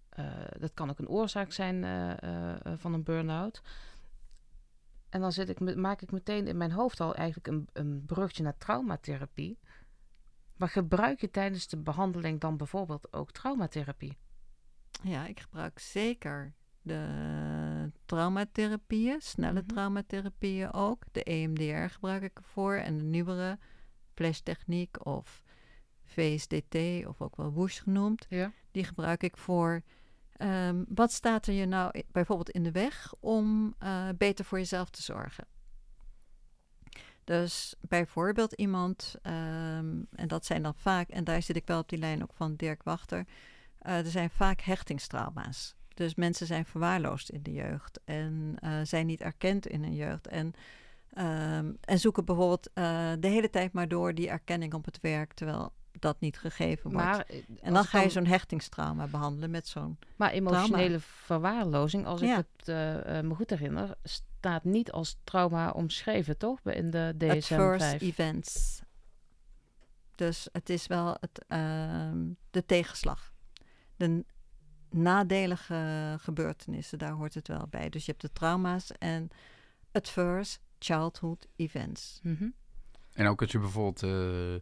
eh, 0.09 0.25
dat 0.59 0.73
kan 0.73 0.89
ook 0.89 0.99
een 0.99 1.07
oorzaak 1.09 1.51
zijn 1.51 1.81
van 2.77 2.93
een 2.93 3.03
burn-out. 3.03 3.61
En 5.09 5.21
dan 5.21 5.31
zit 5.31 5.49
ik, 5.49 5.75
maak 5.75 6.01
ik 6.01 6.11
meteen 6.11 6.47
in 6.47 6.57
mijn 6.57 6.71
hoofd 6.71 6.99
al 6.99 7.15
eigenlijk 7.15 7.47
een, 7.47 7.67
een 7.73 8.03
bruggetje 8.05 8.43
naar 8.43 8.57
traumatherapie. 8.57 9.59
Maar 10.55 10.69
gebruik 10.69 11.21
je 11.21 11.31
tijdens 11.31 11.67
de 11.67 11.77
behandeling 11.77 12.39
dan 12.39 12.57
bijvoorbeeld 12.57 13.13
ook 13.13 13.31
traumatherapie? 13.31 14.17
Ja, 15.03 15.25
ik 15.25 15.39
gebruik 15.39 15.79
zeker 15.79 16.53
de 16.81 17.91
traumatherapieën, 18.05 19.21
snelle 19.21 19.59
Mhm. 19.59 19.67
traumatherapieën 19.67 20.73
ook. 20.73 21.03
De 21.11 21.23
EMDR 21.23 21.93
gebruik 21.93 22.21
ik 22.23 22.37
ervoor 22.37 22.73
en 22.75 22.97
de 22.97 23.03
nieuwere 23.03 23.59
flashtechniek 24.13 25.05
of 25.05 25.43
VSDT 26.03 27.05
of 27.05 27.21
ook 27.21 27.35
wel 27.35 27.51
Woosh 27.51 27.81
genoemd. 27.81 28.25
Ja. 28.29 28.51
Die 28.71 28.83
gebruik 28.83 29.23
ik 29.23 29.37
voor. 29.37 29.81
Ehm, 30.37 30.83
wat 30.87 31.11
staat 31.11 31.47
er 31.47 31.53
je 31.53 31.65
nou 31.65 32.03
bijvoorbeeld 32.11 32.49
in 32.49 32.63
de 32.63 32.71
weg 32.71 33.13
om 33.19 33.75
eh, 33.79 34.09
beter 34.17 34.45
voor 34.45 34.57
jezelf 34.57 34.89
te 34.89 35.01
zorgen? 35.01 35.47
Dus 37.23 37.75
bijvoorbeeld 37.81 38.53
iemand, 38.53 39.15
ehm, 39.21 40.01
en 40.11 40.27
dat 40.27 40.45
zijn 40.45 40.63
dan 40.63 40.75
vaak, 40.75 41.09
en 41.09 41.23
daar 41.23 41.41
zit 41.41 41.55
ik 41.55 41.67
wel 41.67 41.79
op 41.79 41.89
die 41.89 41.99
lijn 41.99 42.23
ook 42.23 42.33
van 42.33 42.55
Dirk 42.55 42.83
Wachter, 42.83 43.25
eh, 43.77 43.97
er 43.97 44.11
zijn 44.11 44.29
vaak 44.29 44.61
hechtingstrauma's. 44.61 45.75
Dus 45.93 46.15
mensen 46.15 46.47
zijn 46.47 46.65
verwaarloosd 46.65 47.29
in 47.29 47.43
de 47.43 47.53
jeugd 47.53 47.99
en 48.05 48.55
eh, 48.59 48.79
zijn 48.83 49.05
niet 49.05 49.21
erkend 49.21 49.67
in 49.67 49.83
hun 49.83 49.95
jeugd. 49.95 50.27
En, 50.27 50.53
ehm, 51.13 51.73
en 51.81 51.99
zoeken 51.99 52.25
bijvoorbeeld 52.25 52.69
de 53.19 53.27
hele 53.27 53.49
tijd 53.49 53.73
maar 53.73 53.87
door 53.87 54.13
die 54.13 54.29
erkenning 54.29 54.73
op 54.73 54.85
het 54.85 54.99
werk, 55.01 55.33
terwijl 55.33 55.73
dat 56.05 56.19
niet 56.19 56.37
gegeven 56.37 56.91
wordt. 56.91 57.05
Maar, 57.05 57.25
eh, 57.25 57.43
En 57.61 57.73
dan 57.73 57.83
ga 57.83 58.01
je 58.01 58.09
zo'n 58.09 58.25
hechtingstrauma 58.25 59.07
behandelen 59.07 59.51
met 59.51 59.67
zo'n. 59.67 59.97
Maar 60.15 60.31
emotionele 60.31 60.99
verwaarlozing, 60.99 62.05
als 62.05 62.21
ik 62.21 62.35
het 62.35 62.67
eh, 62.67 63.17
eh, 63.17 63.25
me 63.25 63.35
goed 63.35 63.49
herinner, 63.49 63.95
staat 64.03 64.63
niet 64.63 64.91
als 64.91 65.17
trauma 65.23 65.69
omschreven, 65.69 66.37
toch? 66.37 66.59
In 66.63 66.89
de 66.89 67.13
DSM 67.17 67.29
adverse 67.29 67.87
5. 67.87 68.01
events. 68.01 68.81
Dus 70.15 70.47
het 70.51 70.69
is 70.69 70.87
wel 70.87 71.17
het, 71.19 71.45
ehm, 71.47 72.23
de 72.51 72.65
tegenslag. 72.65 73.33
De 73.95 74.25
nadelige 74.89 76.15
gebeurtenissen, 76.19 76.97
daar 76.97 77.11
hoort 77.11 77.33
het 77.33 77.47
wel 77.47 77.67
bij. 77.69 77.89
Dus 77.89 78.05
je 78.05 78.11
hebt 78.11 78.23
de 78.23 78.31
trauma's 78.33 78.91
en 78.91 79.29
adverse 79.91 80.57
childhood 80.79 81.47
events. 81.55 82.19
Mhm. 82.23 82.49
En 83.13 83.27
ook 83.27 83.41
als 83.41 83.51
je 83.51 83.59
bijvoorbeeld 83.59 84.03
eh, 84.03 84.55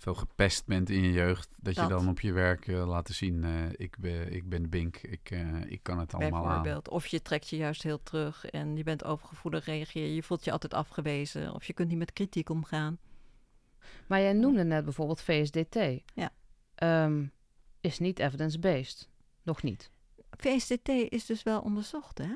veel 0.00 0.14
gepest 0.14 0.66
bent 0.66 0.90
in 0.90 1.02
je 1.02 1.12
jeugd, 1.12 1.48
dat, 1.56 1.74
je 1.74 1.86
dan 1.86 2.08
op 2.08 2.20
je 2.20 2.32
werk 2.32 2.68
eh, 2.68 2.86
laten 2.88 3.14
zien, 3.14 3.44
eh, 3.44 3.50
ik, 3.72 3.98
ben, 3.98 4.32
ik 4.32 4.48
ben 4.48 4.68
Bink, 4.68 4.96
ik, 4.96 5.30
eh, 5.30 5.64
ik 5.66 5.82
kan 5.82 5.98
het 5.98 6.14
allemaal 6.14 6.46
aan. 6.46 6.48
Bijvoorbeeld. 6.48 6.88
Of 6.88 7.06
je 7.06 7.22
trekt 7.22 7.48
je 7.48 7.56
juist 7.56 7.82
heel 7.82 8.02
terug 8.02 8.44
en 8.44 8.76
je 8.76 8.82
bent 8.82 9.04
overgevoelig, 9.04 9.64
reageer 9.64 10.06
je, 10.06 10.22
voelt 10.22 10.44
je 10.44 10.52
altijd 10.52 10.74
afgewezen. 10.74 11.54
Of 11.54 11.64
je 11.64 11.72
kunt 11.72 11.88
niet 11.88 11.98
met 11.98 12.12
kritiek 12.12 12.48
omgaan. 12.48 12.98
Maar 14.06 14.20
jij 14.20 14.32
noemde 14.32 14.64
net 14.64 14.84
bijvoorbeeld 14.84 15.20
VSDT. 15.20 15.76
Ja. 16.14 16.32
Ehm, 16.74 17.26
is 17.80 17.98
niet 17.98 18.18
evidence-based. 18.18 19.08
Nog 19.42 19.62
niet. 19.62 19.90
VSDT 20.30 20.88
is 20.88 21.26
dus 21.26 21.42
wel 21.42 21.60
onderzocht, 21.60 22.18
hè? 22.18 22.34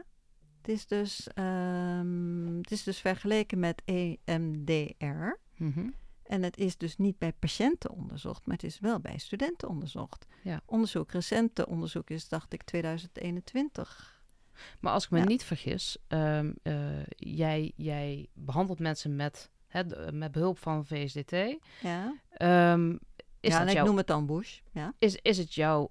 Het 0.57 0.69
is 0.69 0.87
dus, 0.87 1.29
ehm, 1.35 2.57
het 2.57 2.71
is 2.71 2.83
dus 2.83 2.99
vergeleken 2.99 3.59
met 3.59 3.83
EMDR. 3.85 5.39
Mhm. 5.57 5.89
En 6.25 6.43
het 6.43 6.57
is 6.57 6.77
dus 6.77 6.97
niet 6.97 7.19
bij 7.19 7.33
patiënten 7.33 7.91
onderzocht, 7.91 8.47
maar 8.47 8.57
het 8.57 8.65
is 8.65 8.79
wel 8.81 9.01
bij 9.01 9.19
studenten 9.19 9.69
onderzocht. 9.69 10.27
Ja. 10.43 10.61
Onderzoek, 10.67 11.13
recente 11.13 11.67
onderzoek 11.67 12.11
is, 12.11 12.29
dacht 12.29 12.53
ik, 12.53 12.63
2021. 12.63 14.23
Maar 14.81 14.93
als 14.93 15.05
ik 15.05 15.11
me 15.11 15.19
Ja. 15.19 15.25
niet 15.25 15.45
vergis, 15.45 15.97
ehm, 16.09 16.53
eh, 16.63 17.05
jij, 17.17 17.73
jij 17.77 18.27
behandelt 18.33 18.79
mensen 18.79 19.17
met, 19.17 19.51
hè, 19.67 20.13
met 20.13 20.33
behulp 20.33 20.59
van 20.59 20.87
VSDT. 20.87 21.31
Ja, 21.81 22.15
Ehm, 22.31 22.91
is, 23.41 23.51
ja 23.53 23.55
en 23.55 23.59
dat 23.61 23.69
ik 23.69 23.73
jou, 23.75 23.87
noem 23.87 23.97
het 23.97 24.07
dan 24.07 24.27
Bush. 24.27 24.61
Ja, 24.73 24.95
is, 24.99 25.17
is 25.23 25.39
het 25.39 25.55
jou 25.55 25.89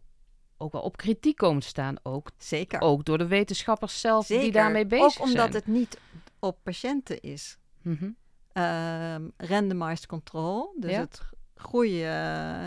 ook 0.57 0.71
wel 0.71 0.81
op 0.81 0.97
kritiek 0.97 1.35
komen 1.37 1.61
te 1.61 1.67
staan? 1.67 1.95
Ook, 2.03 2.31
zeker. 2.37 2.81
ook 2.81 3.05
door 3.05 3.17
de 3.17 3.27
wetenschappers 3.27 3.99
zelf 4.01 4.25
zeker. 4.25 4.43
die 4.43 4.51
daarmee 4.51 4.85
bezig 4.85 5.05
Ook 5.05 5.11
zijn? 5.11 5.29
omdat 5.29 5.53
het 5.53 5.67
niet 5.67 5.99
op 6.39 6.57
patiënten 6.63 7.21
is. 7.21 7.57
Mhm. 7.81 8.09
Ehm, 8.53 9.27
randomized 9.37 10.05
control, 10.05 10.75
dus 10.79 10.91
Ja. 10.91 10.99
het 10.99 11.21
goede, 11.55 11.95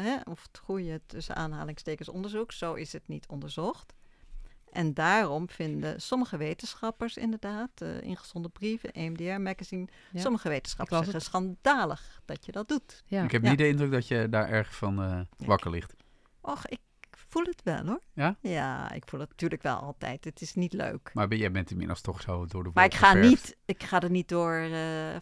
hè, 0.03 0.16
of 0.31 0.42
het 0.42 0.59
goede 0.59 1.01
tussen 1.07 1.35
aanhalingstekens 1.37 2.09
onderzoek, 2.09 2.53
zo 2.53 2.75
is 2.75 2.92
het 2.92 3.09
niet 3.09 3.27
onderzocht. 3.29 3.94
En 4.72 4.94
daarom 4.94 5.49
vinden 5.51 6.01
sommige 6.01 6.37
wetenschappers 6.37 7.16
inderdaad, 7.16 7.70
uh, 7.83 8.01
ingezonde 8.03 8.49
brieven, 8.49 8.92
EMDR 8.92 9.40
Magazine, 9.40 9.87
Ja. 10.12 10.20
sommige 10.20 10.49
wetenschappers 10.49 11.01
zeggen 11.03 11.20
schandalig 11.20 12.20
dat 12.25 12.46
je 12.46 12.53
dat 12.53 12.68
doet. 12.68 13.03
Ja. 13.07 13.22
Ik 13.25 13.31
heb 13.33 13.42
Ja. 13.42 13.49
niet 13.49 13.59
de 13.59 13.68
indruk 13.68 13.90
dat 13.90 14.09
je 14.09 14.29
daar 14.29 14.49
erg 14.49 14.75
van 14.77 15.03
eh, 15.03 15.20
wakker 15.37 15.70
ligt. 15.70 15.94
Och, 16.40 16.66
ik 16.66 16.81
voel 17.11 17.44
het 17.44 17.62
wel 17.62 17.87
hoor. 17.87 18.01
Ja? 18.12 18.37
Ja, 18.40 18.90
ik 18.92 19.03
voel 19.09 19.20
het 19.20 19.29
natuurlijk 19.29 19.62
wel 19.62 19.77
altijd. 19.77 20.25
Het 20.25 20.40
is 20.40 20.55
niet 20.55 20.72
leuk. 20.72 21.11
Maar 21.14 21.29
ben- 21.29 21.38
jij 21.38 21.51
bent 21.51 21.70
inmiddels 21.70 22.01
toch 22.01 22.20
zo 22.20 22.46
door 22.46 22.64
de 22.64 22.70
Maar 22.75 22.85
ik 22.85 22.94
ga, 22.94 23.12
niet, 23.14 23.57
ik 23.64 23.83
ga 23.83 24.01
er 24.01 24.11
niet 24.11 24.29
door. 24.29 24.55
eh, 24.57 25.16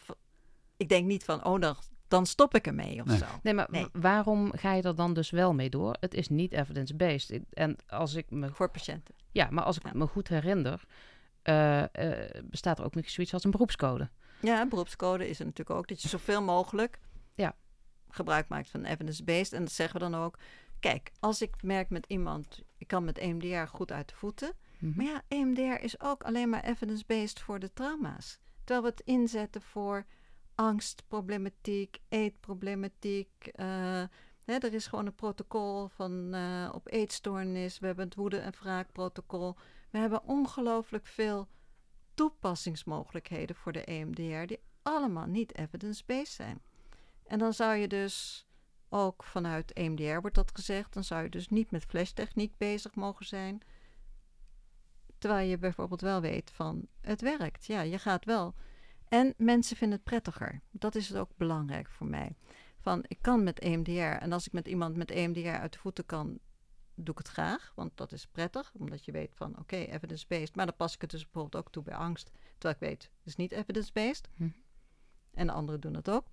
ik 0.76 0.88
denk 0.88 1.06
niet 1.06 1.24
van, 1.24 1.44
oh, 1.44 1.60
dan, 1.60 1.76
dan 2.08 2.26
stop 2.26 2.54
ik 2.54 2.66
ermee 2.66 3.00
of 3.00 3.06
Nee. 3.06 3.16
zo. 3.18 3.24
Nee, 3.42 3.54
maar 3.54 3.66
Nee. 3.70 3.86
waarom 3.92 4.52
ga 4.56 4.72
je 4.72 4.82
er 4.82 4.94
dan 4.94 5.14
dus 5.14 5.30
wel 5.30 5.54
mee 5.54 5.70
door? 5.70 5.96
Het 6.00 6.14
is 6.14 6.28
niet 6.28 6.52
evidence-based. 6.52 7.40
En 7.50 7.76
als 7.86 8.14
ik 8.14 8.30
me, 8.30 8.50
Voor 8.50 8.70
patiënten. 8.70 9.14
ja, 9.32 9.48
maar 9.50 9.64
als 9.64 9.76
ik 9.76 9.82
Ja. 9.84 9.90
me 9.94 10.06
goed 10.06 10.28
herinner, 10.28 10.84
eh, 11.42 11.82
eh, 11.82 12.44
bestaat 12.44 12.78
er 12.78 12.84
ook 12.84 12.94
nog 12.94 13.10
zoiets 13.10 13.32
als 13.32 13.44
een 13.44 13.50
beroepscode. 13.50 14.10
Ja, 14.40 14.66
beroepscode 14.66 15.28
is 15.28 15.38
er 15.38 15.44
natuurlijk 15.46 15.78
ook 15.78 15.88
dat 15.88 16.02
je 16.02 16.08
zoveel 16.08 16.42
mogelijk 16.42 16.98
Ja. 17.34 17.56
gebruik 18.08 18.48
maakt 18.48 18.70
van 18.70 18.84
evidence-based. 18.84 19.52
En 19.52 19.60
dat 19.64 19.72
zeggen 19.72 20.00
we 20.00 20.10
dan 20.10 20.20
ook. 20.22 20.38
Kijk, 20.80 21.10
als 21.20 21.42
ik 21.42 21.62
merk 21.62 21.90
met 21.90 22.04
iemand, 22.08 22.60
ik 22.78 22.86
kan 22.86 23.04
met 23.04 23.18
EMDR 23.18 23.66
goed 23.68 23.92
uit 23.92 24.08
de 24.08 24.14
voeten. 24.14 24.52
Mhm. 24.78 24.96
Maar 24.96 25.06
ja, 25.06 25.22
EMDR 25.28 25.82
is 25.84 26.00
ook 26.00 26.22
alleen 26.22 26.48
maar 26.48 26.64
evidence-based 26.64 27.40
voor 27.40 27.58
de 27.58 27.72
trauma's. 27.72 28.38
Terwijl 28.64 28.82
we 28.86 28.88
het 28.96 29.00
inzetten 29.06 29.62
voor 29.62 30.04
angstproblematiek, 30.54 31.98
eetproblematiek. 32.08 33.46
eh, 33.46 33.66
hè, 34.44 34.54
er 34.58 34.74
is 34.74 34.86
gewoon 34.86 35.06
een 35.06 35.14
protocol 35.14 35.88
van 35.88 36.34
eh, 36.34 36.70
op 36.74 36.92
eetstoornis. 36.92 37.78
We 37.78 37.86
hebben 37.86 38.04
het 38.04 38.14
woede- 38.14 38.38
en 38.38 38.52
wraakprotocol. 38.60 39.56
We 39.90 39.98
hebben 39.98 40.24
ongelooflijk 40.24 41.06
veel 41.06 41.48
toepassingsmogelijkheden 42.14 43.56
voor 43.56 43.72
de 43.72 43.84
EMDR... 43.84 44.46
die 44.46 44.60
allemaal 44.82 45.26
niet 45.26 45.58
evidence-based 45.58 46.28
zijn. 46.34 46.62
En 47.26 47.38
dan 47.38 47.52
zou 47.52 47.74
je 47.74 47.88
dus 47.88 48.46
ook 48.88 49.24
vanuit 49.24 49.72
EMDR 49.72 50.20
wordt 50.20 50.36
dat 50.36 50.50
gezegd... 50.54 50.92
dan 50.92 51.04
zou 51.04 51.22
je 51.22 51.28
dus 51.28 51.48
niet 51.48 51.70
met 51.70 51.84
flashtechniek 51.84 52.56
bezig 52.56 52.94
mogen 52.94 53.26
zijn... 53.26 53.62
Terwijl 55.18 55.48
je 55.48 55.58
bijvoorbeeld 55.58 56.00
wel 56.00 56.20
weet 56.20 56.50
van 56.50 56.86
het 57.00 57.20
werkt. 57.20 57.66
Ja, 57.66 57.80
je 57.80 57.98
gaat 57.98 58.24
wel. 58.24 58.54
En 59.08 59.34
mensen 59.36 59.76
vinden 59.76 59.96
het 59.96 60.06
prettiger. 60.06 60.60
Dat 60.70 60.94
is 60.94 61.14
ook 61.14 61.30
belangrijk 61.36 61.90
voor 61.90 62.06
mij. 62.06 62.36
Van, 62.78 63.04
ik 63.06 63.18
kan 63.20 63.42
met 63.42 63.58
EMDR. 63.58 63.90
En 64.00 64.32
als 64.32 64.46
ik 64.46 64.52
met 64.52 64.68
iemand 64.68 64.96
met 64.96 65.10
EMDR 65.10 65.48
uit 65.48 65.72
de 65.72 65.78
voeten 65.78 66.06
kan, 66.06 66.38
doe 66.94 67.14
ik 67.14 67.18
het 67.18 67.28
graag. 67.28 67.72
Want 67.74 67.96
dat 67.96 68.12
is 68.12 68.26
prettig. 68.26 68.72
Omdat 68.74 69.04
je 69.04 69.12
weet 69.12 69.34
van, 69.34 69.58
oké, 69.58 69.76
evidence-based. 69.76 70.56
Maar 70.56 70.66
dan 70.66 70.76
pas 70.76 70.94
ik 70.94 71.00
het 71.00 71.10
dus 71.10 71.22
bijvoorbeeld 71.22 71.64
ook 71.64 71.72
toe 71.72 71.82
bij 71.82 71.94
angst. 71.94 72.30
Terwijl 72.58 72.74
ik 72.74 72.88
weet, 72.88 73.02
het 73.02 73.26
is 73.26 73.36
niet 73.36 73.52
evidence-based. 73.52 74.28
Hm. 74.36 74.48
En 75.34 75.46
de 75.46 75.52
anderen 75.52 75.80
doen 75.80 75.94
het 75.94 76.10
ook. 76.10 76.26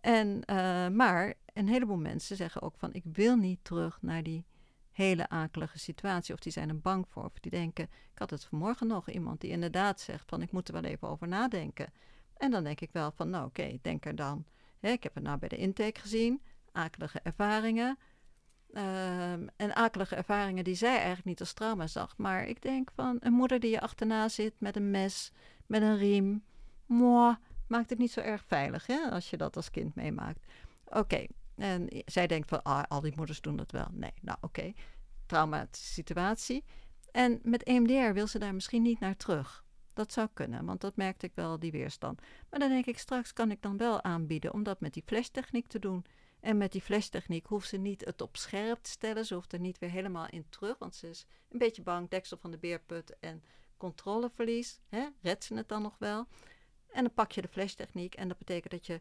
En, 0.00 0.44
eh, 0.44 0.88
maar 0.88 1.34
een 1.52 1.68
heleboel 1.68 1.96
mensen 1.96 2.36
zeggen 2.36 2.62
ook 2.62 2.76
van, 2.76 2.92
ik 2.92 3.04
wil 3.04 3.36
niet 3.36 3.58
terug 3.62 4.02
naar 4.02 4.22
die 4.22 4.44
hele 4.92 5.28
akelige 5.28 5.78
situatie. 5.78 6.34
Of 6.34 6.40
die 6.40 6.52
zijn 6.52 6.68
er 6.68 6.80
bang 6.80 7.06
voor. 7.08 7.24
Of 7.24 7.38
die 7.40 7.50
denken, 7.50 7.84
ik 7.84 8.18
had 8.18 8.30
het 8.30 8.44
vanmorgen 8.44 8.86
nog 8.86 9.10
iemand 9.10 9.40
die 9.40 9.50
inderdaad 9.50 10.00
zegt 10.00 10.28
van, 10.28 10.42
ik 10.42 10.52
moet 10.52 10.68
er 10.68 10.74
wel 10.74 10.84
even 10.84 11.08
over 11.08 11.28
nadenken. 11.28 11.92
En 12.36 12.50
dan 12.50 12.64
denk 12.64 12.80
ik 12.80 12.92
wel 12.92 13.10
van, 13.10 13.30
nou 13.30 13.46
oké, 13.46 13.78
denk 13.82 14.04
er 14.04 14.16
dan. 14.16 14.44
Ik 14.80 15.02
heb 15.02 15.14
het 15.14 15.22
nou 15.24 15.38
bij 15.38 15.48
de 15.48 15.56
intake 15.56 16.00
gezien. 16.00 16.42
Akelige 16.72 17.20
ervaringen. 17.22 17.98
Ehm, 18.72 19.46
en 19.56 19.74
akelige 19.74 20.16
ervaringen 20.16 20.64
die 20.64 20.74
zij 20.74 20.94
eigenlijk 20.94 21.24
niet 21.24 21.40
als 21.40 21.52
trauma 21.52 21.86
zag. 21.86 22.16
Maar 22.16 22.46
ik 22.46 22.62
denk 22.62 22.90
van 22.94 23.16
een 23.20 23.32
moeder 23.32 23.60
die 23.60 23.70
je 23.70 23.80
achterna 23.80 24.28
zit 24.28 24.54
met 24.58 24.76
een 24.76 24.90
mes, 24.90 25.32
met 25.66 25.82
een 25.82 25.96
riem. 25.96 26.44
Moi, 26.86 27.36
maakt 27.66 27.90
het 27.90 27.98
niet 27.98 28.12
zo 28.12 28.20
erg 28.20 28.44
veilig 28.46 28.86
hè, 28.86 29.10
als 29.10 29.30
je 29.30 29.36
dat 29.36 29.56
als 29.56 29.70
kind 29.70 29.94
meemaakt. 29.94 30.46
Oké, 30.84 31.26
en 31.62 32.02
zij 32.04 32.26
denkt 32.26 32.48
van 32.48 32.62
ah, 32.62 32.82
al 32.88 33.00
die 33.00 33.12
moeders 33.16 33.40
doen 33.40 33.56
dat 33.56 33.70
wel. 33.70 33.86
Nee, 33.92 34.12
nou 34.20 34.38
oké, 34.40 34.72
traumatische 35.26 35.92
situatie. 35.92 36.64
En 37.10 37.40
met 37.42 37.62
EMDR 37.62 38.12
wil 38.12 38.26
ze 38.26 38.38
daar 38.38 38.54
misschien 38.54 38.82
niet 38.82 39.00
naar 39.00 39.16
terug. 39.16 39.64
Dat 39.92 40.12
zou 40.12 40.28
kunnen, 40.34 40.64
want 40.64 40.80
dat 40.80 40.96
merkte 40.96 41.26
ik 41.26 41.32
wel, 41.34 41.58
die 41.58 41.70
weerstand. 41.70 42.20
Maar 42.50 42.60
dan 42.60 42.68
denk 42.68 42.86
ik, 42.86 42.98
straks 42.98 43.32
kan 43.32 43.50
ik 43.50 43.62
dan 43.62 43.76
wel 43.76 44.02
aanbieden 44.02 44.52
om 44.52 44.62
dat 44.62 44.80
met 44.80 44.94
die 44.94 45.02
flashtechniek 45.06 45.66
te 45.66 45.78
doen. 45.78 46.04
En 46.40 46.56
met 46.56 46.72
die 46.72 46.82
flashtechniek 46.82 47.46
hoeft 47.46 47.68
ze 47.68 47.76
niet 47.76 48.04
het 48.04 48.20
op 48.20 48.36
scherp 48.36 48.82
te 48.82 48.90
stellen. 48.90 49.24
Ze 49.26 49.34
hoeft 49.34 49.52
er 49.52 49.60
niet 49.60 49.78
weer 49.78 49.90
helemaal 49.90 50.26
in 50.28 50.46
terug, 50.48 50.78
want 50.78 50.94
ze 50.94 51.08
is 51.08 51.26
een 51.48 51.58
beetje 51.58 51.82
bang. 51.82 52.08
Deksel 52.08 52.36
van 52.36 52.50
de 52.50 52.58
beerput 52.58 53.18
en 53.20 53.42
controleverlies. 53.76 54.80
Hè? 54.88 55.08
Redt 55.20 55.44
ze 55.44 55.54
het 55.54 55.68
dan 55.68 55.82
nog 55.82 55.96
wel? 55.98 56.26
En 56.92 57.02
dan 57.04 57.14
pak 57.14 57.32
je 57.32 57.42
de 57.42 57.48
flashtechniek 57.48 58.14
en 58.14 58.28
dat 58.28 58.38
betekent 58.38 58.72
dat 58.72 58.86
je 58.86 59.00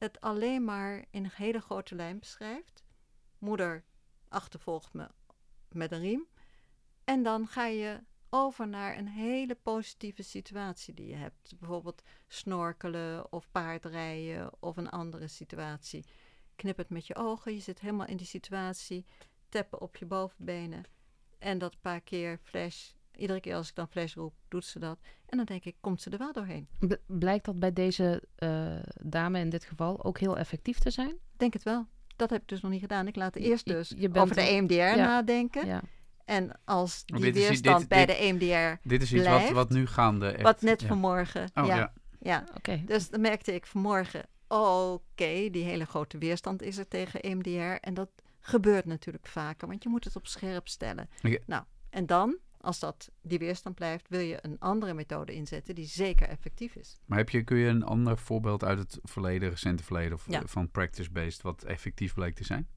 het 0.00 0.20
alleen 0.20 0.64
maar 0.64 1.04
in 1.10 1.24
een 1.24 1.30
hele 1.34 1.60
grote 1.60 1.94
lijn 1.94 2.18
beschrijft. 2.18 2.84
Moeder 3.38 3.84
achtervolgt 4.28 4.92
me 4.92 5.08
met 5.68 5.92
een 5.92 6.00
riem. 6.00 6.26
En 7.04 7.22
dan 7.22 7.46
ga 7.46 7.66
je 7.66 8.00
over 8.28 8.68
naar 8.68 8.98
een 8.98 9.08
hele 9.08 9.54
positieve 9.54 10.22
situatie 10.22 10.94
die 10.94 11.06
je 11.06 11.14
hebt. 11.14 11.58
Bijvoorbeeld 11.58 12.02
snorkelen 12.26 13.32
of 13.32 13.50
paardrijden 13.50 14.50
of 14.60 14.76
een 14.76 14.90
andere 14.90 15.28
situatie. 15.28 16.04
Knip 16.56 16.76
het 16.76 16.90
met 16.90 17.06
je 17.06 17.14
ogen, 17.14 17.54
je 17.54 17.60
zit 17.60 17.80
helemaal 17.80 18.06
in 18.06 18.16
die 18.16 18.26
situatie. 18.26 19.06
Tappen 19.48 19.80
op 19.80 19.96
je 19.96 20.06
bovenbenen. 20.06 20.84
En 21.38 21.58
dat 21.58 21.80
paar 21.80 22.00
keer 22.00 22.38
flash. 22.42 22.92
Iedere 23.20 23.40
keer 23.40 23.54
als 23.54 23.68
ik 23.68 23.74
dan 23.74 23.88
flash 23.88 24.14
roep, 24.14 24.34
doet 24.48 24.64
ze 24.64 24.78
dat. 24.78 24.98
En 25.26 25.36
dan 25.36 25.46
denk 25.46 25.64
ik, 25.64 25.76
komt 25.80 26.00
ze 26.02 26.10
er 26.10 26.18
wel 26.18 26.32
doorheen. 26.32 26.68
B- 26.88 26.96
blijkt 27.06 27.44
dat 27.44 27.58
bij 27.58 27.72
deze 27.72 28.22
eh, 28.36 28.76
dame 29.02 29.38
in 29.38 29.50
dit 29.50 29.64
geval 29.64 30.04
ook 30.04 30.18
heel 30.18 30.38
effectief 30.38 30.78
te 30.78 30.90
zijn? 30.90 31.14
Denk 31.36 31.52
het 31.52 31.62
wel. 31.62 31.86
Dat 32.16 32.30
heb 32.30 32.42
ik 32.42 32.48
dus 32.48 32.60
nog 32.60 32.70
niet 32.70 32.80
gedaan. 32.80 33.06
Ik 33.06 33.16
laat 33.16 33.36
eerst 33.36 33.66
dus 33.66 33.88
je 33.96 34.08
bent 34.08 34.18
over 34.24 34.34
de 34.34 34.42
EMDR 34.42 34.74
ja. 34.74 34.94
nadenken. 34.94 35.66
Ja. 35.66 35.82
En 36.24 36.50
als 36.64 37.02
die 37.06 37.20
dit 37.20 37.36
is- 37.36 37.46
weerstand 37.48 37.78
dit- 37.78 37.88
bij 37.88 38.06
dit- 38.06 38.16
de 38.16 38.22
EMDR, 38.22 38.88
Dit 38.88 39.02
is 39.02 39.12
iets 39.12 39.24
wat, 39.24 39.34
Blijft. 39.34 39.52
wat 39.52 39.70
nu 39.70 39.86
gaande 39.86 40.28
echt... 40.30 40.42
wat 40.42 40.60
net 40.62 40.80
ja. 40.80 40.86
vanmorgen. 40.86 41.50
Oh, 41.54 41.66
ja, 41.66 41.76
ja. 41.76 41.92
ja. 42.20 42.44
Oké. 42.56 42.82
Dus 42.86 43.08
dan 43.10 43.20
merkte 43.20 43.54
ik 43.54 43.66
vanmorgen, 43.66 44.26
oké, 44.48 45.48
die 45.50 45.64
hele 45.64 45.84
grote 45.84 46.18
weerstand 46.18 46.62
is 46.62 46.76
er 46.76 46.88
tegen 46.88 47.20
EMDR. 47.20 47.80
En 47.80 47.94
dat 47.94 48.10
gebeurt 48.40 48.84
natuurlijk 48.84 49.26
vaker, 49.26 49.68
want 49.68 49.82
je 49.82 49.88
moet 49.88 50.04
het 50.04 50.16
op 50.16 50.26
scherp 50.26 50.68
stellen. 50.68 51.08
Nou, 51.46 51.62
en 51.90 52.06
dan, 52.06 52.36
als 52.60 52.78
dat 52.78 53.10
die 53.22 53.38
weerstand 53.38 53.74
blijft, 53.74 54.08
wil 54.08 54.20
je 54.20 54.38
een 54.42 54.58
andere 54.58 54.94
methode 54.94 55.32
inzetten 55.34 55.74
die 55.74 55.86
zeker 55.86 56.28
effectief 56.28 56.74
is. 56.74 56.98
Maar 57.06 57.18
heb 57.18 57.30
je, 57.30 57.42
kun 57.44 57.56
je 57.56 57.68
een 57.68 57.82
ander 57.84 58.18
voorbeeld 58.18 58.64
uit 58.64 58.78
het 58.78 58.98
verleden, 59.02 59.50
recente 59.50 59.82
verleden 59.82 60.12
of 60.12 60.26
Ja. 60.28 60.40
eh, 60.42 60.46
van 60.46 60.70
practice-based 60.70 61.42
wat 61.42 61.62
effectief 61.64 62.14
bleek 62.14 62.34
te 62.34 62.44
zijn? 62.44 62.68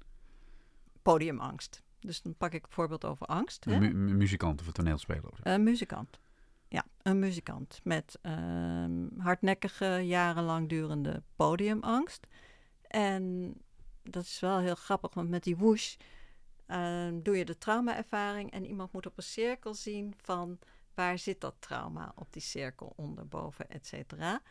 Podiumangst. 1.01 1.83
Dus 1.99 2.21
dan 2.21 2.35
pak 2.35 2.53
ik 2.53 2.63
een 2.65 2.71
voorbeeld 2.71 3.05
over 3.05 3.25
angst. 3.25 3.65
Een 3.65 3.79
mu- 3.79 3.93
mu- 3.93 4.13
muzikant 4.13 4.61
of 4.61 4.67
een 4.67 4.73
toneelspeler 4.73 5.29
of. 5.31 5.39
Een 5.43 5.63
muzikant. 5.63 6.19
Ja, 6.67 6.85
een 7.01 7.19
muzikant 7.19 7.79
met 7.83 8.19
ehm, 8.21 9.07
hardnekkige, 9.17 9.85
jarenlang 10.03 10.69
durende 10.69 11.23
podiumangst. 11.35 12.27
En 12.87 13.53
dat 14.03 14.23
is 14.23 14.39
wel 14.39 14.59
heel 14.59 14.75
grappig, 14.75 15.13
want 15.13 15.29
met 15.29 15.43
die 15.43 15.55
whoosh 15.57 15.95
ehm, 16.65 17.21
doe 17.21 17.37
je 17.37 17.45
de 17.45 17.57
traumaervaring 17.57 18.51
en 18.51 18.65
iemand 18.65 18.91
moet 18.91 19.05
op 19.05 19.17
een 19.17 19.23
cirkel 19.23 19.73
zien 19.73 20.13
van 20.17 20.59
waar 20.93 21.17
zit 21.17 21.41
dat 21.41 21.55
trauma 21.59 22.11
op 22.15 22.33
die 22.33 22.41
cirkel, 22.41 22.93
onder, 22.95 23.27
boven, 23.27 23.69
et 23.69 23.87
cetera. 23.87 24.41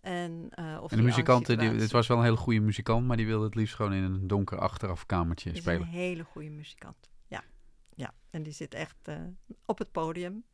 En, 0.00 0.48
eh, 0.50 0.64
of 0.64 0.90
En 0.90 0.96
de 0.96 0.96
die 0.96 1.04
muzikant, 1.04 1.46
die, 1.46 1.56
angstsituatie. 1.56 1.82
het 1.82 1.92
was 1.92 2.06
wel 2.06 2.16
een 2.16 2.24
hele 2.24 2.36
goede 2.36 2.60
muzikant, 2.60 3.06
maar 3.06 3.16
die 3.16 3.26
wilde 3.26 3.44
het 3.44 3.54
liefst 3.54 3.74
gewoon 3.74 3.92
in 3.92 4.02
een 4.02 4.26
donker 4.26 4.58
achteraf 4.58 5.06
kamertje 5.06 5.50
is 5.50 5.56
een 5.56 5.62
spelen. 5.62 5.86
hele 5.86 6.24
goede 6.24 6.50
muzikant. 6.50 7.10
Ja, 7.26 7.42
ja. 7.94 8.14
En 8.30 8.42
die 8.42 8.52
zit 8.52 8.74
echt 8.74 8.96
eh, 9.02 9.16
op 9.64 9.78
het 9.78 9.92
podium. 9.92 10.44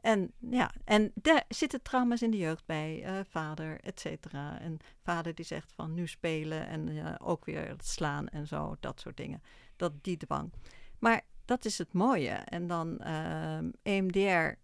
En 0.00 0.32
ja, 0.50 0.72
en 0.84 1.12
daar 1.14 1.44
zitten 1.48 1.82
trauma's 1.82 2.22
in 2.22 2.30
de 2.30 2.36
jeugd 2.36 2.66
bij. 2.66 3.02
eh, 3.04 3.20
vader, 3.28 3.80
et 3.80 4.00
cetera. 4.00 4.60
En 4.60 4.78
vader 5.02 5.34
die 5.34 5.44
zegt 5.44 5.72
van 5.72 5.94
nu 5.94 6.06
spelen 6.06 6.66
en 6.66 7.20
ook 7.20 7.44
weer 7.44 7.74
slaan 7.78 8.28
en 8.28 8.46
zo, 8.46 8.76
dat 8.80 9.00
soort 9.00 9.16
dingen. 9.16 9.42
Dat 9.82 10.04
die 10.04 10.16
dwang. 10.16 10.52
Maar 10.98 11.20
dat 11.44 11.64
is 11.64 11.78
het 11.78 11.92
mooie. 11.92 12.30
En 12.30 12.66
dan 12.66 12.98
ehm 12.98 13.70
EMDR 13.82 14.58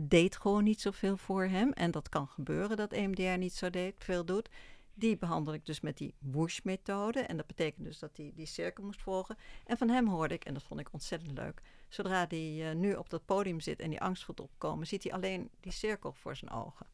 deed 0.00 0.36
gewoon 0.36 0.64
niet 0.64 0.80
zoveel 0.80 1.16
voor 1.16 1.44
hem. 1.44 1.72
En 1.72 1.90
dat 1.90 2.08
kan 2.08 2.28
gebeuren 2.28 2.76
dat 2.76 2.92
EMDR 2.92 3.38
niet 3.38 3.54
zo 3.54 3.70
deed, 3.70 3.94
veel 3.98 4.24
doet. 4.24 4.48
Die 4.94 5.16
behandel 5.16 5.54
ik 5.54 5.66
dus 5.66 5.80
met 5.80 5.96
die 5.96 6.14
whoosh-methode. 6.18 7.20
En 7.20 7.36
dat 7.36 7.46
betekent 7.46 7.84
dus 7.84 7.98
dat 7.98 8.16
hij 8.16 8.32
die 8.34 8.46
cirkel 8.46 8.84
moest 8.84 9.02
volgen. 9.02 9.36
En 9.66 9.76
van 9.76 9.88
hem 9.88 10.08
hoorde 10.08 10.34
ik, 10.34 10.44
en 10.44 10.54
dat 10.54 10.62
vond 10.62 10.80
ik 10.80 10.88
ontzettend 10.92 11.38
leuk. 11.38 11.62
Zodra 11.88 12.26
hij 12.28 12.70
eh, 12.70 12.76
nu 12.76 12.94
op 12.94 13.10
dat 13.10 13.24
podium 13.24 13.60
zit 13.60 13.80
en 13.80 13.90
die 13.90 14.00
angst 14.00 14.24
voelt 14.24 14.40
opkomen, 14.40 14.86
ziet 14.86 15.02
hij 15.02 15.12
alleen 15.12 15.50
die 15.60 15.72
cirkel 15.72 16.12
voor 16.12 16.36
zijn 16.36 16.50
ogen. 16.50 16.86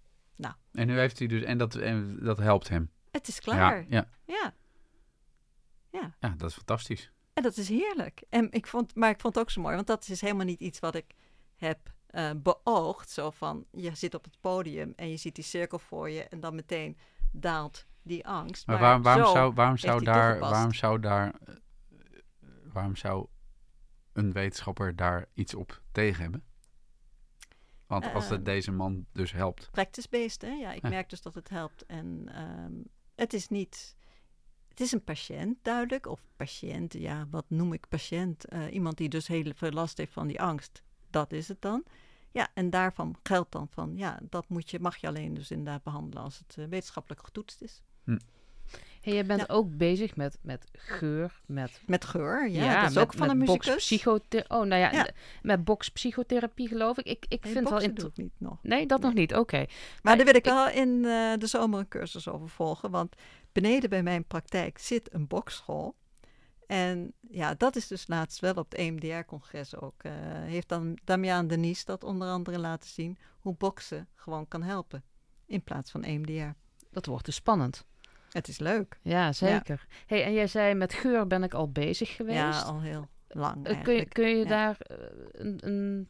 En 0.72 0.86
nu 0.86 0.98
heeft 0.98 1.18
hij 1.18 1.28
dus, 1.28 1.42
en 1.42 1.58
dat, 1.58 1.74
en 1.74 2.18
dat 2.22 2.38
helpt 2.38 2.68
hem. 2.68 2.90
Het 3.10 3.28
is 3.28 3.40
klaar. 3.40 3.80
Ja, 3.80 3.86
ja, 3.88 4.10
ja. 4.24 4.54
Ja. 5.90 6.14
ja, 6.20 6.34
dat 6.36 6.50
is 6.50 6.56
fantastisch. 6.56 7.10
En 7.38 7.44
dat 7.44 7.56
is 7.56 7.68
heerlijk. 7.68 8.22
En 8.28 8.50
ik 8.52 8.66
vond, 8.66 8.94
maar 8.94 9.10
ik 9.10 9.20
vond 9.20 9.34
het 9.34 9.44
ook 9.44 9.50
zo 9.50 9.60
mooi, 9.60 9.74
want 9.74 9.86
dat 9.86 10.08
is 10.08 10.20
helemaal 10.20 10.44
niet 10.44 10.60
iets 10.60 10.78
wat 10.78 10.94
ik 10.94 11.14
heb 11.56 11.78
eh, 12.06 12.30
beoogd. 12.36 13.10
Zo 13.10 13.30
van, 13.30 13.64
je 13.72 13.94
zit 13.94 14.14
op 14.14 14.24
het 14.24 14.36
podium 14.40 14.92
en 14.96 15.10
je 15.10 15.16
ziet 15.16 15.34
die 15.34 15.44
cirkel 15.44 15.78
voor 15.78 16.10
je 16.10 16.22
en 16.22 16.40
dan 16.40 16.54
meteen 16.54 16.98
daalt 17.32 17.86
die 18.02 18.26
angst. 18.26 18.66
Maar, 18.66 18.78
waar- 18.78 19.02
waarom, 19.02 19.26
zo 19.26 19.32
zou, 19.32 19.52
waarom, 19.54 19.76
zou 19.76 20.04
daar, 20.04 20.38
waarom 20.38 20.72
zou 20.72 21.00
daar, 21.00 21.34
waarom 22.72 22.96
zou 22.96 23.26
een 24.12 24.32
wetenschapper 24.32 24.96
daar 24.96 25.26
iets 25.34 25.54
op 25.54 25.82
tegen 25.92 26.22
hebben? 26.22 26.44
Want 27.86 28.12
als 28.14 28.28
het 28.28 28.38
Eh, 28.38 28.44
deze 28.44 28.70
man 28.72 29.06
dus 29.12 29.32
helpt. 29.32 29.68
practice-based, 29.70 30.42
hè? 30.42 30.48
Ja, 30.52 30.72
ik 30.72 30.82
Ja. 30.82 30.88
merk 30.88 31.10
dus 31.10 31.22
dat 31.22 31.34
het 31.34 31.48
helpt. 31.48 31.86
En 31.86 32.28
ehm, 32.34 32.72
het 33.14 33.32
is 33.32 33.48
niet... 33.48 33.96
Het 34.78 34.86
is 34.86 34.92
een 34.92 35.04
patiënt, 35.04 35.56
duidelijk. 35.62 36.06
Of 36.06 36.20
patiënt, 36.36 36.92
ja, 36.92 37.26
wat 37.30 37.44
noem 37.48 37.72
ik 37.72 37.88
patiënt? 37.88 38.44
Eh, 38.44 38.72
iemand 38.72 38.96
die 38.96 39.08
dus 39.08 39.26
heel 39.26 39.52
veel 39.54 39.70
last 39.70 39.98
heeft 39.98 40.12
van 40.12 40.26
die 40.26 40.40
angst. 40.40 40.82
Dat 41.10 41.32
is 41.32 41.48
het 41.48 41.62
dan. 41.62 41.84
Ja, 42.30 42.48
en 42.54 42.70
daarvan 42.70 43.16
geldt 43.22 43.52
dan 43.52 43.68
van... 43.70 43.96
Ja, 43.96 44.20
dat 44.22 44.48
moet 44.48 44.70
je, 44.70 44.80
mag 44.80 44.96
je 44.96 45.06
alleen 45.06 45.34
dus 45.34 45.50
inderdaad 45.50 45.82
behandelen 45.82 46.22
als 46.22 46.38
het 46.38 46.56
eh, 46.58 46.64
wetenschappelijk 46.64 47.24
getoetst 47.24 47.62
is. 47.62 47.82
Hey, 49.00 49.14
je 49.14 49.24
bent 49.24 49.40
Ja. 49.40 49.46
ook 49.48 49.76
bezig 49.76 50.16
met, 50.16 50.38
met 50.42 50.64
geur, 50.72 51.40
met... 51.46 51.80
Met 51.86 52.04
geur, 52.04 52.48
ja. 52.48 52.80
dat 52.80 52.88
is 52.88 52.94
met, 52.94 53.04
ook 53.04 53.14
van 53.14 53.30
een 53.30 53.38
muzikus. 53.38 54.04
Oh, 54.06 54.22
nou 54.48 54.74
ja, 54.74 55.08
met 55.42 55.64
boxpsychotherapie 55.64 56.68
geloof 56.68 56.98
ik. 56.98 57.06
Ik, 57.06 57.24
ik 57.28 57.44
Nee, 57.44 57.52
vind 57.52 57.68
wel... 57.68 57.94
doe 57.94 58.08
ik 58.08 58.16
niet 58.16 58.32
nog. 58.38 58.58
Nee, 58.62 58.86
dat 58.86 59.00
nog 59.00 59.14
niet. 59.14 59.34
Oké. 59.34 59.66
Maar 60.02 60.16
daar 60.16 60.24
wil 60.26 60.34
ik 60.34 60.46
ik- 60.46 60.52
wel 60.52 60.68
in 60.68 61.04
eh, 61.04 61.32
de 61.38 61.46
zomer 61.46 61.78
een 61.78 61.88
cursus 61.88 62.28
over 62.28 62.48
volgen. 62.48 62.90
Want 62.90 63.16
beneden 63.52 63.90
bij 63.90 64.02
mijn 64.02 64.24
praktijk 64.24 64.78
zit 64.78 65.14
een 65.14 65.26
bokschool. 65.26 65.94
En 66.66 67.12
ja, 67.30 67.54
dat 67.54 67.76
is 67.76 67.86
dus 67.86 68.08
laatst 68.08 68.40
wel 68.40 68.54
op 68.54 68.70
het 68.70 68.78
EMDR-congres 68.80 69.76
ook. 69.80 70.02
eh, 70.02 70.12
heeft 70.24 70.68
dan 70.68 70.98
Damian 71.04 71.46
Denies 71.46 71.84
dat 71.84 72.04
onder 72.04 72.28
andere 72.28 72.58
laten 72.58 72.90
zien 72.90 73.18
hoe 73.40 73.54
boksen 73.58 74.08
gewoon 74.14 74.48
kan 74.48 74.62
helpen. 74.62 75.04
In 75.46 75.62
plaats 75.62 75.90
van 75.90 76.02
EMDR. 76.02 76.54
Dat 76.90 77.06
wordt 77.06 77.24
dus 77.24 77.34
spannend. 77.34 77.84
Het 78.32 78.48
is 78.48 78.58
leuk. 78.58 78.98
Ja, 79.02 79.32
zeker. 79.32 79.86
Hey, 80.06 80.24
en 80.24 80.32
jij 80.32 80.46
zei 80.46 80.74
met 80.74 80.92
geur 80.92 81.26
ben 81.26 81.42
ik 81.42 81.54
al 81.54 81.72
bezig 81.72 82.16
geweest. 82.16 82.38
Ja, 82.38 82.60
al 82.60 82.80
heel 82.80 83.08
lang 83.28 83.66
Eh, 83.66 83.82
kun 83.82 83.94
je, 83.94 84.04
kun 84.08 84.28
je 84.28 84.36
Ja. 84.36 84.44
daar 84.44 84.76
eh, 84.80 84.96
een, 85.32 85.58
een... 85.66 86.08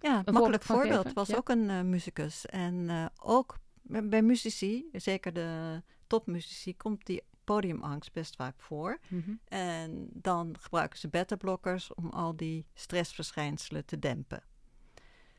Ja, 0.00 0.22
makkelijk 0.24 0.62
voorbeeld. 0.62 0.96
geven? 0.96 1.14
was 1.14 1.28
Ja. 1.28 1.36
ook 1.36 1.48
een 1.48 1.70
eh, 1.70 1.80
muzikus. 1.80 2.46
En 2.46 3.10
ook 3.22 3.58
bij, 3.82 4.08
bij 4.08 4.22
muzici, 4.22 4.88
zeker 4.92 5.32
de 5.32 5.82
topmuzici, 6.06 6.76
komt 6.76 7.06
die 7.06 7.22
podiumangst 7.44 8.12
best 8.12 8.36
vaak 8.36 8.54
voor. 8.60 8.98
Mhm. 9.08 9.30
En 9.44 10.08
dan 10.12 10.56
gebruiken 10.60 10.98
ze 10.98 11.08
beta-blokkers 11.08 11.94
om 11.94 12.10
al 12.10 12.36
die 12.36 12.66
stressverschijnselen 12.74 13.84
te 13.84 13.98
dempen. 13.98 14.42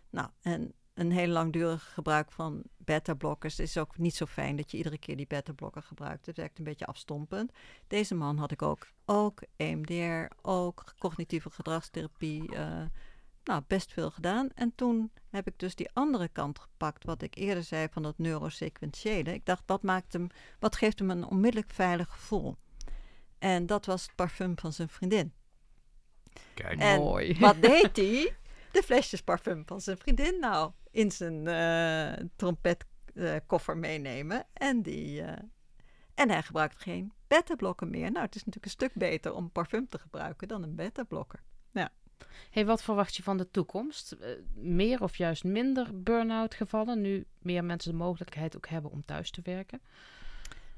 Nou, 0.10 0.30
en 0.42 0.74
een 0.98 1.12
heel 1.12 1.28
langdurig 1.28 1.94
gebruik 1.94 2.32
van 2.32 2.64
beta-blokkers 2.78 3.60
is 3.60 3.78
ook 3.78 3.98
niet 3.98 4.16
zo 4.16 4.26
fijn 4.26 4.56
dat 4.56 4.72
je 4.72 4.78
iedere 4.78 4.98
keer 4.98 5.18
die 5.18 5.28
beta-blokker 5.28 5.84
gebruikt. 5.84 6.26
Het 6.26 6.38
werkt 6.38 6.58
een 6.58 6.64
beetje 6.64 6.86
afstompend. 6.86 7.52
Deze 7.88 8.16
man 8.16 8.38
had 8.38 8.52
ik 8.52 8.62
ook, 8.62 8.88
ook 9.06 9.42
EMDR, 9.56 10.34
ook 10.42 10.94
cognitieve 10.98 11.50
gedragstherapie, 11.50 12.56
eh, 12.56 12.82
nou, 13.44 13.62
best 13.68 13.94
veel 13.94 14.12
gedaan. 14.12 14.50
En 14.56 14.72
toen 14.76 15.12
heb 15.30 15.48
ik 15.48 15.60
dus 15.60 15.76
die 15.76 15.90
andere 15.94 16.28
kant 16.28 16.60
gepakt, 16.60 17.04
wat 17.04 17.22
ik 17.22 17.36
eerder 17.36 17.64
zei 17.64 17.88
van 17.92 18.04
dat 18.04 18.18
neurosequentiële. 18.18 19.34
Ik 19.34 19.46
dacht, 19.46 19.64
wat, 19.66 19.84
maakt 19.84 20.14
hem, 20.14 20.28
wat 20.60 20.76
geeft 20.76 21.00
hem 21.00 21.10
een 21.10 21.26
onmiddellijk 21.26 21.72
veilig 21.72 22.10
gevoel? 22.10 22.56
En 23.40 23.66
dat 23.66 23.86
was 23.86 24.02
het 24.02 24.16
parfum 24.16 24.60
van 24.60 24.74
zijn 24.74 24.90
vriendin. 24.90 25.34
Kijk, 26.54 26.80
En 26.80 27.00
Mooi. 27.00 27.40
wat 27.40 27.62
deed 27.62 27.96
hij? 27.98 28.36
De 28.72 28.84
flesjes 28.84 29.22
parfum 29.22 29.64
van 29.66 29.82
zijn 29.82 29.98
vriendin 29.98 30.40
nou 30.40 30.72
in 30.92 31.12
zijn 31.12 31.48
eh 31.48 32.26
trompetkoffer 32.36 33.78
meenemen. 33.78 34.46
En, 34.54 34.82
die, 34.82 35.22
eh, 35.22 35.44
en 36.14 36.30
hij 36.30 36.44
gebruikt 36.44 36.82
geen 36.82 37.12
beta-blokker 37.28 37.88
meer. 37.88 38.12
Nou, 38.12 38.26
het 38.26 38.36
is 38.36 38.46
natuurlijk 38.46 38.66
een 38.66 38.72
stuk 38.72 38.94
beter 38.94 39.34
om 39.34 39.52
parfum 39.52 39.90
te 39.90 39.98
gebruiken 39.98 40.48
dan 40.48 40.64
een 40.64 40.76
beta-blokker. 40.76 41.40
Hey, 42.50 42.66
wat 42.66 42.84
verwacht 42.84 43.16
je 43.16 43.24
van 43.24 43.38
de 43.38 43.52
toekomst? 43.52 44.12
Eh, 44.12 44.30
meer 44.56 45.02
of 45.02 45.18
juist 45.18 45.44
minder 45.44 46.04
burn-out 46.04 46.54
gevallen, 46.54 47.02
nu 47.02 47.26
meer 47.40 47.64
mensen 47.64 47.92
de 47.92 47.98
mogelijkheid 47.98 48.56
ook 48.56 48.68
hebben 48.68 48.92
om 48.92 49.06
thuis 49.06 49.32
te 49.32 49.42
werken? 49.44 49.82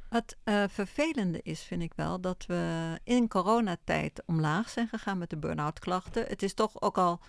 Het 0.10 0.38
vervelende 0.68 1.42
is, 1.42 1.62
vind 1.62 1.82
ik 1.82 1.94
wel, 1.96 2.22
dat 2.22 2.46
we 2.46 3.00
in 3.04 3.28
coronatijd 3.28 4.24
omlaag 4.26 4.70
zijn 4.70 4.88
gegaan 4.88 5.18
met 5.18 5.30
de 5.30 5.38
burn-out 5.38 5.80
klachten. 5.80 6.26
Het 6.26 6.44
is 6.44 6.54
toch 6.54 6.82
ook 6.82 6.98
al, 6.98 7.20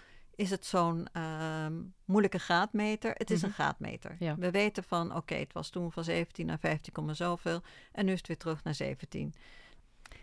is 0.41 0.51
het 0.51 0.66
zo'n 0.66 1.07
ehm, 1.12 1.82
moeilijke 2.05 2.38
graadmeter. 2.38 3.11
Het 3.14 3.30
is 3.30 3.36
Mhm. 3.38 3.47
een 3.47 3.53
graadmeter. 3.53 4.16
Ja. 4.18 4.36
We 4.36 4.51
weten 4.51 4.84
van, 4.84 5.16
oké, 5.16 5.34
het 5.34 5.53
was 5.53 5.70
toen 5.70 5.93
van 5.93 6.05
17 6.05 6.47
naar 6.47 6.59
15, 6.59 6.93
komma 6.93 7.12
zoveel. 7.14 7.62
En 7.93 8.05
nu 8.05 8.12
is 8.12 8.18
het 8.18 8.26
weer 8.26 8.36
terug 8.36 8.64
naar 8.64 8.74
17. 8.74 9.34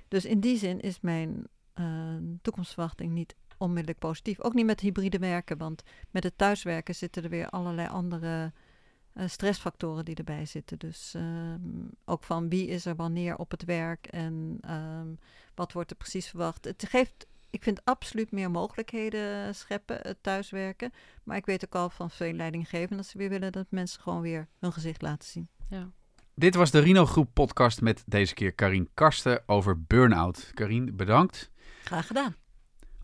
Dus 0.08 0.26
in 0.26 0.40
die 0.40 0.58
zin 0.58 0.80
is 0.80 1.00
mijn 1.00 1.48
eh, 1.74 2.16
toekomstverwachting 2.42 3.12
niet 3.12 3.36
onmiddellijk 3.58 4.00
positief. 4.00 4.42
Ook 4.42 4.54
niet 4.54 4.66
met 4.66 4.80
hybride 4.80 5.20
werken, 5.20 5.58
want 5.58 5.84
met 6.12 6.24
het 6.24 6.38
thuiswerken 6.38 6.96
zitten 6.96 7.24
er 7.24 7.30
weer 7.30 7.50
allerlei 7.50 7.88
andere 7.88 8.54
eh, 9.14 9.28
stressfactoren 9.28 10.06
die 10.06 10.16
erbij 10.16 10.46
zitten. 10.46 10.80
Dus 10.80 11.14
ehm, 11.14 11.60
ook 12.06 12.24
van 12.24 12.50
wie 12.50 12.68
is 12.68 12.86
er 12.86 12.96
wanneer 12.96 13.38
op 13.38 13.52
het 13.52 13.64
werk 13.66 14.08
en 14.08 14.58
ehm, 14.62 15.08
wat 15.56 15.72
wordt 15.74 15.92
er 15.92 15.98
precies 15.98 16.28
verwacht. 16.28 16.66
Het 16.66 16.86
geeft, 16.90 17.28
ik 17.50 17.64
vind 17.64 17.86
absoluut 17.86 18.32
meer 18.32 18.52
mogelijkheden 18.52 19.56
scheppen, 19.56 20.00
het 20.02 20.18
thuiswerken. 20.22 20.92
Maar 21.24 21.38
ik 21.38 21.46
weet 21.46 21.66
ook 21.66 21.76
al 21.76 21.90
van 21.90 22.10
veel 22.10 22.34
leidinggevenden 22.34 22.98
dat 22.98 23.06
ze 23.06 23.18
weer 23.18 23.30
willen 23.30 23.52
dat 23.52 23.66
mensen 23.70 24.02
gewoon 24.02 24.22
weer 24.22 24.48
hun 24.60 24.74
gezicht 24.74 25.02
laten 25.02 25.28
zien. 25.28 25.50
Ja. 25.70 25.90
Dit 26.36 26.56
was 26.56 26.72
de 26.72 26.80
Rino 26.80 27.06
Groep 27.06 27.30
podcast 27.34 27.82
met 27.82 28.04
deze 28.06 28.34
keer 28.34 28.54
Karien 28.54 28.90
Karsten 28.94 29.44
over 29.46 29.84
burn-out. 29.84 30.52
Karien, 30.54 30.96
bedankt. 30.96 31.52
Graag 31.84 32.08
gedaan. 32.08 32.36